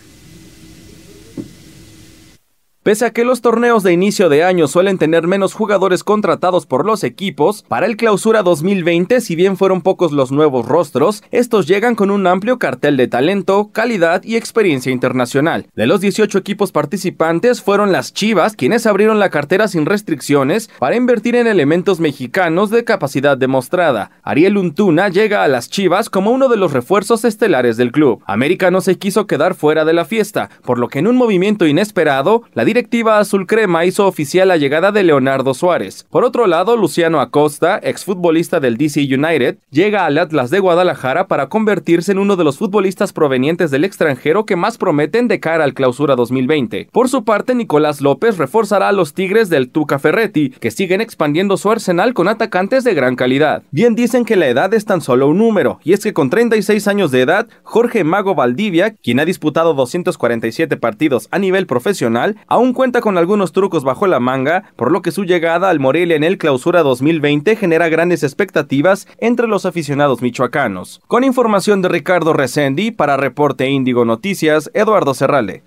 Pese 2.86 3.04
a 3.04 3.10
que 3.10 3.24
los 3.24 3.40
torneos 3.40 3.82
de 3.82 3.92
inicio 3.92 4.28
de 4.28 4.44
año 4.44 4.68
suelen 4.68 4.96
tener 4.96 5.26
menos 5.26 5.54
jugadores 5.54 6.04
contratados 6.04 6.66
por 6.66 6.86
los 6.86 7.02
equipos, 7.02 7.64
para 7.66 7.84
el 7.84 7.96
clausura 7.96 8.44
2020, 8.44 9.20
si 9.22 9.34
bien 9.34 9.56
fueron 9.56 9.80
pocos 9.80 10.12
los 10.12 10.30
nuevos 10.30 10.66
rostros, 10.66 11.24
estos 11.32 11.66
llegan 11.66 11.96
con 11.96 12.12
un 12.12 12.28
amplio 12.28 12.60
cartel 12.60 12.96
de 12.96 13.08
talento, 13.08 13.70
calidad 13.72 14.22
y 14.22 14.36
experiencia 14.36 14.92
internacional. 14.92 15.66
De 15.74 15.88
los 15.88 16.00
18 16.00 16.38
equipos 16.38 16.70
participantes 16.70 17.60
fueron 17.60 17.90
las 17.90 18.14
Chivas 18.14 18.54
quienes 18.54 18.86
abrieron 18.86 19.18
la 19.18 19.30
cartera 19.30 19.66
sin 19.66 19.84
restricciones 19.84 20.70
para 20.78 20.94
invertir 20.94 21.34
en 21.34 21.48
elementos 21.48 21.98
mexicanos 21.98 22.70
de 22.70 22.84
capacidad 22.84 23.36
demostrada. 23.36 24.12
Ariel 24.22 24.58
Untuna 24.58 25.08
llega 25.08 25.42
a 25.42 25.48
las 25.48 25.70
Chivas 25.70 26.08
como 26.08 26.30
uno 26.30 26.48
de 26.48 26.56
los 26.56 26.72
refuerzos 26.72 27.24
estelares 27.24 27.76
del 27.78 27.90
club. 27.90 28.22
América 28.26 28.70
no 28.70 28.80
se 28.80 28.96
quiso 28.96 29.26
quedar 29.26 29.56
fuera 29.56 29.84
de 29.84 29.92
la 29.92 30.04
fiesta, 30.04 30.50
por 30.62 30.78
lo 30.78 30.86
que 30.86 31.00
en 31.00 31.08
un 31.08 31.16
movimiento 31.16 31.66
inesperado, 31.66 32.44
la 32.54 32.64
directiva 32.76 33.18
azul 33.18 33.46
crema 33.46 33.86
hizo 33.86 34.06
oficial 34.06 34.48
la 34.48 34.58
llegada 34.58 34.92
de 34.92 35.02
Leonardo 35.02 35.54
Suárez. 35.54 36.06
Por 36.10 36.24
otro 36.24 36.46
lado, 36.46 36.76
Luciano 36.76 37.22
Acosta, 37.22 37.80
exfutbolista 37.82 38.60
del 38.60 38.76
DC 38.76 39.00
United, 39.00 39.56
llega 39.70 40.04
al 40.04 40.18
Atlas 40.18 40.50
de 40.50 40.58
Guadalajara 40.58 41.26
para 41.26 41.48
convertirse 41.48 42.12
en 42.12 42.18
uno 42.18 42.36
de 42.36 42.44
los 42.44 42.58
futbolistas 42.58 43.14
provenientes 43.14 43.70
del 43.70 43.84
extranjero 43.84 44.44
que 44.44 44.56
más 44.56 44.76
prometen 44.76 45.26
de 45.26 45.40
cara 45.40 45.64
al 45.64 45.72
clausura 45.72 46.16
2020. 46.16 46.90
Por 46.92 47.08
su 47.08 47.24
parte, 47.24 47.54
Nicolás 47.54 48.02
López 48.02 48.36
reforzará 48.36 48.88
a 48.88 48.92
los 48.92 49.14
Tigres 49.14 49.48
del 49.48 49.70
Tuca 49.70 49.98
Ferretti, 49.98 50.50
que 50.50 50.70
siguen 50.70 51.00
expandiendo 51.00 51.56
su 51.56 51.70
arsenal 51.70 52.12
con 52.12 52.28
atacantes 52.28 52.84
de 52.84 52.92
gran 52.92 53.16
calidad. 53.16 53.62
Bien 53.70 53.94
dicen 53.94 54.26
que 54.26 54.36
la 54.36 54.48
edad 54.48 54.74
es 54.74 54.84
tan 54.84 55.00
solo 55.00 55.28
un 55.28 55.38
número, 55.38 55.80
y 55.82 55.94
es 55.94 56.00
que 56.00 56.12
con 56.12 56.28
36 56.28 56.88
años 56.88 57.10
de 57.10 57.22
edad, 57.22 57.48
Jorge 57.62 58.04
Mago 58.04 58.34
Valdivia, 58.34 58.90
quien 59.02 59.18
ha 59.18 59.24
disputado 59.24 59.72
247 59.72 60.76
partidos 60.76 61.28
a 61.30 61.38
nivel 61.38 61.66
profesional, 61.66 62.36
aún 62.48 62.65
cuenta 62.72 63.00
con 63.00 63.18
algunos 63.18 63.52
trucos 63.52 63.84
bajo 63.84 64.06
la 64.06 64.20
manga, 64.20 64.72
por 64.76 64.92
lo 64.92 65.02
que 65.02 65.12
su 65.12 65.24
llegada 65.24 65.70
al 65.70 65.80
Morelia 65.80 66.16
en 66.16 66.24
el 66.24 66.38
Clausura 66.38 66.82
2020 66.82 67.56
genera 67.56 67.88
grandes 67.88 68.22
expectativas 68.22 69.06
entre 69.18 69.46
los 69.46 69.66
aficionados 69.66 70.22
michoacanos. 70.22 71.00
Con 71.06 71.24
información 71.24 71.82
de 71.82 71.88
Ricardo 71.88 72.32
Resendi 72.32 72.90
para 72.90 73.16
Reporte 73.16 73.68
Índigo 73.68 74.04
Noticias, 74.04 74.70
Eduardo 74.74 75.14
Serrale. 75.14 75.62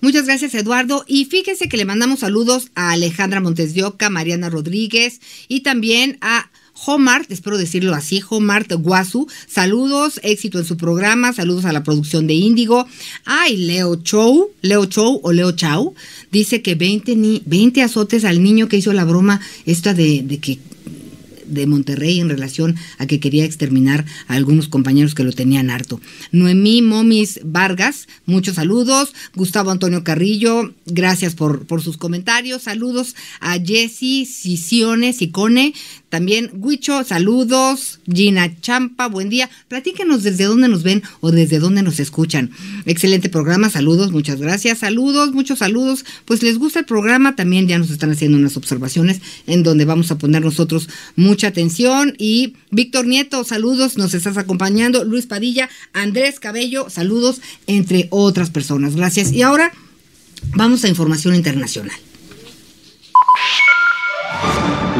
Muchas 0.00 0.24
gracias, 0.24 0.54
Eduardo. 0.54 1.04
Y 1.06 1.26
fíjese 1.26 1.68
que 1.68 1.76
le 1.76 1.84
mandamos 1.84 2.20
saludos 2.20 2.70
a 2.74 2.92
Alejandra 2.92 3.40
Montes 3.40 3.74
Mariana 4.10 4.48
Rodríguez 4.48 5.20
y 5.46 5.62
también 5.62 6.16
a 6.22 6.50
Homart, 6.86 7.30
espero 7.30 7.58
decirlo 7.58 7.94
así, 7.94 8.22
Homart 8.28 8.72
Guasu. 8.72 9.26
Saludos, 9.46 10.20
éxito 10.22 10.58
en 10.58 10.64
su 10.64 10.76
programa, 10.76 11.32
saludos 11.32 11.64
a 11.64 11.72
la 11.72 11.82
producción 11.82 12.26
de 12.26 12.34
Índigo. 12.34 12.86
Ay, 13.24 13.56
Leo 13.56 13.96
Chow, 13.96 14.50
Leo 14.62 14.86
Chow 14.86 15.20
o 15.22 15.32
Leo 15.32 15.52
Chau, 15.52 15.94
dice 16.30 16.62
que 16.62 16.74
20, 16.74 17.16
ni, 17.16 17.42
20 17.46 17.82
azotes 17.82 18.24
al 18.24 18.42
niño 18.42 18.68
que 18.68 18.76
hizo 18.76 18.92
la 18.92 19.04
broma 19.04 19.40
esta 19.66 19.94
de, 19.94 20.22
de 20.22 20.38
que 20.38 20.58
de 21.50 21.66
Monterrey 21.66 22.20
en 22.20 22.28
relación 22.28 22.76
a 22.98 23.06
que 23.06 23.20
quería 23.20 23.44
exterminar 23.44 24.04
a 24.28 24.34
algunos 24.34 24.68
compañeros 24.68 25.14
que 25.14 25.24
lo 25.24 25.32
tenían 25.32 25.70
harto. 25.70 26.00
Noemí 26.32 26.82
Momis 26.82 27.40
Vargas, 27.44 28.08
muchos 28.26 28.56
saludos. 28.56 29.12
Gustavo 29.34 29.70
Antonio 29.70 30.04
Carrillo, 30.04 30.74
gracias 30.86 31.34
por, 31.34 31.66
por 31.66 31.82
sus 31.82 31.96
comentarios. 31.96 32.62
Saludos 32.62 33.14
a 33.40 33.58
Jessy, 33.58 34.26
Sisiones, 34.26 35.18
Cone. 35.32 35.74
También 36.08 36.50
Huicho, 36.54 37.04
saludos. 37.04 38.00
Gina 38.12 38.60
Champa, 38.60 39.06
buen 39.06 39.30
día. 39.30 39.48
Platíquenos 39.68 40.24
desde 40.24 40.44
dónde 40.44 40.66
nos 40.66 40.82
ven 40.82 41.02
o 41.20 41.30
desde 41.30 41.60
dónde 41.60 41.82
nos 41.82 42.00
escuchan. 42.00 42.50
Excelente 42.84 43.28
programa, 43.28 43.70
saludos, 43.70 44.10
muchas 44.10 44.40
gracias. 44.40 44.78
Saludos, 44.78 45.32
muchos 45.32 45.60
saludos. 45.60 46.04
Pues 46.24 46.42
les 46.42 46.58
gusta 46.58 46.80
el 46.80 46.84
programa, 46.84 47.36
también 47.36 47.68
ya 47.68 47.78
nos 47.78 47.90
están 47.90 48.10
haciendo 48.10 48.38
unas 48.38 48.56
observaciones 48.56 49.20
en 49.46 49.62
donde 49.62 49.84
vamos 49.84 50.10
a 50.10 50.18
poner 50.18 50.42
nosotros 50.42 50.88
mucha 51.40 51.48
atención. 51.48 52.14
Y 52.18 52.54
Víctor 52.70 53.06
Nieto, 53.06 53.44
saludos, 53.44 53.96
nos 53.96 54.12
estás 54.12 54.36
acompañando. 54.36 55.04
Luis 55.04 55.24
Padilla, 55.24 55.70
Andrés 55.94 56.38
Cabello, 56.38 56.90
saludos, 56.90 57.40
entre 57.66 58.08
otras 58.10 58.50
personas. 58.50 58.94
Gracias. 58.94 59.32
Y 59.32 59.40
ahora 59.40 59.72
vamos 60.54 60.84
a 60.84 60.88
información 60.88 61.34
internacional. 61.34 61.96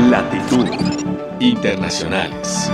Latitud 0.08 0.66
Internacionales. 1.40 2.70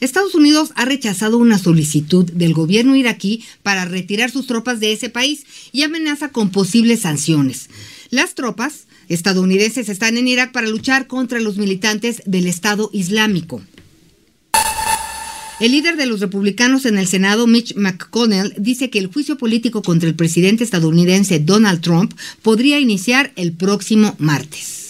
Estados 0.00 0.34
Unidos 0.34 0.72
ha 0.74 0.86
rechazado 0.86 1.38
una 1.38 1.58
solicitud 1.58 2.24
del 2.32 2.52
gobierno 2.52 2.96
iraquí 2.96 3.44
para 3.62 3.84
retirar 3.84 4.32
sus 4.32 4.48
tropas 4.48 4.80
de 4.80 4.92
ese 4.92 5.08
país 5.08 5.46
y 5.70 5.84
amenaza 5.84 6.30
con 6.30 6.50
posibles 6.50 7.02
sanciones. 7.02 7.70
Las 8.10 8.34
tropas 8.34 8.86
estadounidenses 9.08 9.88
están 9.88 10.16
en 10.16 10.28
Irak 10.28 10.52
para 10.52 10.68
luchar 10.68 11.06
contra 11.06 11.40
los 11.40 11.56
militantes 11.56 12.22
del 12.26 12.46
Estado 12.46 12.90
Islámico. 12.92 13.62
El 15.58 15.72
líder 15.72 15.96
de 15.96 16.04
los 16.04 16.20
republicanos 16.20 16.84
en 16.84 16.98
el 16.98 17.06
Senado, 17.06 17.46
Mitch 17.46 17.74
McConnell, 17.76 18.54
dice 18.58 18.90
que 18.90 18.98
el 18.98 19.06
juicio 19.06 19.38
político 19.38 19.80
contra 19.80 20.06
el 20.06 20.14
presidente 20.14 20.64
estadounidense 20.64 21.38
Donald 21.38 21.80
Trump 21.80 22.12
podría 22.42 22.78
iniciar 22.78 23.32
el 23.36 23.52
próximo 23.52 24.14
martes. 24.18 24.85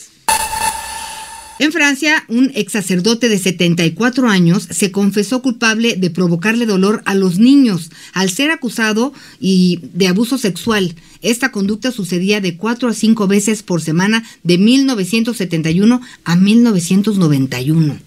En 1.58 1.72
Francia, 1.72 2.22
un 2.28 2.50
ex 2.54 2.72
sacerdote 2.72 3.30
de 3.30 3.38
74 3.38 4.28
años 4.28 4.68
se 4.70 4.92
confesó 4.92 5.40
culpable 5.40 5.96
de 5.96 6.10
provocarle 6.10 6.66
dolor 6.66 7.02
a 7.06 7.14
los 7.14 7.38
niños 7.38 7.90
al 8.12 8.28
ser 8.28 8.50
acusado 8.50 9.14
y 9.40 9.80
de 9.94 10.08
abuso 10.08 10.36
sexual. 10.36 10.94
Esta 11.22 11.52
conducta 11.52 11.92
sucedía 11.92 12.42
de 12.42 12.58
4 12.58 12.90
a 12.90 12.92
5 12.92 13.26
veces 13.26 13.62
por 13.62 13.80
semana 13.80 14.22
de 14.42 14.58
1971 14.58 16.02
a 16.24 16.36
1991. 16.36 17.98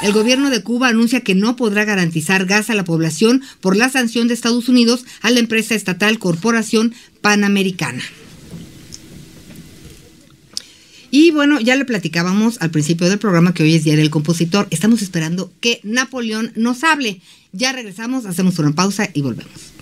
El 0.00 0.12
gobierno 0.12 0.50
de 0.50 0.62
Cuba 0.62 0.88
anuncia 0.88 1.22
que 1.22 1.34
no 1.34 1.56
podrá 1.56 1.84
garantizar 1.84 2.46
gas 2.46 2.70
a 2.70 2.76
la 2.76 2.84
población 2.84 3.42
por 3.60 3.76
la 3.76 3.88
sanción 3.88 4.28
de 4.28 4.34
Estados 4.34 4.68
Unidos 4.68 5.04
a 5.22 5.32
la 5.32 5.40
empresa 5.40 5.74
estatal 5.74 6.20
Corporación 6.20 6.94
Panamericana. 7.20 8.04
Y 11.10 11.30
bueno, 11.30 11.58
ya 11.60 11.74
le 11.76 11.84
platicábamos 11.84 12.60
al 12.60 12.70
principio 12.70 13.08
del 13.08 13.18
programa 13.18 13.54
que 13.54 13.62
hoy 13.62 13.74
es 13.74 13.84
Día 13.84 13.96
del 13.96 14.10
Compositor. 14.10 14.66
Estamos 14.70 15.00
esperando 15.02 15.50
que 15.60 15.80
Napoleón 15.82 16.52
nos 16.54 16.84
hable. 16.84 17.20
Ya 17.52 17.72
regresamos, 17.72 18.26
hacemos 18.26 18.58
una 18.58 18.72
pausa 18.72 19.08
y 19.14 19.22
volvemos. 19.22 19.72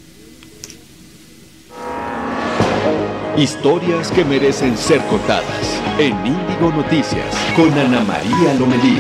Historias 3.37 4.11
que 4.13 4.25
merecen 4.25 4.79
ser 4.79 5.01
contadas 5.07 5.81
en 5.99 6.15
Índigo 6.27 6.73
Noticias 6.75 7.35
con 7.55 7.71
Ana 7.73 8.03
María 8.03 8.55
Lomelí. 8.55 8.99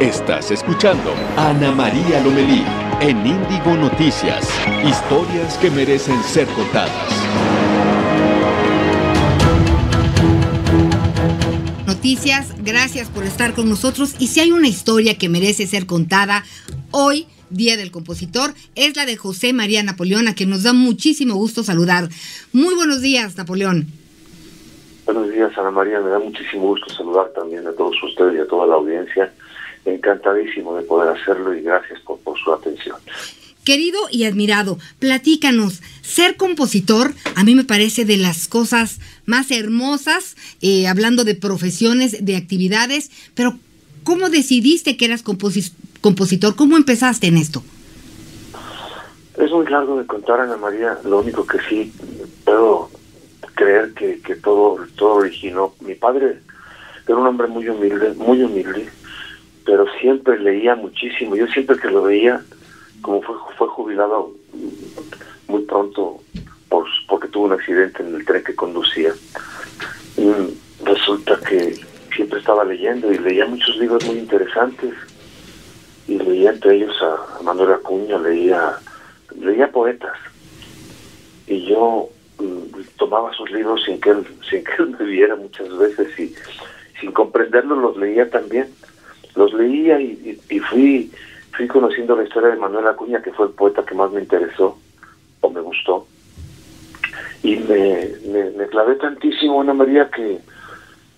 Estás 0.00 0.50
escuchando 0.50 1.12
Ana 1.36 1.72
María 1.72 2.24
Lomelí 2.24 2.64
en 3.02 3.18
Índigo 3.18 3.76
Noticias. 3.76 4.48
Historias 4.82 5.58
que 5.58 5.70
merecen 5.70 6.22
ser 6.22 6.46
contadas. 6.48 6.90
Noticias, 11.86 12.54
gracias 12.64 13.10
por 13.10 13.24
estar 13.24 13.52
con 13.52 13.68
nosotros. 13.68 14.16
Y 14.18 14.28
si 14.28 14.40
hay 14.40 14.52
una 14.52 14.68
historia 14.68 15.18
que 15.18 15.28
merece 15.28 15.66
ser 15.66 15.84
contada 15.84 16.44
hoy, 16.92 17.26
Día 17.50 17.76
del 17.76 17.90
Compositor, 17.90 18.54
es 18.76 18.96
la 18.96 19.04
de 19.04 19.18
José 19.18 19.52
María 19.52 19.82
Napoleón, 19.82 20.28
a 20.28 20.34
quien 20.34 20.48
nos 20.48 20.62
da 20.62 20.72
muchísimo 20.72 21.34
gusto 21.34 21.62
saludar. 21.62 22.08
Muy 22.54 22.74
buenos 22.74 23.02
días, 23.02 23.36
Napoleón. 23.36 23.88
Buenos 25.04 25.30
días, 25.30 25.52
Ana 25.58 25.70
María. 25.70 26.00
Me 26.00 26.08
da 26.08 26.18
muchísimo 26.18 26.68
gusto 26.68 26.88
saludar 26.94 27.28
también 27.34 27.66
a 27.66 27.72
todos 27.72 28.02
ustedes 28.02 28.36
y 28.36 28.38
a 28.38 28.46
toda 28.46 28.66
la 28.66 28.76
audiencia 28.76 29.30
encantadísimo 29.84 30.76
de 30.76 30.82
poder 30.82 31.16
hacerlo 31.16 31.54
y 31.54 31.62
gracias 31.62 32.00
por, 32.00 32.18
su 32.38 32.52
atención. 32.52 32.96
Querido 33.64 33.98
y 34.10 34.24
admirado, 34.24 34.78
platícanos, 34.98 35.82
ser 36.02 36.36
compositor 36.36 37.12
a 37.36 37.44
mí 37.44 37.54
me 37.54 37.64
parece 37.64 38.04
de 38.04 38.16
las 38.16 38.48
cosas 38.48 39.00
más 39.26 39.50
hermosas, 39.50 40.36
eh, 40.62 40.88
hablando 40.88 41.24
de 41.24 41.34
profesiones, 41.34 42.24
de 42.24 42.36
actividades, 42.36 43.10
pero 43.34 43.54
¿cómo 44.02 44.30
decidiste 44.30 44.96
que 44.96 45.04
eras 45.04 45.22
compositor? 45.22 46.56
¿Cómo 46.56 46.76
empezaste 46.76 47.26
en 47.26 47.36
esto? 47.36 47.62
Es 49.36 49.50
muy 49.50 49.66
largo 49.66 49.98
de 49.98 50.06
contar, 50.06 50.40
Ana 50.40 50.56
María, 50.56 50.98
lo 51.04 51.20
único 51.20 51.46
que 51.46 51.58
sí 51.68 51.92
puedo 52.44 52.90
creer 53.54 53.92
que, 53.94 54.20
que 54.20 54.36
todo, 54.36 54.78
todo 54.96 55.14
originó. 55.14 55.74
Mi 55.80 55.94
padre 55.94 56.40
era 57.06 57.16
un 57.16 57.26
hombre 57.26 57.46
muy 57.46 57.68
humilde, 57.68 58.14
muy 58.14 58.42
humilde, 58.42 58.88
pero 59.70 59.86
siempre 60.00 60.36
leía 60.36 60.74
muchísimo. 60.74 61.36
Yo 61.36 61.46
siempre 61.46 61.78
que 61.78 61.88
lo 61.88 62.02
veía, 62.02 62.44
como 63.02 63.22
fue, 63.22 63.36
fue 63.56 63.68
jubilado 63.68 64.32
muy 65.46 65.62
pronto 65.62 66.20
por, 66.68 66.88
porque 67.06 67.28
tuvo 67.28 67.44
un 67.44 67.52
accidente 67.52 68.02
en 68.02 68.16
el 68.16 68.24
tren 68.24 68.42
que 68.42 68.56
conducía, 68.56 69.14
resulta 70.84 71.38
que 71.48 71.78
siempre 72.16 72.40
estaba 72.40 72.64
leyendo 72.64 73.12
y 73.12 73.18
leía 73.18 73.46
muchos 73.46 73.76
libros 73.76 74.04
muy 74.06 74.18
interesantes. 74.18 74.92
Y 76.08 76.18
leía 76.18 76.50
entre 76.50 76.74
ellos 76.74 77.00
a 77.00 77.40
Manuel 77.44 77.74
Acuña, 77.74 78.18
leía, 78.18 78.76
leía 79.38 79.70
poetas. 79.70 80.18
Y 81.46 81.64
yo 81.66 82.08
mm, 82.40 82.80
tomaba 82.98 83.32
sus 83.34 83.48
libros 83.52 83.84
sin 83.84 84.00
que 84.00 84.10
él, 84.10 84.26
sin 84.50 84.64
que 84.64 84.72
él 84.80 84.96
me 84.98 85.04
viera 85.04 85.36
muchas 85.36 85.78
veces 85.78 86.18
y 86.18 86.34
sin 87.00 87.12
comprenderlo 87.12 87.76
los 87.76 87.96
leía 87.96 88.28
también 88.28 88.66
los 89.34 89.52
leía 89.52 90.00
y, 90.00 90.38
fui, 90.68 91.10
fui 91.52 91.68
conociendo 91.68 92.16
la 92.16 92.24
historia 92.24 92.50
de 92.50 92.56
Manuel 92.56 92.86
Acuña, 92.86 93.22
que 93.22 93.32
fue 93.32 93.46
el 93.46 93.52
poeta 93.52 93.84
que 93.84 93.94
más 93.94 94.10
me 94.10 94.20
interesó 94.20 94.78
o 95.40 95.50
me 95.50 95.60
gustó. 95.60 96.06
Y 97.42 97.56
me, 97.56 98.08
me, 98.56 98.66
clavé 98.66 98.96
tantísimo, 98.96 99.60
Ana 99.60 99.72
María, 99.72 100.10
que, 100.10 100.38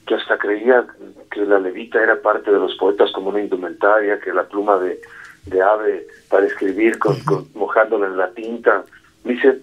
que 0.07 0.15
hasta 0.15 0.39
creía 0.39 0.87
que 1.31 1.45
la 1.45 1.59
levita 1.59 2.03
era 2.03 2.21
parte 2.21 2.51
de 2.51 2.59
los 2.59 2.75
poetas 2.77 3.11
como 3.13 3.31
una 3.31 3.41
indumentaria, 3.41 4.21
que 4.21 4.33
la 4.33 4.45
pluma 4.45 4.79
de, 4.79 5.01
de 5.47 5.63
ave 5.63 6.07
para 6.29 6.47
escribir 6.47 6.99
con, 6.99 7.17
mojándola 7.55 8.07
en 8.07 8.17
la 8.17 8.31
tinta. 8.31 8.85
Me 9.25 9.35
hice, 9.35 9.59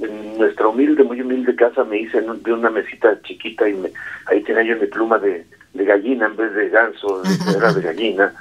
en 0.00 0.38
nuestra 0.38 0.68
humilde, 0.68 1.04
muy 1.04 1.20
humilde 1.20 1.54
casa, 1.56 1.84
me 1.84 1.98
hice 2.00 2.20
de 2.22 2.52
una 2.52 2.70
mesita 2.70 3.20
chiquita 3.22 3.68
y 3.68 3.74
me, 3.74 3.92
ahí 4.26 4.42
tenía 4.42 4.62
yo 4.62 4.76
mi 4.80 4.86
pluma 4.86 5.18
de, 5.18 5.44
de 5.74 5.84
gallina 5.84 6.26
en 6.26 6.36
vez 6.36 6.52
de 6.54 6.68
ganso, 6.68 7.22
era 7.56 7.72
de 7.72 7.82
gallina, 7.82 8.34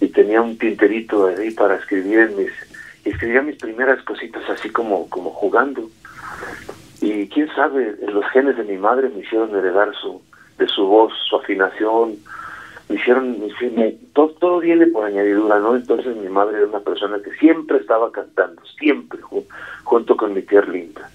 y 0.00 0.08
tenía 0.08 0.42
un 0.42 0.58
tinterito 0.58 1.26
ahí 1.26 1.50
para 1.52 1.76
escribir 1.76 2.18
en 2.18 2.36
mis, 2.36 2.52
escribía 3.04 3.42
mis 3.42 3.56
primeras 3.56 4.02
cositas 4.02 4.42
así 4.48 4.70
como, 4.70 5.08
como 5.08 5.30
jugando. 5.30 5.88
Y 7.00 7.28
quién 7.28 7.48
sabe, 7.54 7.96
los 8.08 8.24
genes 8.30 8.56
de 8.56 8.64
mi 8.64 8.76
madre 8.76 9.08
me 9.08 9.20
hicieron 9.20 9.54
heredar 9.54 9.92
su, 9.94 10.22
de 10.58 10.66
su 10.68 10.86
voz, 10.86 11.12
su 11.28 11.36
afinación, 11.36 12.16
me 12.88 12.96
hicieron, 12.96 13.38
me, 13.74 13.92
todo, 14.12 14.30
todo 14.40 14.60
viene 14.60 14.86
por 14.86 15.04
añadidura, 15.04 15.58
¿no? 15.58 15.74
Entonces 15.74 16.16
mi 16.16 16.28
madre 16.28 16.58
era 16.58 16.66
una 16.66 16.80
persona 16.80 17.18
que 17.22 17.32
siempre 17.36 17.78
estaba 17.78 18.12
cantando, 18.12 18.62
siempre, 18.78 19.20
junto 19.84 20.16
con 20.16 20.34
mi 20.34 20.42
tía 20.42 20.62
Linda. 20.62 21.08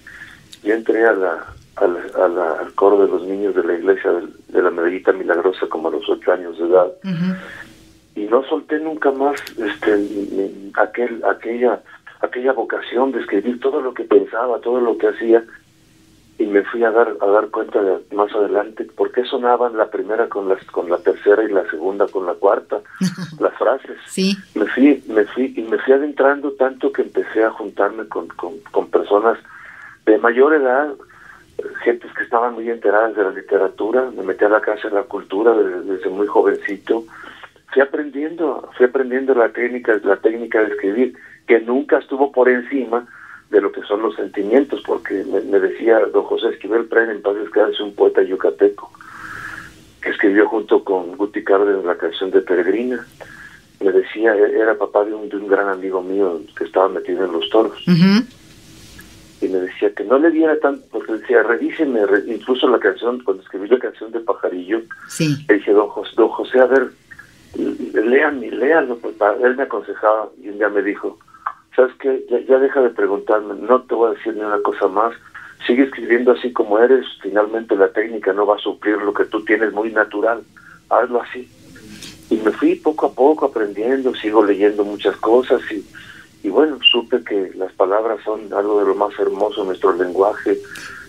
Yo 0.62 0.74
entré 0.74 1.04
a 1.04 1.12
la, 1.12 1.46
al, 1.76 2.72
coro 2.74 3.02
de 3.02 3.08
los 3.08 3.22
niños 3.22 3.54
de 3.54 3.64
la 3.64 3.74
iglesia 3.74 4.10
de, 4.48 4.62
la 4.62 4.70
Medellita 4.70 5.12
Milagrosa 5.12 5.66
como 5.68 5.88
a 5.88 5.92
los 5.92 6.08
ocho 6.08 6.32
años 6.32 6.58
de 6.58 6.66
edad. 6.66 6.92
Y 8.14 8.24
no 8.24 8.42
solté 8.44 8.78
nunca 8.78 9.10
más 9.12 9.40
este 9.56 10.50
aquel 10.76 11.22
aquella 11.24 11.80
aquella 12.20 12.52
vocación 12.52 13.12
de 13.12 13.20
escribir 13.20 13.60
todo 13.60 13.80
lo 13.80 13.94
que 13.94 14.04
pensaba, 14.04 14.60
todo 14.60 14.80
lo 14.80 14.98
que 14.98 15.08
hacía 15.08 15.44
y 16.38 16.46
me 16.46 16.62
fui 16.64 16.82
a 16.84 16.90
dar 16.90 17.16
a 17.20 17.26
dar 17.26 17.48
cuenta 17.48 17.82
de, 17.82 17.98
más 18.14 18.32
adelante 18.32 18.84
por 18.84 19.12
qué 19.12 19.24
sonaban 19.24 19.76
la 19.76 19.90
primera 19.90 20.28
con 20.28 20.48
las 20.48 20.62
con 20.66 20.90
la 20.90 20.98
tercera 20.98 21.44
y 21.44 21.52
la 21.52 21.68
segunda 21.70 22.06
con 22.08 22.26
la 22.26 22.34
cuarta 22.34 22.80
las 23.38 23.54
frases. 23.56 23.98
Sí. 24.06 24.36
Me 24.54 24.66
fui 24.66 25.02
me 25.08 25.24
fui 25.24 25.54
y 25.56 25.62
me 25.62 25.78
fui 25.78 25.94
adentrando 25.94 26.52
tanto 26.52 26.92
que 26.92 27.02
empecé 27.02 27.44
a 27.44 27.50
juntarme 27.50 28.06
con, 28.08 28.28
con, 28.28 28.58
con 28.70 28.90
personas 28.90 29.38
de 30.06 30.18
mayor 30.18 30.54
edad 30.54 30.94
gentes 31.82 32.12
que 32.14 32.22
estaban 32.22 32.54
muy 32.54 32.68
enteradas 32.68 33.14
de 33.16 33.24
la 33.24 33.30
literatura, 33.30 34.10
me 34.16 34.22
metí 34.22 34.44
a 34.44 34.48
la 34.48 34.60
casa 34.60 34.88
de 34.88 34.94
la 34.94 35.02
cultura 35.02 35.52
desde, 35.54 36.08
muy 36.08 36.26
jovencito, 36.26 37.04
fui 37.72 37.82
aprendiendo, 37.82 38.68
fui 38.76 38.86
aprendiendo 38.86 39.34
la 39.34 39.50
técnica, 39.50 39.98
la 40.04 40.16
técnica 40.16 40.60
de 40.60 40.68
escribir, 40.68 41.14
que 41.46 41.60
nunca 41.60 41.98
estuvo 41.98 42.32
por 42.32 42.48
encima 42.48 43.06
de 43.50 43.60
lo 43.60 43.72
que 43.72 43.82
son 43.82 44.02
los 44.02 44.14
sentimientos, 44.14 44.82
porque 44.86 45.24
me, 45.24 45.58
decía 45.58 45.98
don 46.12 46.24
José 46.24 46.48
Esquivel 46.50 46.86
Pren, 46.86 47.10
en 47.10 47.22
paz 47.22 47.34
descanse, 47.34 47.82
un 47.82 47.94
poeta 47.94 48.22
yucateco, 48.22 48.90
que 50.00 50.10
escribió 50.10 50.48
junto 50.48 50.84
con 50.84 51.16
Guti 51.16 51.42
Cárdenas 51.42 51.84
la 51.84 51.96
canción 51.96 52.30
de 52.30 52.40
Peregrina. 52.42 53.04
Me 53.80 53.90
decía, 53.92 54.36
e-, 54.36 54.58
era 54.58 54.76
papá 54.76 55.04
de 55.04 55.14
un, 55.14 55.28
de 55.28 55.36
un 55.36 55.48
gran 55.48 55.68
amigo 55.68 56.02
mío 56.02 56.40
que 56.56 56.64
estaba 56.64 56.88
metido 56.88 57.24
en 57.24 57.32
los 57.32 57.48
toros 57.50 57.84
y 59.40 59.48
me 59.48 59.58
decía 59.58 59.92
que 59.94 60.04
no 60.04 60.18
le 60.18 60.30
diera 60.30 60.58
tanto, 60.60 60.86
porque 60.90 61.14
decía, 61.14 61.42
revíseme, 61.42 62.00
incluso 62.26 62.68
la 62.68 62.78
canción, 62.78 63.22
cuando 63.24 63.42
escribí 63.42 63.68
la 63.68 63.78
canción 63.78 64.12
de 64.12 64.20
Pajarillo, 64.20 64.82
le 65.48 65.54
dije, 65.54 65.72
don 65.72 65.88
José, 65.88 66.12
don 66.16 66.28
José, 66.28 66.60
a 66.60 66.66
ver, 66.66 66.90
lean 67.56 68.42
y 68.44 68.50
léanlo, 68.50 68.98
pues, 68.98 69.14
él 69.42 69.56
me 69.56 69.62
aconsejaba 69.62 70.28
y 70.42 70.50
un 70.50 70.58
día 70.58 70.68
me 70.68 70.82
dijo, 70.82 71.18
¿sabes 71.74 71.94
qué? 72.00 72.24
Ya, 72.30 72.40
ya, 72.40 72.58
deja 72.58 72.82
de 72.82 72.90
preguntarme, 72.90 73.54
no 73.54 73.80
te 73.82 73.94
voy 73.94 74.10
a 74.10 74.14
decir 74.14 74.34
ni 74.34 74.42
una 74.42 74.60
cosa 74.60 74.88
más, 74.88 75.14
sigue 75.66 75.84
escribiendo 75.84 76.32
así 76.32 76.52
como 76.52 76.78
eres, 76.78 77.06
finalmente 77.22 77.76
la 77.76 77.88
técnica 77.88 78.32
no 78.32 78.46
va 78.46 78.56
a 78.56 78.60
suplir 78.60 78.98
lo 78.98 79.14
que 79.14 79.24
tú 79.24 79.42
tienes 79.44 79.72
muy 79.72 79.90
natural, 79.90 80.42
hazlo 80.90 81.22
así. 81.22 81.48
Y 82.28 82.36
me 82.36 82.52
fui 82.52 82.76
poco 82.76 83.06
a 83.06 83.12
poco 83.12 83.46
aprendiendo, 83.46 84.14
sigo 84.14 84.44
leyendo 84.44 84.84
muchas 84.84 85.16
cosas 85.16 85.60
y 85.72 85.84
y 86.42 86.48
bueno, 86.48 86.78
supe 86.90 87.22
que 87.22 87.52
las 87.56 87.72
palabras 87.72 88.18
son 88.24 88.52
algo 88.54 88.80
de 88.80 88.86
lo 88.86 88.94
más 88.94 89.12
hermoso 89.18 89.60
en 89.60 89.68
nuestro 89.68 89.92
lenguaje, 89.96 90.58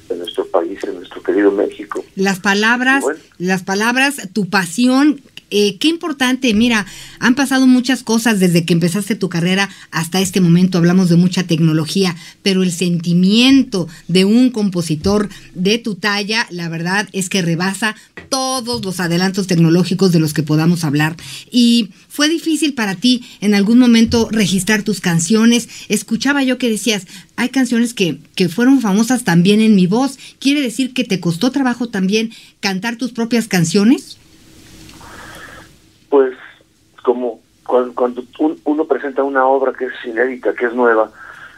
en 0.10 0.20
nuestro 0.20 0.46
país, 0.48 0.84
en 0.84 0.96
nuestro 0.96 1.24
querido 1.24 1.52
México. 1.52 2.04
Las 2.16 2.40
palabras, 2.40 3.04
las 3.38 3.64
palabras, 3.64 4.30
tu 4.34 4.50
pasión, 4.50 5.22
eh, 5.52 5.78
qué 5.78 5.90
importante, 5.90 6.54
mira, 6.54 6.86
han 7.20 7.36
pasado 7.36 7.68
muchas 7.68 8.04
cosas 8.04 8.40
desde 8.40 8.64
que 8.66 8.74
empezaste 8.74 9.16
tu 9.16 9.30
carrera 9.30 9.70
hasta 9.92 10.22
este 10.22 10.40
momento, 10.40 10.78
hablamos 10.78 11.10
de 11.10 11.18
mucha 11.18 11.44
tecnología, 11.44 12.16
pero 12.42 12.64
el 12.64 12.72
sentimiento 12.72 13.88
de 14.08 14.26
un 14.26 14.50
compositor 14.50 15.30
de 15.54 15.78
tu 15.78 15.96
talla, 15.96 16.48
la 16.50 16.70
verdad 16.70 17.10
es 17.12 17.30
que 17.30 17.42
rebasa 17.42 17.96
todos 18.30 18.84
los 18.86 19.02
adelantos 19.02 19.48
tecnológicos 19.48 20.14
de 20.14 20.20
los 20.20 20.34
que 20.34 20.42
podamos 20.42 20.86
hablar. 20.86 21.18
Y 21.52 21.90
fue 22.08 22.30
difícil 22.30 22.74
para 22.74 22.96
ti 22.96 23.24
en 23.42 23.54
algún 23.54 23.78
momento 23.78 24.30
registrar 24.32 24.84
tus 24.84 25.02
canciones. 25.02 25.68
Escuchaba 25.90 26.44
yo 26.44 26.58
que 26.58 26.70
decías, 26.70 27.08
hay 27.36 27.50
canciones 27.50 27.94
que, 27.94 28.20
que 28.36 28.48
fueron 28.48 28.80
famosas 28.80 29.26
también 29.26 29.60
en 29.60 29.76
mi 29.76 29.86
voz. 29.86 30.18
¿Quiere 30.40 30.62
decir 30.62 30.94
que 30.94 31.04
te 31.04 31.20
costó 31.20 31.52
trabajo 31.52 31.90
también 31.90 32.32
cantar 32.62 32.96
tus 32.96 33.12
propias 33.12 33.50
canciones? 33.50 34.18
Pues 36.12 36.36
como 37.04 37.40
cuando, 37.66 38.24
uno 38.66 38.86
presenta 38.86 39.24
una 39.24 39.48
obra 39.48 39.72
que 39.72 39.86
es 39.86 39.94
inédita, 40.06 40.54
que 40.54 40.66
es 40.66 40.74
nueva, 40.74 41.10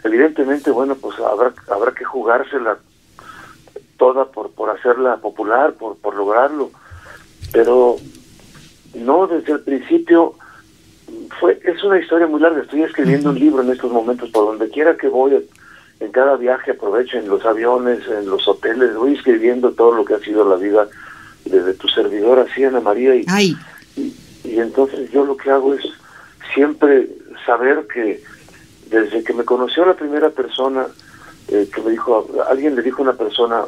evidentemente, 0.03 0.69
bueno, 0.69 0.95
pues 0.95 1.19
habrá, 1.19 1.51
habrá 1.71 1.91
que 1.91 2.05
jugársela 2.05 2.77
toda 3.97 4.25
por, 4.25 4.51
por 4.51 4.69
hacerla 4.69 5.17
popular, 5.17 5.73
por, 5.73 5.97
por 5.97 6.15
lograrlo. 6.15 6.69
Pero 7.51 7.95
no 8.93 9.25
desde 9.25 9.53
el 9.53 9.61
principio 9.61 10.35
fue 11.39 11.59
es 11.63 11.83
una 11.83 11.99
historia 11.99 12.27
muy 12.27 12.39
larga. 12.39 12.61
Estoy 12.61 12.83
escribiendo 12.83 13.31
un 13.31 13.39
libro 13.39 13.63
en 13.63 13.71
estos 13.71 13.91
momentos, 13.91 14.29
por 14.29 14.45
donde 14.45 14.69
quiera 14.69 14.95
que 14.95 15.07
voy, 15.07 15.43
en 15.99 16.11
cada 16.11 16.37
viaje 16.37 16.71
aprovecho 16.71 17.17
en 17.17 17.27
los 17.27 17.43
aviones, 17.43 18.07
en 18.07 18.29
los 18.29 18.47
hoteles, 18.47 18.95
voy 18.95 19.15
escribiendo 19.15 19.71
todo 19.71 19.93
lo 19.93 20.05
que 20.05 20.13
ha 20.13 20.19
sido 20.19 20.47
la 20.47 20.57
vida 20.57 20.87
desde 21.45 21.73
tu 21.73 21.87
servidora, 21.87 22.43
así 22.43 22.63
Ana 22.63 22.81
María, 22.81 23.15
y, 23.15 23.25
y 23.95 24.13
y 24.43 24.59
entonces 24.59 25.09
yo 25.11 25.25
lo 25.25 25.37
que 25.37 25.51
hago 25.51 25.73
es 25.73 25.83
siempre 26.53 27.07
saber 27.45 27.87
que 27.87 28.21
desde 28.87 29.23
que 29.23 29.33
me 29.33 29.45
conoció 29.45 29.85
la 29.85 29.95
primera 29.95 30.29
persona 30.29 30.87
eh, 31.47 31.67
que 31.73 31.81
me 31.81 31.91
dijo, 31.91 32.27
alguien 32.49 32.75
le 32.75 32.81
dijo 32.81 32.99
a 33.01 33.09
una 33.09 33.13
persona 33.13 33.63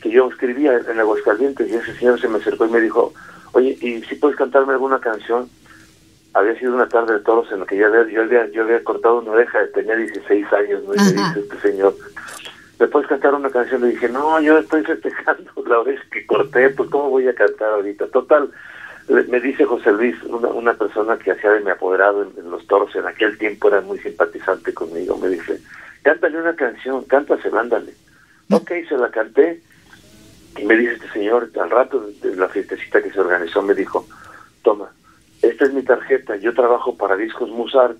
que 0.00 0.10
yo 0.10 0.28
escribía 0.28 0.78
en 0.78 0.98
Aguascalientes 0.98 1.68
y 1.68 1.74
ese 1.74 1.94
señor 1.96 2.20
se 2.20 2.28
me 2.28 2.38
acercó 2.38 2.66
y 2.66 2.70
me 2.70 2.80
dijo, 2.80 3.12
oye, 3.52 3.76
¿y 3.80 4.02
si 4.02 4.14
puedes 4.16 4.36
cantarme 4.36 4.72
alguna 4.72 5.00
canción? 5.00 5.48
Había 6.34 6.58
sido 6.58 6.74
una 6.74 6.88
tarde 6.88 7.14
de 7.14 7.20
toros 7.20 7.50
en 7.50 7.60
la 7.60 7.66
que 7.66 7.76
yo 7.76 7.86
había, 7.86 8.06
yo 8.12 8.22
había, 8.22 8.50
yo 8.50 8.62
había 8.62 8.84
cortado 8.84 9.20
una 9.20 9.30
oreja, 9.30 9.58
tenía 9.72 9.96
16 9.96 10.52
años, 10.52 10.82
¿no? 10.84 10.94
Y 10.94 10.98
me 10.98 11.12
dice 11.12 11.40
este 11.40 11.60
señor, 11.60 11.94
¿me 12.78 12.88
puedes 12.88 13.08
cantar 13.08 13.34
una 13.34 13.48
canción? 13.48 13.80
Le 13.82 13.88
dije, 13.88 14.08
no, 14.08 14.40
yo 14.40 14.58
estoy 14.58 14.82
festejando 14.84 15.50
la 15.66 15.80
oreja 15.80 16.02
que 16.10 16.26
corté, 16.26 16.70
pues 16.70 16.90
¿cómo 16.90 17.10
voy 17.10 17.26
a 17.28 17.34
cantar 17.34 17.70
ahorita? 17.70 18.08
Total, 18.08 18.50
me 19.08 19.40
dice 19.40 19.64
José 19.64 19.92
Luis, 19.92 20.16
una, 20.24 20.48
una 20.48 20.74
persona 20.74 21.16
que 21.16 21.30
hacía 21.30 21.52
de 21.52 21.60
mi 21.60 21.70
apoderado 21.70 22.22
en, 22.22 22.50
los 22.50 22.66
toros, 22.66 22.94
en 22.96 23.06
aquel 23.06 23.38
tiempo 23.38 23.68
era 23.68 23.80
muy 23.80 23.98
simpatizante 23.98 24.74
conmigo, 24.74 25.16
me 25.16 25.28
dice, 25.28 25.60
cántale 26.02 26.40
una 26.40 26.56
canción, 26.56 27.04
cántasela, 27.04 27.60
ándale. 27.60 27.94
Ok, 28.50 28.70
se 28.88 28.96
la 28.96 29.10
canté, 29.10 29.62
y 30.58 30.64
me 30.64 30.76
dice 30.76 30.94
este 30.94 31.08
señor, 31.10 31.50
al 31.60 31.70
rato 31.70 32.08
de 32.22 32.34
la 32.36 32.48
fiestecita 32.48 33.02
que 33.02 33.12
se 33.12 33.20
organizó, 33.20 33.62
me 33.62 33.74
dijo, 33.74 34.06
toma, 34.62 34.90
esta 35.42 35.64
es 35.64 35.72
mi 35.72 35.82
tarjeta, 35.82 36.36
yo 36.36 36.52
trabajo 36.54 36.96
para 36.96 37.16
Discos 37.16 37.50
Musart 37.50 37.98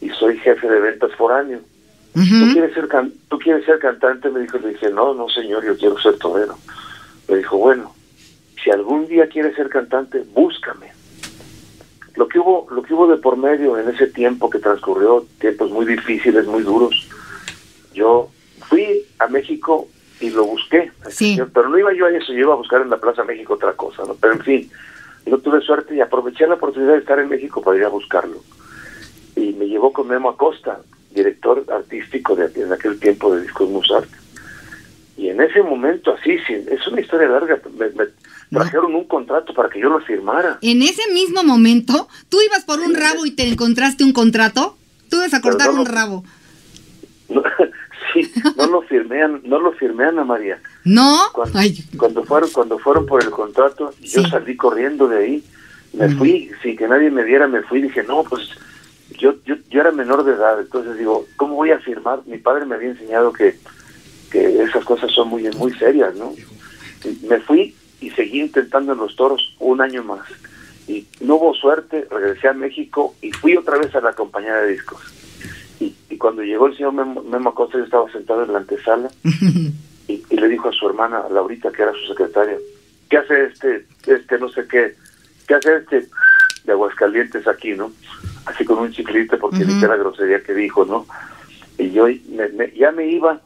y 0.00 0.08
soy 0.10 0.38
jefe 0.38 0.68
de 0.68 0.80
ventas 0.80 1.14
foráneo. 1.16 1.60
¿Tú, 2.14 2.52
quieres 2.52 2.74
ser 2.74 2.88
¿Tú 3.28 3.38
quieres 3.38 3.64
ser 3.64 3.78
cantante? 3.78 4.28
Me 4.30 4.40
dijo, 4.40 4.58
le 4.58 4.70
dije, 4.70 4.90
no, 4.90 5.14
no 5.14 5.28
señor, 5.28 5.64
yo 5.64 5.76
quiero 5.76 5.98
ser 6.00 6.18
torero. 6.18 6.58
Me 7.28 7.36
dijo, 7.36 7.58
bueno, 7.58 7.94
si 8.62 8.70
algún 8.70 9.06
día 9.06 9.28
quieres 9.28 9.54
ser 9.56 9.68
cantante, 9.68 10.24
búscame. 10.34 10.92
Lo 12.16 12.26
que 12.26 12.38
hubo, 12.38 12.66
lo 12.70 12.82
que 12.82 12.94
hubo 12.94 13.06
de 13.06 13.16
por 13.16 13.36
medio 13.36 13.78
en 13.78 13.88
ese 13.88 14.08
tiempo 14.08 14.50
que 14.50 14.58
transcurrió, 14.58 15.24
tiempos 15.38 15.70
muy 15.70 15.86
difíciles, 15.86 16.46
muy 16.46 16.62
duros, 16.62 17.08
yo 17.94 18.28
fui 18.68 19.04
a 19.18 19.28
México 19.28 19.88
y 20.20 20.30
lo 20.30 20.44
busqué, 20.44 20.90
pero 21.52 21.68
no 21.68 21.78
iba 21.78 21.92
yo 21.94 22.06
a 22.06 22.10
eso, 22.10 22.32
yo 22.32 22.40
iba 22.40 22.54
a 22.54 22.56
buscar 22.56 22.82
en 22.82 22.90
la 22.90 22.98
Plaza 22.98 23.22
México 23.22 23.54
otra 23.54 23.72
cosa, 23.74 24.02
¿no? 24.04 24.14
Pero 24.14 24.34
en 24.34 24.40
fin, 24.40 24.70
no 25.26 25.38
tuve 25.38 25.60
suerte 25.60 25.94
y 25.94 26.00
aproveché 26.00 26.46
la 26.46 26.54
oportunidad 26.54 26.94
de 26.94 26.98
estar 26.98 27.18
en 27.18 27.28
México 27.28 27.62
para 27.62 27.76
ir 27.76 27.84
a 27.84 27.88
buscarlo. 27.88 28.42
Y 29.36 29.52
me 29.52 29.66
llevó 29.66 29.92
con 29.92 30.08
Memo 30.08 30.30
Acosta, 30.30 30.80
director 31.12 31.64
artístico 31.72 32.34
de 32.34 32.50
en 32.60 32.72
aquel 32.72 32.98
tiempo 32.98 33.34
de 33.34 33.42
Discos 33.42 33.68
Musart. 33.70 34.08
Y 35.16 35.28
en 35.28 35.40
ese 35.40 35.62
momento, 35.62 36.14
así, 36.14 36.38
es 36.48 36.86
una 36.86 37.00
historia 37.00 37.28
larga, 37.28 37.60
me, 37.76 38.04
trajeron 38.50 38.94
un 38.94 39.04
contrato 39.04 39.52
para 39.54 39.68
que 39.68 39.80
yo 39.80 39.88
lo 39.88 40.00
firmara. 40.00 40.58
En 40.62 40.82
ese 40.82 41.02
mismo 41.12 41.42
momento, 41.42 42.08
tú 42.28 42.38
ibas 42.46 42.64
por 42.64 42.80
un 42.80 42.94
rabo 42.94 43.26
y 43.26 43.32
te 43.32 43.48
encontraste 43.48 44.04
un 44.04 44.12
contrato, 44.12 44.76
tú 45.10 45.16
ibas 45.16 45.34
a 45.34 45.40
cortar 45.40 45.70
un 45.70 45.86
rabo. 45.86 46.24
sí, 48.12 48.30
no 48.56 48.66
lo 48.66 48.82
firmé, 48.82 49.20
no 49.44 49.60
lo 49.60 49.72
firmé 49.72 50.04
Ana 50.04 50.24
María. 50.24 50.60
No. 50.84 51.18
Cuando, 51.98 52.24
fueron, 52.24 52.50
cuando 52.50 52.78
fueron 52.78 53.06
por 53.06 53.22
el 53.22 53.30
contrato, 53.30 53.92
yo 54.00 54.26
salí 54.26 54.56
corriendo 54.56 55.08
de 55.08 55.18
ahí, 55.18 55.44
me 55.92 56.08
fui 56.10 56.50
sin 56.62 56.76
que 56.76 56.88
nadie 56.88 57.10
me 57.10 57.24
viera, 57.24 57.46
me 57.46 57.62
fui 57.62 57.80
y 57.80 57.82
dije 57.82 58.02
no, 58.04 58.22
pues 58.24 58.48
yo, 59.18 59.34
yo 59.44 59.56
yo 59.70 59.80
era 59.80 59.90
menor 59.90 60.24
de 60.24 60.32
edad, 60.32 60.60
entonces 60.60 60.96
digo, 60.98 61.26
¿cómo 61.36 61.56
voy 61.56 61.70
a 61.70 61.78
firmar? 61.78 62.20
Mi 62.26 62.38
padre 62.38 62.66
me 62.66 62.76
había 62.76 62.90
enseñado 62.90 63.32
que 63.32 63.58
que 64.30 64.62
esas 64.62 64.84
cosas 64.84 65.10
son 65.12 65.28
muy 65.28 65.44
muy 65.56 65.72
serias, 65.74 66.14
¿no? 66.14 66.34
me 67.28 67.38
fui 67.40 67.74
y 68.00 68.10
seguí 68.10 68.40
intentando 68.40 68.92
en 68.92 68.98
los 68.98 69.16
toros 69.16 69.56
un 69.58 69.80
año 69.80 70.04
más. 70.04 70.26
Y 70.86 71.06
no 71.20 71.36
hubo 71.36 71.54
suerte, 71.54 72.06
regresé 72.10 72.48
a 72.48 72.52
México 72.52 73.14
y 73.20 73.32
fui 73.32 73.56
otra 73.56 73.78
vez 73.78 73.94
a 73.94 74.00
la 74.00 74.12
compañía 74.14 74.54
de 74.56 74.72
discos. 74.72 75.00
Y, 75.80 75.94
cuando 76.18 76.42
llegó 76.42 76.66
el 76.66 76.76
señor 76.76 76.94
Memo, 76.94 77.50
Acosta, 77.50 77.78
yo 77.78 77.84
estaba 77.84 78.10
sentado 78.10 78.42
en 78.42 78.52
la 78.52 78.58
antesala 78.58 79.08
y, 80.08 80.24
le 80.30 80.48
dijo 80.48 80.68
a 80.68 80.72
su 80.72 80.88
hermana, 80.88 81.22
Laurita, 81.30 81.70
que 81.70 81.82
era 81.82 81.92
su 81.92 82.08
secretaria, 82.08 82.56
¿qué 83.08 83.18
hace 83.18 83.44
este, 83.44 83.86
este 84.06 84.38
no 84.38 84.48
sé 84.48 84.66
qué, 84.66 84.96
qué 85.46 85.54
hace 85.54 85.76
este 85.76 86.08
de 86.64 86.72
Aguascalientes 86.72 87.46
aquí, 87.46 87.74
¿no? 87.74 87.92
Así 88.46 88.64
con 88.64 88.78
un 88.78 88.90
chiclito 88.90 89.38
porque 89.38 89.64
uh 89.64 89.86
la 89.86 89.96
grosería 89.96 90.42
que 90.42 90.54
dijo, 90.54 90.84
¿no? 90.84 91.06
Y 91.78 91.92
yo 91.92 92.08
ya 92.08 92.90
me 92.90 93.06
iba 93.06 93.40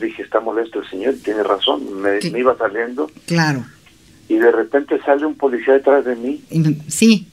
dije, 0.00 0.22
está 0.22 0.40
molesto 0.40 0.80
el 0.80 0.88
señor, 0.88 1.14
tiene 1.22 1.42
razón, 1.42 2.00
me, 2.00 2.18
iba 2.20 2.56
saliendo. 2.56 3.10
Claro. 3.26 3.64
Y 4.28 4.36
de 4.36 4.50
repente 4.50 5.00
sale 5.04 5.26
un 5.26 5.34
policía 5.34 5.74
detrás 5.74 6.04
de 6.04 6.16
mí. 6.16 6.42
Sí. 6.88 7.26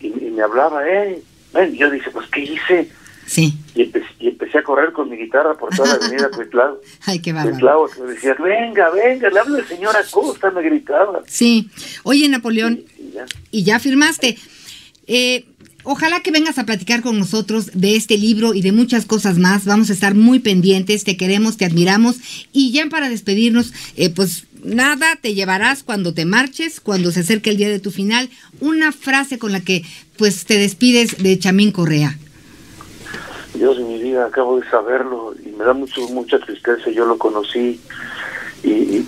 Y, 0.00 0.08
me 0.10 0.42
hablaba, 0.42 0.88
eh, 0.88 1.22
ven, 1.52 1.74
yo 1.74 1.90
dije, 1.90 2.10
pues, 2.10 2.28
¿qué 2.28 2.40
hice? 2.40 2.90
Sí. 3.26 3.54
Y, 3.74 3.92
empecé 4.20 4.58
a 4.58 4.62
correr 4.62 4.92
con 4.92 5.10
mi 5.10 5.16
guitarra 5.16 5.54
por 5.54 5.74
toda 5.74 5.96
la 5.98 6.06
avenida 6.06 6.30
Cuitlao. 6.34 6.80
Ay, 7.04 7.20
qué 7.20 7.32
bárbaro. 7.32 7.88
me 8.00 8.12
decía, 8.12 8.34
venga, 8.34 8.90
venga, 8.90 9.28
le 9.28 9.40
hablo 9.40 9.56
al 9.56 9.66
señor 9.66 9.96
Acosta, 9.96 10.50
me 10.50 10.62
gritaba. 10.62 11.22
Sí. 11.26 11.68
Oye, 12.04 12.28
Napoleón, 12.28 12.84
y, 12.96 13.12
ya. 13.12 13.26
y 13.50 13.64
ya 13.64 13.78
firmaste. 13.78 14.38
Eh, 15.06 15.44
Ojalá 15.90 16.20
que 16.20 16.30
vengas 16.30 16.58
a 16.58 16.66
platicar 16.66 17.00
con 17.00 17.18
nosotros 17.18 17.70
de 17.72 17.96
este 17.96 18.18
libro 18.18 18.52
y 18.52 18.60
de 18.60 18.72
muchas 18.72 19.06
cosas 19.06 19.38
más. 19.38 19.64
Vamos 19.64 19.88
a 19.88 19.94
estar 19.94 20.14
muy 20.14 20.38
pendientes, 20.38 21.02
te 21.02 21.16
queremos, 21.16 21.56
te 21.56 21.64
admiramos. 21.64 22.16
Y 22.52 22.72
ya 22.72 22.84
para 22.90 23.08
despedirnos, 23.08 23.72
eh, 23.96 24.10
pues 24.14 24.44
nada, 24.62 25.16
te 25.16 25.32
llevarás 25.32 25.82
cuando 25.82 26.12
te 26.12 26.26
marches, 26.26 26.80
cuando 26.80 27.10
se 27.10 27.20
acerque 27.20 27.48
el 27.48 27.56
día 27.56 27.70
de 27.70 27.80
tu 27.80 27.90
final, 27.90 28.28
una 28.60 28.92
frase 28.92 29.38
con 29.38 29.50
la 29.50 29.60
que 29.60 29.82
pues 30.18 30.44
te 30.44 30.58
despides 30.58 31.22
de 31.22 31.38
Chamín 31.38 31.72
Correa. 31.72 32.18
Dios 33.54 33.80
mi 33.80 33.98
vida, 33.98 34.26
acabo 34.26 34.60
de 34.60 34.68
saberlo 34.68 35.34
y 35.42 35.48
me 35.52 35.64
da 35.64 35.72
mucho, 35.72 36.06
mucha 36.10 36.38
tristeza. 36.38 36.90
Yo 36.90 37.06
lo 37.06 37.16
conocí 37.16 37.80
y, 38.62 39.06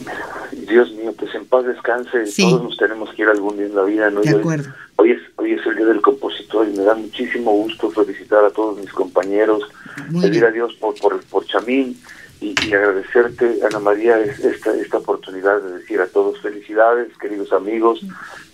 Dios 0.66 0.92
mío, 0.92 1.12
pues 1.18 1.34
en 1.34 1.46
paz 1.46 1.64
descanse. 1.64 2.24
Todos 2.38 2.62
nos 2.62 2.76
tenemos 2.76 3.11
que 3.14 3.22
ir 3.22 3.28
algún 3.28 3.57
día 3.57 3.66
en 3.66 3.74
la 3.74 3.84
vida, 3.84 4.11
¿no? 4.11 4.20
De 4.20 4.30
acuerdo. 4.30 4.70
Hoy 4.96 5.12
es, 5.12 5.20
hoy 5.36 5.53
es 5.53 5.66
el 5.66 5.76
día 5.76 5.86
del 5.86 6.03
compositor 6.03 6.68
y 6.68 6.76
me 6.76 6.84
da 6.84 6.94
muchísimo 6.94 7.53
gusto 7.53 7.90
felicitar 7.90 8.44
a 8.44 8.51
todos 8.51 8.78
mis 8.78 8.92
compañeros, 8.92 9.62
pedir 10.20 10.44
a 10.44 10.51
Dios 10.51 10.74
por, 10.74 10.94
por, 11.01 11.20
por 11.22 11.46
Chamín 11.46 11.96
y, 12.40 12.55
agradecerte, 12.72 13.61
Ana 13.66 13.80
María, 13.80 14.18
esta, 14.18 14.74
esta 14.74 14.98
oportunidad 14.98 15.61
de 15.61 15.78
decir 15.78 16.01
a 16.01 16.07
todos 16.07 16.40
felicidades, 16.40 17.09
queridos 17.18 17.53
amigos. 17.53 18.01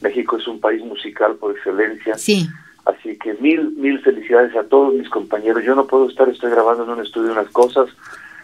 México 0.00 0.36
es 0.36 0.46
un 0.48 0.60
país 0.60 0.84
musical 0.84 1.36
por 1.36 1.56
excelencia. 1.56 2.16
Sí. 2.16 2.48
Así 2.84 3.16
que 3.18 3.34
mil, 3.34 3.72
mil 3.72 4.00
felicidades 4.00 4.56
a 4.56 4.64
todos 4.64 4.94
mis 4.94 5.08
compañeros. 5.08 5.64
Yo 5.64 5.74
no 5.74 5.86
puedo 5.86 6.08
estar, 6.08 6.28
estoy 6.28 6.50
grabando 6.50 6.84
en 6.84 6.90
un 6.90 7.00
estudio 7.00 7.32
unas 7.32 7.50
cosas. 7.50 7.88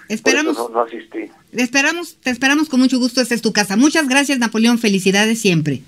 Esperamos, 0.09 0.57
no, 0.57 0.69
no, 0.69 0.81
asistí. 0.83 1.31
Esperamos, 1.53 2.17
te 2.17 2.31
esperamos 2.31 2.69
con 2.69 2.81
mucho 2.81 2.99
gusto. 2.99 3.21
Esta 3.21 3.35
es 3.35 3.43
tu 3.43 3.53
casa. 3.53 3.77
Muchas 3.77 4.09
gracias, 4.09 4.39
Napoleón. 4.39 4.79
Felicidades 4.79 5.41
siempre. 5.41 5.83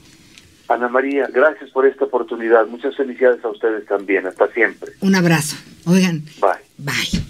Ana 0.68 0.88
María, 0.88 1.28
gracias 1.32 1.70
por 1.70 1.86
esta 1.86 2.06
oportunidad. 2.06 2.66
Muchas 2.66 2.96
felicidades 2.96 3.44
a 3.44 3.48
ustedes 3.48 3.86
también. 3.86 4.26
Hasta 4.26 4.50
siempre. 4.52 4.92
Un 5.00 5.14
abrazo. 5.14 5.56
Oigan. 5.84 6.24
Bye. 6.40 6.62
Bye. 6.78 7.22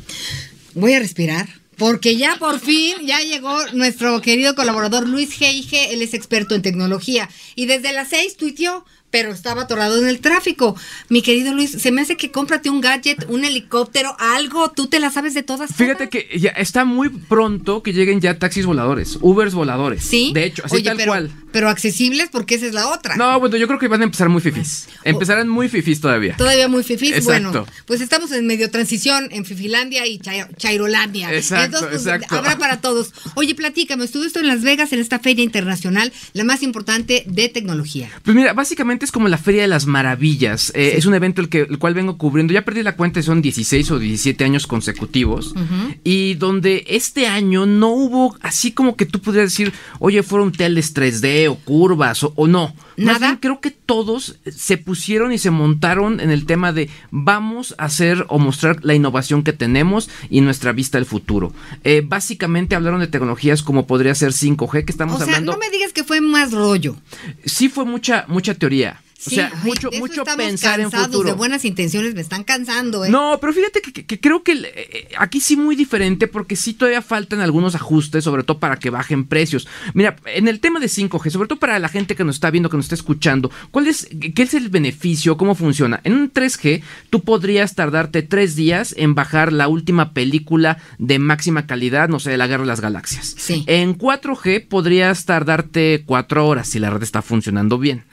Voy 0.75 0.95
a 0.95 1.01
respirar. 1.01 1.47
Porque 1.77 2.17
ya 2.17 2.37
por 2.39 2.61
fin 2.61 2.95
ya 3.03 3.19
llegó 3.21 3.57
nuestro 3.73 4.21
querido 4.21 4.55
colaborador 4.55 5.09
Luis 5.09 5.33
Geige, 5.33 5.93
él 5.93 6.03
es 6.03 6.15
experto 6.15 6.55
en 6.55 6.63
tecnología 6.63 7.29
y 7.57 7.67
desde 7.67 7.93
las 7.93 8.11
seis 8.11 8.37
tuiteó 8.37 8.85
pero 9.15 9.31
estaba 9.31 9.63
atorado 9.63 10.03
en 10.03 10.09
el 10.09 10.19
tráfico. 10.19 10.77
Mi 11.09 11.23
querido 11.23 11.55
Luis, 11.55 11.71
se 11.71 11.93
me 11.93 12.01
hace 12.01 12.17
que 12.17 12.33
cómprate 12.33 12.69
un 12.69 12.81
gadget, 12.81 13.25
un 13.29 13.45
helicóptero, 13.45 14.17
algo, 14.19 14.73
tú 14.73 14.89
te 14.89 14.99
la 14.99 15.09
sabes 15.09 15.35
de 15.35 15.45
todas. 15.45 15.73
Fíjate 15.73 16.09
que 16.09 16.37
ya 16.37 16.51
está 16.51 16.85
muy 16.85 17.11
pronto 17.11 17.81
que 17.81 17.93
lleguen 17.93 18.21
ya 18.21 18.41
taxis 18.41 18.67
voladores, 18.67 19.19
Ubers 19.21 19.55
voladores. 19.55 20.03
Sí. 20.03 20.33
De 20.35 20.47
hecho, 20.47 20.65
así 20.65 20.83
tal 20.83 20.99
cual. 21.07 21.31
Pero 21.53 21.69
accesibles 21.69 22.29
porque 22.33 22.57
esa 22.57 22.67
es 22.67 22.75
la 22.75 22.89
otra. 22.89 23.15
No, 23.15 23.39
bueno, 23.39 23.57
yo 23.57 23.69
creo 23.69 23.79
que 23.79 23.87
van 23.87 24.01
a 24.01 24.05
empezar 24.05 24.29
muy 24.29 24.41
fifís. 24.41 24.89
Empezarán 25.05 25.49
muy 25.49 25.69
fifís 25.69 26.01
todavía. 26.01 26.35
Todavía 26.37 26.67
muy 26.67 26.83
fifís. 26.83 27.25
Bueno, 27.25 27.65
pues 27.87 28.01
estamos 28.01 28.33
en 28.33 28.49
medio 28.49 28.69
transición 28.73 29.29
en 29.31 29.45
Fifilandia 29.45 30.09
y 30.09 30.19
Chairolandia. 30.57 31.33
Exacto, 31.33 31.77
Entonces, 31.77 31.89
pues, 31.91 32.03
exacto. 32.03 32.35
Habrá 32.35 32.59
para 32.59 32.81
todos. 32.81 33.13
Oye, 33.37 33.55
platícame, 33.55 34.05
estuve 34.05 34.27
esto 34.27 34.41
en 34.41 34.49
Las 34.49 34.63
Vegas 34.63 34.93
en 34.93 34.99
esta 34.99 35.21
feria 35.21 35.45
internacional, 35.45 36.13
la 36.33 36.43
más 36.43 36.65
importante 36.65 37.23
de 37.29 37.49
tecnología. 37.49 38.11
Pues 38.25 38.35
mira, 38.35 38.53
básicamente 38.53 39.04
es 39.05 39.13
como 39.13 39.29
la 39.29 39.39
Feria 39.39 39.63
de 39.63 39.69
las 39.69 39.87
Maravillas. 39.87 40.73
Eh, 40.75 40.95
es 40.97 41.07
un 41.07 41.15
evento 41.15 41.41
el, 41.41 41.49
que, 41.49 41.61
el 41.61 41.79
cual 41.79 41.95
vengo 41.95 42.19
cubriendo. 42.19 42.53
Ya 42.53 42.63
perdí 42.63 42.83
la 42.83 42.97
cuenta, 42.97 43.23
son 43.23 43.43
16 43.43 43.91
o 43.93 43.99
17 43.99 44.45
años 44.45 44.67
consecutivos. 44.67 45.55
Y 46.03 46.35
donde 46.35 46.85
este 46.89 47.27
año 47.27 47.67
no 47.67 47.91
hubo 47.91 48.37
así 48.41 48.73
como 48.73 48.97
que 48.97 49.07
tú 49.07 49.21
pudieras 49.21 49.51
decir, 49.51 49.73
oye, 50.01 50.23
fueron 50.23 50.53
teles 50.53 50.95
3D 50.95 51.49
o 51.49 51.57
curvas 51.57 52.25
o, 52.25 52.47
no. 52.47 52.75
Nada. 52.97 53.39
creo 53.41 53.61
que 53.61 53.71
todos 53.71 54.39
se 54.45 54.79
pusieron 54.79 55.33
y 55.33 55.39
se 55.39 55.51
montaron 55.51 56.21
en 56.21 56.31
el 56.31 56.47
tema 56.47 56.73
de 56.73 56.91
vamos 57.11 57.75
a 57.79 57.85
hacer 57.85 58.27
o 58.29 58.39
mostrar 58.39 58.85
la 58.85 58.95
innovación 58.95 59.43
que 59.43 59.53
tenemos 59.53 60.11
y 60.31 60.41
nuestra 60.41 60.73
vista 60.73 60.99
al 60.99 61.07
futuro. 61.07 61.53
Eh, 61.85 62.03
básicamente 62.05 62.75
hablaron 62.75 63.01
de 63.01 63.07
tecnologías 63.07 63.63
como 63.63 63.87
podría 63.87 64.15
ser 64.15 64.33
5G, 64.33 64.85
que 64.85 64.93
estamos 64.93 65.15
o 65.15 65.19
sea, 65.19 65.27
hablando. 65.27 65.53
No 65.53 65.59
me 65.59 65.71
digas 65.71 65.93
que 65.93 66.05
fue 66.05 66.21
más 66.21 66.53
rollo. 66.53 66.97
Sí, 67.45 67.69
fue 67.69 67.85
mucha, 67.85 68.25
mucha 68.29 68.55
teoría. 68.55 69.01
O 69.27 69.31
sea, 69.31 69.53
mucho, 69.63 69.91
mucho 69.99 70.25
pensar 70.25 70.81
en 70.81 70.91
futuro. 70.91 71.29
de 71.29 71.33
buenas 71.35 71.65
intenciones 71.65 72.15
me 72.15 72.21
están 72.21 72.45
cansando, 72.45 73.05
¿eh? 73.05 73.09
No, 73.09 73.39
pero 73.41 73.53
fíjate 73.53 73.81
que, 73.81 74.21
creo 74.21 74.43
que 74.43 74.53
eh, 74.53 75.09
aquí 75.19 75.41
sí 75.41 75.57
muy 75.57 75.77
diferente 75.77 76.29
porque 76.29 76.57
sí 76.57 76.75
todavía 76.75 77.03
faltan 77.03 77.41
algunos 77.41 77.75
ajustes, 77.75 78.25
sobre 78.25 78.43
todo 78.43 78.59
para 78.59 78.77
que 78.77 78.91
bajen 78.91 79.25
precios. 79.25 79.67
Mira, 79.95 80.17
en 80.27 80.49
el 80.49 80.61
tema 80.61 80.81
de 80.81 80.87
5G, 80.87 81.31
sobre 81.31 81.49
todo 81.49 81.59
para 81.59 81.79
la 81.79 81.89
gente 81.89 82.17
que 82.17 82.25
nos 82.25 82.37
está 82.37 82.51
viendo, 82.51 82.69
que 82.69 82.77
nos 82.77 82.87
está 82.87 82.95
escuchando, 82.95 83.51
¿cuál 83.71 83.87
es, 83.87 84.09
qué 84.35 84.43
es 84.43 84.55
el 84.55 84.69
beneficio? 84.69 85.37
¿Cómo 85.37 85.55
funciona? 85.55 86.01
En 86.05 86.15
un 86.15 86.33
3G, 86.33 86.83
tú 87.11 87.23
podrías 87.23 87.75
tardarte 87.75 88.23
tres 88.23 88.57
días 88.57 88.95
en 88.99 89.15
bajar 89.15 89.53
la 89.53 89.69
última 89.69 90.13
película 90.13 90.79
de 90.99 91.19
máxima 91.19 91.67
calidad, 91.67 92.09
no 92.09 92.21
sé, 92.21 92.31
de 92.31 92.37
la 92.37 92.47
Guerra 92.47 92.63
de 92.63 92.69
las 92.69 92.81
Galaxias. 92.81 93.35
Sí. 93.39 93.65
En 93.67 93.97
4G 93.97 94.69
podrías 94.69 95.25
tardarte 95.25 96.03
cuatro 96.05 96.47
horas 96.47 96.69
si 96.69 96.79
la 96.79 96.91
red 96.91 97.03
está 97.03 97.23
funcionando 97.23 97.79
bien. 97.79 98.05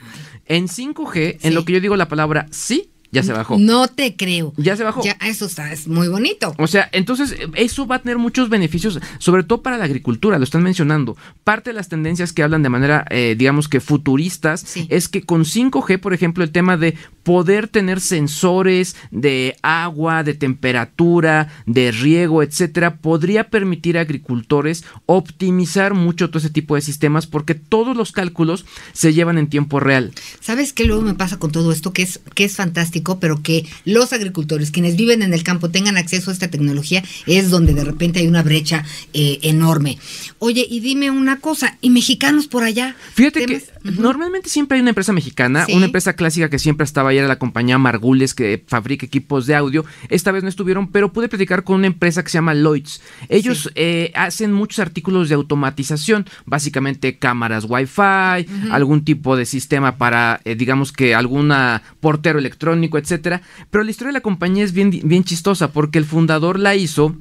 En 0.52 0.68
5G, 0.68 1.38
en 1.44 1.54
lo 1.54 1.64
que 1.64 1.72
yo 1.72 1.80
digo 1.80 1.96
la 1.96 2.08
palabra 2.08 2.46
sí, 2.50 2.91
ya 3.12 3.22
se 3.22 3.32
bajó. 3.34 3.58
No 3.58 3.88
te 3.88 4.16
creo. 4.16 4.54
Ya 4.56 4.74
se 4.74 4.84
bajó. 4.84 5.04
Ya, 5.04 5.18
eso 5.20 5.44
está, 5.44 5.70
es 5.70 5.86
muy 5.86 6.08
bonito. 6.08 6.54
O 6.56 6.66
sea, 6.66 6.88
entonces 6.92 7.36
eso 7.54 7.86
va 7.86 7.96
a 7.96 7.98
tener 8.02 8.16
muchos 8.16 8.48
beneficios, 8.48 8.98
sobre 9.18 9.42
todo 9.42 9.60
para 9.60 9.76
la 9.76 9.84
agricultura, 9.84 10.38
lo 10.38 10.44
están 10.44 10.62
mencionando. 10.62 11.14
Parte 11.44 11.70
de 11.70 11.74
las 11.74 11.90
tendencias 11.90 12.32
que 12.32 12.42
hablan 12.42 12.62
de 12.62 12.70
manera, 12.70 13.04
eh, 13.10 13.34
digamos 13.36 13.68
que 13.68 13.80
futuristas, 13.80 14.64
es 14.88 15.08
que 15.08 15.22
con 15.22 15.44
5G, 15.44 16.00
por 16.00 16.14
ejemplo, 16.14 16.42
el 16.42 16.52
tema 16.52 16.78
de 16.78 16.96
poder 17.22 17.68
tener 17.68 18.00
sensores 18.00 18.96
de 19.10 19.56
agua, 19.60 20.24
de 20.24 20.32
temperatura, 20.32 21.52
de 21.66 21.92
riego, 21.92 22.42
etcétera, 22.42 22.96
podría 22.96 23.50
permitir 23.50 23.98
a 23.98 24.00
agricultores 24.00 24.84
optimizar 25.04 25.92
mucho 25.92 26.30
todo 26.30 26.38
ese 26.38 26.50
tipo 26.50 26.76
de 26.76 26.80
sistemas 26.80 27.26
porque 27.26 27.54
todos 27.54 27.94
los 27.94 28.10
cálculos 28.10 28.64
se 28.94 29.12
llevan 29.12 29.36
en 29.36 29.48
tiempo 29.48 29.80
real. 29.80 30.12
¿Sabes 30.40 30.72
qué 30.72 30.84
luego 30.84 31.02
me 31.02 31.14
pasa 31.14 31.38
con 31.38 31.52
todo 31.52 31.72
esto? 31.72 31.92
Que 31.92 32.02
es, 32.02 32.20
que 32.34 32.44
es 32.44 32.56
fantástico 32.56 33.01
pero 33.20 33.42
que 33.42 33.66
los 33.84 34.12
agricultores, 34.12 34.70
quienes 34.70 34.96
viven 34.96 35.22
en 35.22 35.34
el 35.34 35.42
campo, 35.42 35.70
tengan 35.70 35.96
acceso 35.96 36.30
a 36.30 36.34
esta 36.34 36.48
tecnología, 36.48 37.02
es 37.26 37.50
donde 37.50 37.74
de 37.74 37.84
repente 37.84 38.20
hay 38.20 38.26
una 38.26 38.42
brecha 38.42 38.84
eh, 39.12 39.38
enorme. 39.42 39.98
Oye, 40.38 40.66
y 40.68 40.80
dime 40.80 41.10
una 41.10 41.38
cosa, 41.38 41.78
¿y 41.80 41.90
mexicanos 41.90 42.46
por 42.46 42.64
allá? 42.64 42.96
Fíjate 43.14 43.46
que 43.46 43.62
normalmente 43.84 44.48
siempre 44.48 44.76
hay 44.76 44.80
una 44.82 44.90
empresa 44.90 45.12
mexicana, 45.12 45.66
una 45.72 45.86
empresa 45.86 46.14
clásica 46.14 46.48
que 46.48 46.58
siempre 46.58 46.84
estaba 46.84 47.10
ahí, 47.10 47.18
era 47.18 47.28
la 47.28 47.38
compañía 47.38 47.78
Margules, 47.78 48.34
que 48.34 48.62
fabrica 48.66 49.06
equipos 49.06 49.46
de 49.46 49.54
audio. 49.54 49.84
Esta 50.08 50.32
vez 50.32 50.42
no 50.42 50.48
estuvieron, 50.48 50.90
pero 50.90 51.12
pude 51.12 51.28
platicar 51.28 51.64
con 51.64 51.76
una 51.76 51.86
empresa 51.86 52.22
que 52.22 52.30
se 52.30 52.38
llama 52.38 52.54
Lloyds. 52.54 53.00
Ellos 53.28 53.70
eh, 53.74 54.12
hacen 54.14 54.52
muchos 54.52 54.78
artículos 54.78 55.28
de 55.28 55.34
automatización, 55.34 56.26
básicamente 56.44 57.18
cámaras 57.18 57.66
Wi-Fi, 57.68 58.70
algún 58.70 59.04
tipo 59.04 59.36
de 59.36 59.46
sistema 59.46 59.96
para, 59.96 60.40
eh, 60.44 60.54
digamos 60.54 60.92
que 60.92 61.14
alguna 61.14 61.82
portero 62.00 62.38
electrónico, 62.38 62.91
etcétera. 62.98 63.42
Pero 63.70 63.84
la 63.84 63.90
historia 63.90 64.08
de 64.08 64.18
la 64.18 64.20
compañía 64.20 64.64
es 64.64 64.72
bien, 64.72 64.90
bien 65.04 65.24
chistosa 65.24 65.72
porque 65.72 65.98
el 65.98 66.04
fundador 66.04 66.58
la 66.58 66.74
hizo 66.74 67.16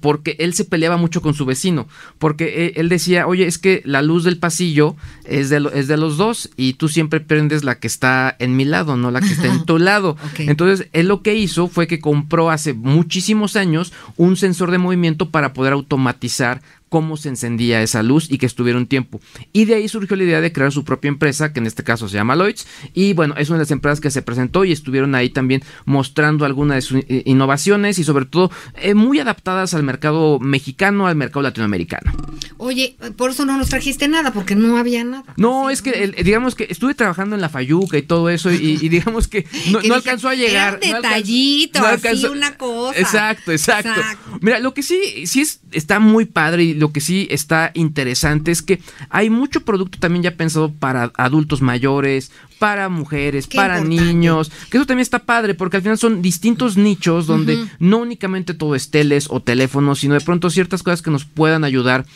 porque 0.00 0.36
él 0.38 0.54
se 0.54 0.64
peleaba 0.64 0.96
mucho 0.96 1.22
con 1.22 1.34
su 1.34 1.44
vecino, 1.44 1.86
porque 2.18 2.66
eh, 2.66 2.72
él 2.76 2.88
decía, 2.88 3.26
oye, 3.26 3.46
es 3.46 3.58
que 3.58 3.82
la 3.84 4.02
luz 4.02 4.24
del 4.24 4.38
pasillo 4.38 4.96
es 5.24 5.50
de, 5.50 5.68
es 5.74 5.88
de 5.88 5.96
los 5.96 6.16
dos 6.16 6.50
y 6.56 6.74
tú 6.74 6.88
siempre 6.88 7.20
prendes 7.20 7.64
la 7.64 7.78
que 7.78 7.86
está 7.86 8.34
en 8.38 8.56
mi 8.56 8.64
lado, 8.64 8.96
no 8.96 9.10
la 9.10 9.20
que 9.20 9.32
está 9.32 9.46
en 9.46 9.64
tu 9.66 9.78
lado. 9.78 10.16
Entonces, 10.38 10.88
él 10.92 11.08
lo 11.08 11.22
que 11.22 11.34
hizo 11.34 11.68
fue 11.68 11.86
que 11.86 12.00
compró 12.00 12.50
hace 12.50 12.74
muchísimos 12.74 13.56
años 13.56 13.92
un 14.16 14.36
sensor 14.36 14.70
de 14.70 14.78
movimiento 14.78 15.30
para 15.30 15.52
poder 15.52 15.72
automatizar 15.72 16.60
cómo 16.94 17.16
se 17.16 17.28
encendía 17.28 17.82
esa 17.82 18.04
luz 18.04 18.30
y 18.30 18.38
que 18.38 18.46
estuviera 18.46 18.78
un 18.78 18.86
tiempo. 18.86 19.20
Y 19.52 19.64
de 19.64 19.74
ahí 19.74 19.88
surgió 19.88 20.14
la 20.14 20.22
idea 20.22 20.40
de 20.40 20.52
crear 20.52 20.70
su 20.70 20.84
propia 20.84 21.08
empresa, 21.08 21.52
que 21.52 21.58
en 21.58 21.66
este 21.66 21.82
caso 21.82 22.08
se 22.08 22.14
llama 22.14 22.36
Lloyds. 22.36 22.68
Y 22.92 23.14
bueno, 23.14 23.34
es 23.36 23.48
una 23.48 23.58
de 23.58 23.64
las 23.64 23.72
empresas 23.72 24.00
que 24.00 24.12
se 24.12 24.22
presentó 24.22 24.64
y 24.64 24.70
estuvieron 24.70 25.16
ahí 25.16 25.28
también 25.28 25.64
mostrando 25.86 26.44
algunas 26.44 26.76
de 26.76 26.82
sus 26.82 26.98
eh, 27.08 27.24
innovaciones 27.26 27.98
y 27.98 28.04
sobre 28.04 28.26
todo 28.26 28.52
eh, 28.76 28.94
muy 28.94 29.18
adaptadas 29.18 29.74
al 29.74 29.82
mercado 29.82 30.38
mexicano, 30.38 31.08
al 31.08 31.16
mercado 31.16 31.42
latinoamericano. 31.42 32.12
Oye, 32.58 32.96
por 33.16 33.30
eso 33.30 33.44
no 33.44 33.58
nos 33.58 33.70
trajiste 33.70 34.06
nada, 34.06 34.32
porque 34.32 34.54
no 34.54 34.76
había 34.76 35.02
nada. 35.02 35.34
No, 35.36 35.70
es 35.70 35.82
que 35.82 36.14
digamos 36.22 36.54
que 36.54 36.68
estuve 36.70 36.94
trabajando 36.94 37.34
en 37.34 37.42
la 37.42 37.48
Fayuca 37.48 37.98
y 37.98 38.02
todo 38.02 38.30
eso 38.30 38.52
y, 38.52 38.76
digamos 38.88 39.26
que 39.26 39.48
no, 39.84 39.94
alcanzó 39.96 40.28
a 40.28 40.36
llegar. 40.36 40.78
Era 40.80 40.98
detallito, 40.98 41.80
no 41.80 41.86
así 41.86 42.26
una 42.26 42.56
cosa. 42.56 43.00
Exacto, 43.00 43.50
exacto, 43.50 44.00
Mira, 44.40 44.60
lo 44.60 44.74
que 44.74 44.84
sí, 44.84 45.26
sí 45.26 45.40
es, 45.40 45.58
está 45.72 45.98
muy 45.98 46.24
padre 46.26 46.62
y 46.62 46.83
lo 46.84 46.92
que 46.92 47.00
sí 47.00 47.26
está 47.30 47.70
interesante 47.72 48.50
es 48.50 48.60
que 48.60 48.78
hay 49.08 49.30
mucho 49.30 49.62
producto 49.62 49.98
también 49.98 50.22
ya 50.22 50.36
pensado 50.36 50.70
para 50.70 51.12
adultos 51.16 51.62
mayores, 51.62 52.30
para 52.64 52.88
mujeres, 52.88 53.46
para 53.46 53.84
niños, 53.84 54.50
que 54.70 54.78
eso 54.78 54.86
también 54.86 55.02
está 55.02 55.18
padre 55.18 55.52
porque 55.52 55.76
al 55.76 55.82
final 55.82 55.98
son 55.98 56.22
distintos 56.22 56.78
nichos 56.78 57.26
donde 57.26 57.62
no 57.78 57.98
únicamente 57.98 58.54
todo 58.54 58.74
es 58.74 58.88
teles 58.88 59.26
o 59.28 59.40
teléfonos, 59.40 59.98
sino 59.98 60.14
de 60.14 60.22
pronto 60.22 60.48
ciertas 60.48 60.82
cosas 60.82 61.02
que 61.02 61.10
nos 61.10 61.26
puedan 61.26 61.62
ayudar 61.62 62.06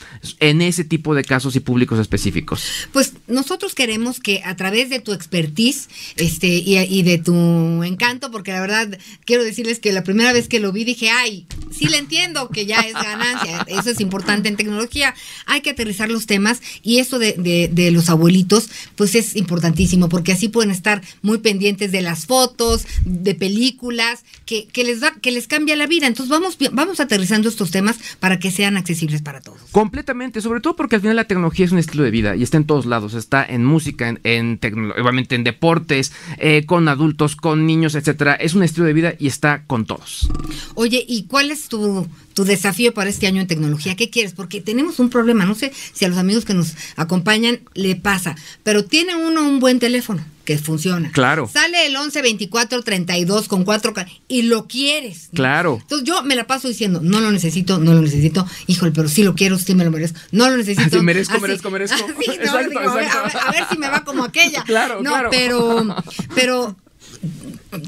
en 0.41 0.63
ese 0.63 0.85
tipo 0.85 1.15
de 1.15 1.23
casos 1.23 1.55
y 1.55 1.61
públicos 1.61 1.99
específicos. 1.99 2.65
Pues 2.95 3.13
nosotros 3.27 3.75
queremos 3.75 4.21
que 4.21 4.41
a 4.43 4.57
través 4.57 4.89
de 4.89 5.01
tu 5.01 5.13
expertise 5.13 5.91
este, 6.17 6.47
y, 6.47 7.03
de 7.03 7.19
tu 7.19 7.83
encanto, 7.83 8.31
porque 8.31 8.53
la 8.53 8.63
verdad 8.63 8.99
quiero 9.27 9.45
decirles 9.45 9.81
que 9.81 9.93
la 9.93 10.03
primera 10.03 10.33
vez 10.33 10.49
que 10.49 10.61
lo 10.61 10.73
vi 10.73 10.85
dije, 10.85 11.11
ay, 11.11 11.47
sí 11.71 11.89
le 11.89 11.99
entiendo 11.99 12.49
que 12.49 12.65
ya 12.65 12.81
es 12.81 12.95
ganancia, 12.95 13.67
eso 13.67 13.91
es 13.91 14.01
importante 14.01 14.49
en 14.49 14.57
tecnología, 14.57 15.15
hay 15.45 15.61
que 15.61 15.69
aterrizar 15.69 16.11
los 16.11 16.25
temas 16.25 16.63
y 16.83 17.01
eso 17.01 17.19
de, 17.19 17.35
de, 17.35 17.69
de 17.71 17.91
los 17.91 18.09
abuelitos, 18.09 18.71
pues 18.97 19.15
es 19.15 19.37
importantísimo 19.37 20.09
porque 20.09 20.38
así 20.39 20.49
pueden 20.49 20.71
estar 20.71 21.03
muy 21.21 21.39
pendientes 21.39 21.91
de 21.93 22.01
las 22.01 22.27
fotos, 22.27 22.87
de 23.05 23.35
películas, 23.35 24.25
que, 24.47 24.69
les 24.77 25.01
da, 25.01 25.13
que 25.21 25.33
les 25.33 25.49
cambia 25.49 25.77
la 25.77 25.87
vida. 25.87 26.07
Entonces 26.07 26.31
vamos, 26.31 26.57
vamos 26.73 27.01
aterrizando 27.01 27.49
estos 27.49 27.71
temas 27.71 27.99
para 28.21 28.39
que 28.39 28.51
sean 28.51 28.77
accesibles 28.77 29.21
para 29.21 29.41
todos. 29.41 29.61
Completamente, 29.73 30.41
sobre 30.41 30.61
todo 30.61 30.77
porque 30.77 30.97
al 30.97 31.03
final 31.03 31.17
la 31.17 31.25
tecnología 31.25 31.67
es 31.67 31.73
un 31.73 31.79
estilo 31.79 32.05
de 32.05 32.11
vida 32.11 32.37
y 32.37 32.43
está 32.45 32.57
en 32.57 32.65
todos 32.65 32.87
lados, 32.87 33.15
está 33.15 33.45
en 33.45 33.65
música, 33.65 34.09
en, 34.09 34.21
en 34.23 34.59
obviamente 34.93 35.35
en 35.35 35.45
deportes, 35.45 36.13
eh, 36.39 36.65
con 36.67 36.89
adultos, 36.89 37.35
con 37.35 37.67
niños, 37.67 37.95
etcétera. 37.95 38.35
Es 38.35 38.55
un 38.55 38.63
estilo 38.63 38.87
de 38.87 38.93
vida 38.93 39.15
y 39.19 39.27
está 39.27 39.65
con 39.67 39.87
todos. 39.87 40.29
Oye, 40.75 41.05
¿y 41.07 41.25
cuál 41.25 41.51
es 41.51 41.69
tu, 41.69 42.07
tu 42.35 42.45
desafío 42.45 42.95
para 42.95 43.11
este 43.11 43.27
año 43.27 43.41
en 43.41 43.49
tecnología? 43.49 43.97
¿Qué 43.97 44.11
quieres? 44.11 44.33
Porque 44.33 44.61
tenemos 44.61 45.01
un 45.01 45.11
problema, 45.11 45.45
no 45.45 45.57
sé 45.57 45.73
si 45.93 46.05
a 46.05 46.09
los 46.09 46.19
amigos 46.19 46.45
que 46.45 46.55
nos 46.55 46.77
acompañan 46.95 47.61
le 47.75 47.97
pasa, 47.97 48.37
pero 48.63 48.85
tiene 48.85 49.17
uno 49.17 49.47
un 49.49 49.59
buen 49.59 49.79
teléfono 49.79 50.25
que 50.49 50.57
funciona. 50.57 51.13
Claro. 51.13 51.47
Sale 51.53 51.87
el 51.87 51.95
11 51.95 52.23
24 52.23 52.83
32 52.83 53.49
con 53.49 53.65
4 53.65 53.93
y 54.29 54.43
lo 54.43 54.67
quieres. 54.67 55.29
Claro. 55.35 55.77
Entonces 55.83 56.09
yo 56.09 56.23
me 56.23 56.37
la 56.37 56.47
paso 56.47 56.69
diciendo, 56.69 57.01
no 57.03 57.21
lo 57.21 57.31
necesito, 57.31 57.79
no 57.79 57.93
lo 57.93 58.01
necesito. 58.01 58.47
Híjole, 58.67 58.93
pero 58.93 59.09
sí 59.09 59.25
lo 59.25 59.35
quiero, 59.35 59.59
sí 59.59 59.75
me 59.75 59.85
lo 59.85 59.91
merezco. 59.91 60.19
No 60.33 60.49
lo 60.49 60.57
necesito. 60.57 60.89
Sí, 60.99 61.05
merezco, 61.05 61.39
merezco, 61.39 61.71
merezco. 61.71 61.99
exacto, 62.33 62.79
A, 62.79 62.95
ver, 62.95 63.09
a, 63.11 63.51
ver, 63.51 63.65
si 63.71 63.77
me 63.77 63.91
va 63.91 64.05
como 64.05 64.25
aquella. 64.25 64.63
Claro, 64.63 65.03
no, 65.03 65.11
claro. 65.11 65.29
pero 65.31 65.97
pero 66.35 66.77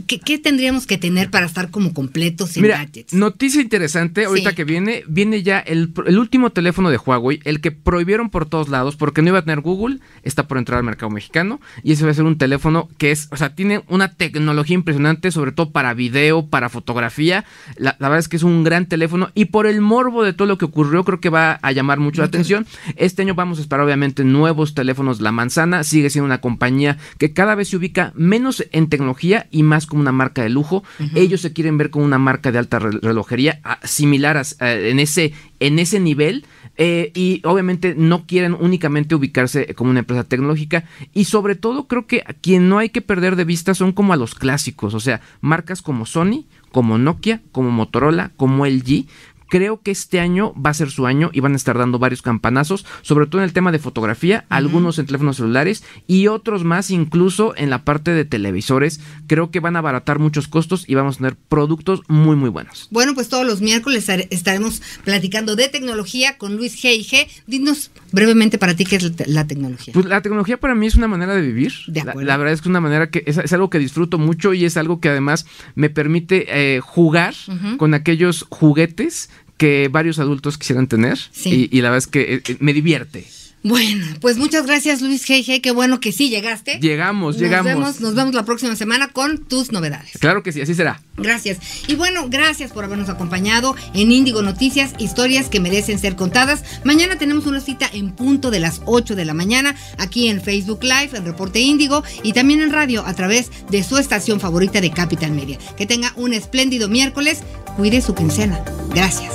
¿Qué, 0.06 0.38
tendríamos 0.38 0.86
que 0.86 0.98
tener 0.98 1.30
para 1.30 1.46
estar 1.46 1.70
como 1.70 1.94
completos 1.94 2.50
sin 2.50 2.62
Mira, 2.62 2.86
Noticia 3.12 3.62
interesante, 3.62 4.26
ahorita 4.26 4.54
que 4.54 4.64
viene, 4.64 5.04
viene 5.08 5.42
ya 5.42 5.58
el, 5.58 5.92
último 6.18 6.50
teléfono 6.50 6.90
de 6.90 6.98
Huawei, 6.98 7.40
el 7.44 7.60
que 7.60 7.70
prohibieron 7.70 8.28
por 8.28 8.46
todos 8.46 8.68
lados 8.68 8.96
porque 8.96 9.22
no 9.22 9.28
iba 9.28 9.38
a 9.38 9.42
tener 9.42 9.60
Google, 9.60 10.00
está 10.22 10.46
por 10.46 10.58
entrar 10.58 10.78
al 10.78 10.84
mercado 10.84 11.10
mexicano 11.10 11.60
y 11.82 11.92
ese 11.92 12.04
va 12.04 12.10
a 12.10 12.14
ser 12.14 12.24
un 12.24 12.36
teléfono 12.36 12.88
que 12.98 13.10
es, 13.10 13.28
o 13.30 13.36
sea, 13.36 13.54
tiene 13.54 13.82
una 13.88 14.12
tecnología 14.12 14.74
impresionante, 14.74 15.30
sobre 15.30 15.52
todo 15.52 15.70
para 15.70 15.94
video, 15.94 16.46
para 16.46 16.68
fotografía. 16.68 17.44
La, 17.76 17.96
verdad 17.98 18.18
es 18.18 18.28
que 18.28 18.36
es 18.36 18.42
un 18.42 18.64
gran 18.64 18.86
teléfono 18.86 19.30
y 19.34 19.46
por 19.46 19.66
el 19.66 19.80
morbo 19.80 20.22
de 20.22 20.34
todo 20.34 20.46
lo 20.46 20.58
que 20.58 20.66
ocurrió, 20.66 21.04
creo 21.04 21.20
que 21.20 21.30
va 21.30 21.58
a 21.62 21.72
llamar 21.72 22.00
mucho 22.00 22.20
la 22.20 22.26
atención. 22.26 22.66
Este 22.96 23.22
año 23.22 23.34
vamos 23.34 23.58
a 23.58 23.62
esperar, 23.62 23.84
obviamente, 23.84 24.24
nuevos 24.24 24.74
teléfonos. 24.74 25.20
La 25.20 25.32
manzana 25.32 25.84
sigue 25.84 26.10
siendo 26.10 26.26
una 26.26 26.40
compañía 26.40 26.98
que 27.18 27.32
cada 27.32 27.54
vez 27.54 27.68
se 27.68 27.76
ubica 27.76 28.12
menos 28.14 28.64
en 28.72 28.88
tecnología 28.88 29.46
y 29.50 29.62
más 29.62 29.69
como 29.86 30.00
una 30.00 30.12
marca 30.12 30.42
de 30.42 30.48
lujo. 30.48 30.82
Ellos 31.14 31.40
se 31.40 31.52
quieren 31.52 31.78
ver 31.78 31.90
como 31.90 32.04
una 32.04 32.18
marca 32.18 32.52
de 32.52 32.58
alta 32.58 32.78
relojería, 32.78 33.60
similar 33.84 34.36
a, 34.36 34.44
en, 34.72 34.98
ese, 34.98 35.32
en 35.58 35.78
ese 35.78 36.00
nivel. 36.00 36.44
Eh, 36.76 37.12
y 37.14 37.42
obviamente 37.44 37.94
no 37.94 38.26
quieren 38.26 38.56
únicamente 38.58 39.14
ubicarse 39.14 39.74
como 39.74 39.90
una 39.90 40.00
empresa 40.00 40.24
tecnológica. 40.24 40.84
Y 41.12 41.24
sobre 41.24 41.54
todo 41.54 41.86
creo 41.86 42.06
que 42.06 42.22
a 42.26 42.32
quien 42.32 42.68
no 42.68 42.78
hay 42.78 42.88
que 42.88 43.02
perder 43.02 43.36
de 43.36 43.44
vista 43.44 43.74
son 43.74 43.92
como 43.92 44.12
a 44.12 44.16
los 44.16 44.34
clásicos. 44.34 44.94
O 44.94 45.00
sea, 45.00 45.20
marcas 45.40 45.82
como 45.82 46.06
Sony, 46.06 46.46
como 46.72 46.98
Nokia, 46.98 47.42
como 47.52 47.70
Motorola, 47.70 48.32
como 48.36 48.66
LG, 48.66 49.06
creo 49.50 49.82
que 49.82 49.90
este 49.90 50.20
año 50.20 50.54
va 50.54 50.70
a 50.70 50.74
ser 50.74 50.90
su 50.90 51.06
año 51.06 51.30
y 51.34 51.40
van 51.40 51.52
a 51.52 51.56
estar 51.56 51.76
dando 51.76 51.98
varios 51.98 52.22
campanazos, 52.22 52.86
sobre 53.02 53.26
todo 53.26 53.42
en 53.42 53.44
el 53.44 53.52
tema 53.52 53.72
de 53.72 53.78
fotografía, 53.78 54.46
algunos 54.48 54.98
en 54.98 55.06
teléfonos 55.06 55.36
celulares 55.36 55.84
y 56.06 56.28
otros 56.28 56.64
más 56.64 56.90
incluso 56.90 57.54
en 57.56 57.68
la 57.68 57.84
parte 57.84 58.12
de 58.12 58.24
televisores. 58.24 59.00
Creo 59.26 59.50
que 59.50 59.60
van 59.60 59.76
a 59.76 59.80
abaratar 59.80 60.18
muchos 60.18 60.48
costos 60.48 60.88
y 60.88 60.94
vamos 60.94 61.16
a 61.16 61.18
tener 61.18 61.36
productos 61.36 62.00
muy 62.08 62.36
muy 62.36 62.48
buenos. 62.48 62.88
Bueno, 62.90 63.14
pues 63.14 63.28
todos 63.28 63.44
los 63.44 63.60
miércoles 63.60 64.08
estaremos 64.30 64.80
platicando 65.04 65.56
de 65.56 65.68
tecnología 65.68 66.38
con 66.38 66.56
Luis 66.56 66.82
G. 66.82 66.96
y 66.96 67.04
G. 67.04 67.26
Dinos 67.46 67.90
brevemente 68.12 68.56
para 68.56 68.74
ti 68.74 68.84
qué 68.84 68.96
es 68.96 69.28
la 69.28 69.46
tecnología. 69.46 69.92
Pues 69.92 70.06
la 70.06 70.22
tecnología 70.22 70.58
para 70.58 70.74
mí 70.74 70.86
es 70.86 70.94
una 70.94 71.08
manera 71.08 71.34
de 71.34 71.42
vivir. 71.42 71.72
la, 71.88 72.36
verdad 72.36 72.52
es 72.52 72.60
que 72.60 72.66
es 72.66 72.70
una 72.70 72.80
manera 72.80 73.10
que 73.10 73.24
es, 73.26 73.52
algo 73.52 73.68
que 73.68 73.78
disfruto 73.80 74.18
mucho 74.18 74.54
y 74.54 74.64
es 74.64 74.76
algo 74.76 75.00
que 75.00 75.08
además 75.08 75.44
me 75.74 75.90
permite 75.90 76.76
eh, 76.76 76.80
jugar 76.80 77.34
con 77.78 77.94
aquellos 77.94 78.46
juguetes 78.48 79.30
que 79.60 79.88
varios 79.92 80.18
adultos 80.18 80.56
quisieran 80.56 80.86
tener. 80.86 81.18
Y, 81.44 81.68
y, 81.70 81.82
la 81.82 81.90
verdad 81.90 81.98
es 81.98 82.06
que 82.06 82.36
eh, 82.36 82.56
me 82.60 82.72
divierte. 82.72 83.26
Bueno, 83.62 84.06
pues 84.20 84.38
muchas 84.38 84.66
gracias 84.66 85.02
Luis 85.02 85.28
G.G. 85.28 85.60
Qué 85.60 85.70
bueno 85.70 86.00
que 86.00 86.12
sí 86.12 86.30
llegaste. 86.30 86.78
Llegamos, 86.80 87.38
llegamos. 87.38 87.66
Vemos, 87.66 88.00
nos 88.00 88.14
vemos 88.14 88.34
la 88.34 88.44
próxima 88.44 88.74
semana 88.74 89.08
con 89.08 89.38
tus 89.44 89.70
novedades. 89.70 90.12
Claro 90.18 90.42
que 90.42 90.52
sí, 90.52 90.62
así 90.62 90.74
será. 90.74 91.02
Gracias. 91.16 91.58
Y 91.86 91.94
bueno, 91.94 92.28
gracias 92.30 92.72
por 92.72 92.84
habernos 92.84 93.10
acompañado 93.10 93.76
en 93.92 94.12
Índigo 94.12 94.40
Noticias, 94.40 94.94
historias 94.98 95.50
que 95.50 95.60
merecen 95.60 95.98
ser 95.98 96.16
contadas. 96.16 96.64
Mañana 96.84 97.18
tenemos 97.18 97.46
una 97.46 97.60
cita 97.60 97.90
en 97.92 98.12
punto 98.12 98.50
de 98.50 98.60
las 98.60 98.80
8 98.86 99.14
de 99.14 99.26
la 99.26 99.34
mañana 99.34 99.76
aquí 99.98 100.28
en 100.28 100.40
Facebook 100.40 100.82
Live, 100.82 101.10
en 101.12 101.26
Reporte 101.26 101.60
Índigo 101.60 102.02
y 102.22 102.32
también 102.32 102.62
en 102.62 102.72
radio 102.72 103.04
a 103.04 103.12
través 103.14 103.50
de 103.70 103.82
su 103.82 103.98
estación 103.98 104.40
favorita 104.40 104.80
de 104.80 104.90
Capital 104.90 105.32
Media. 105.32 105.58
Que 105.76 105.86
tenga 105.86 106.14
un 106.16 106.32
espléndido 106.32 106.88
miércoles. 106.88 107.40
Cuide 107.76 108.00
su 108.00 108.14
quincena. 108.14 108.64
Gracias. 108.94 109.34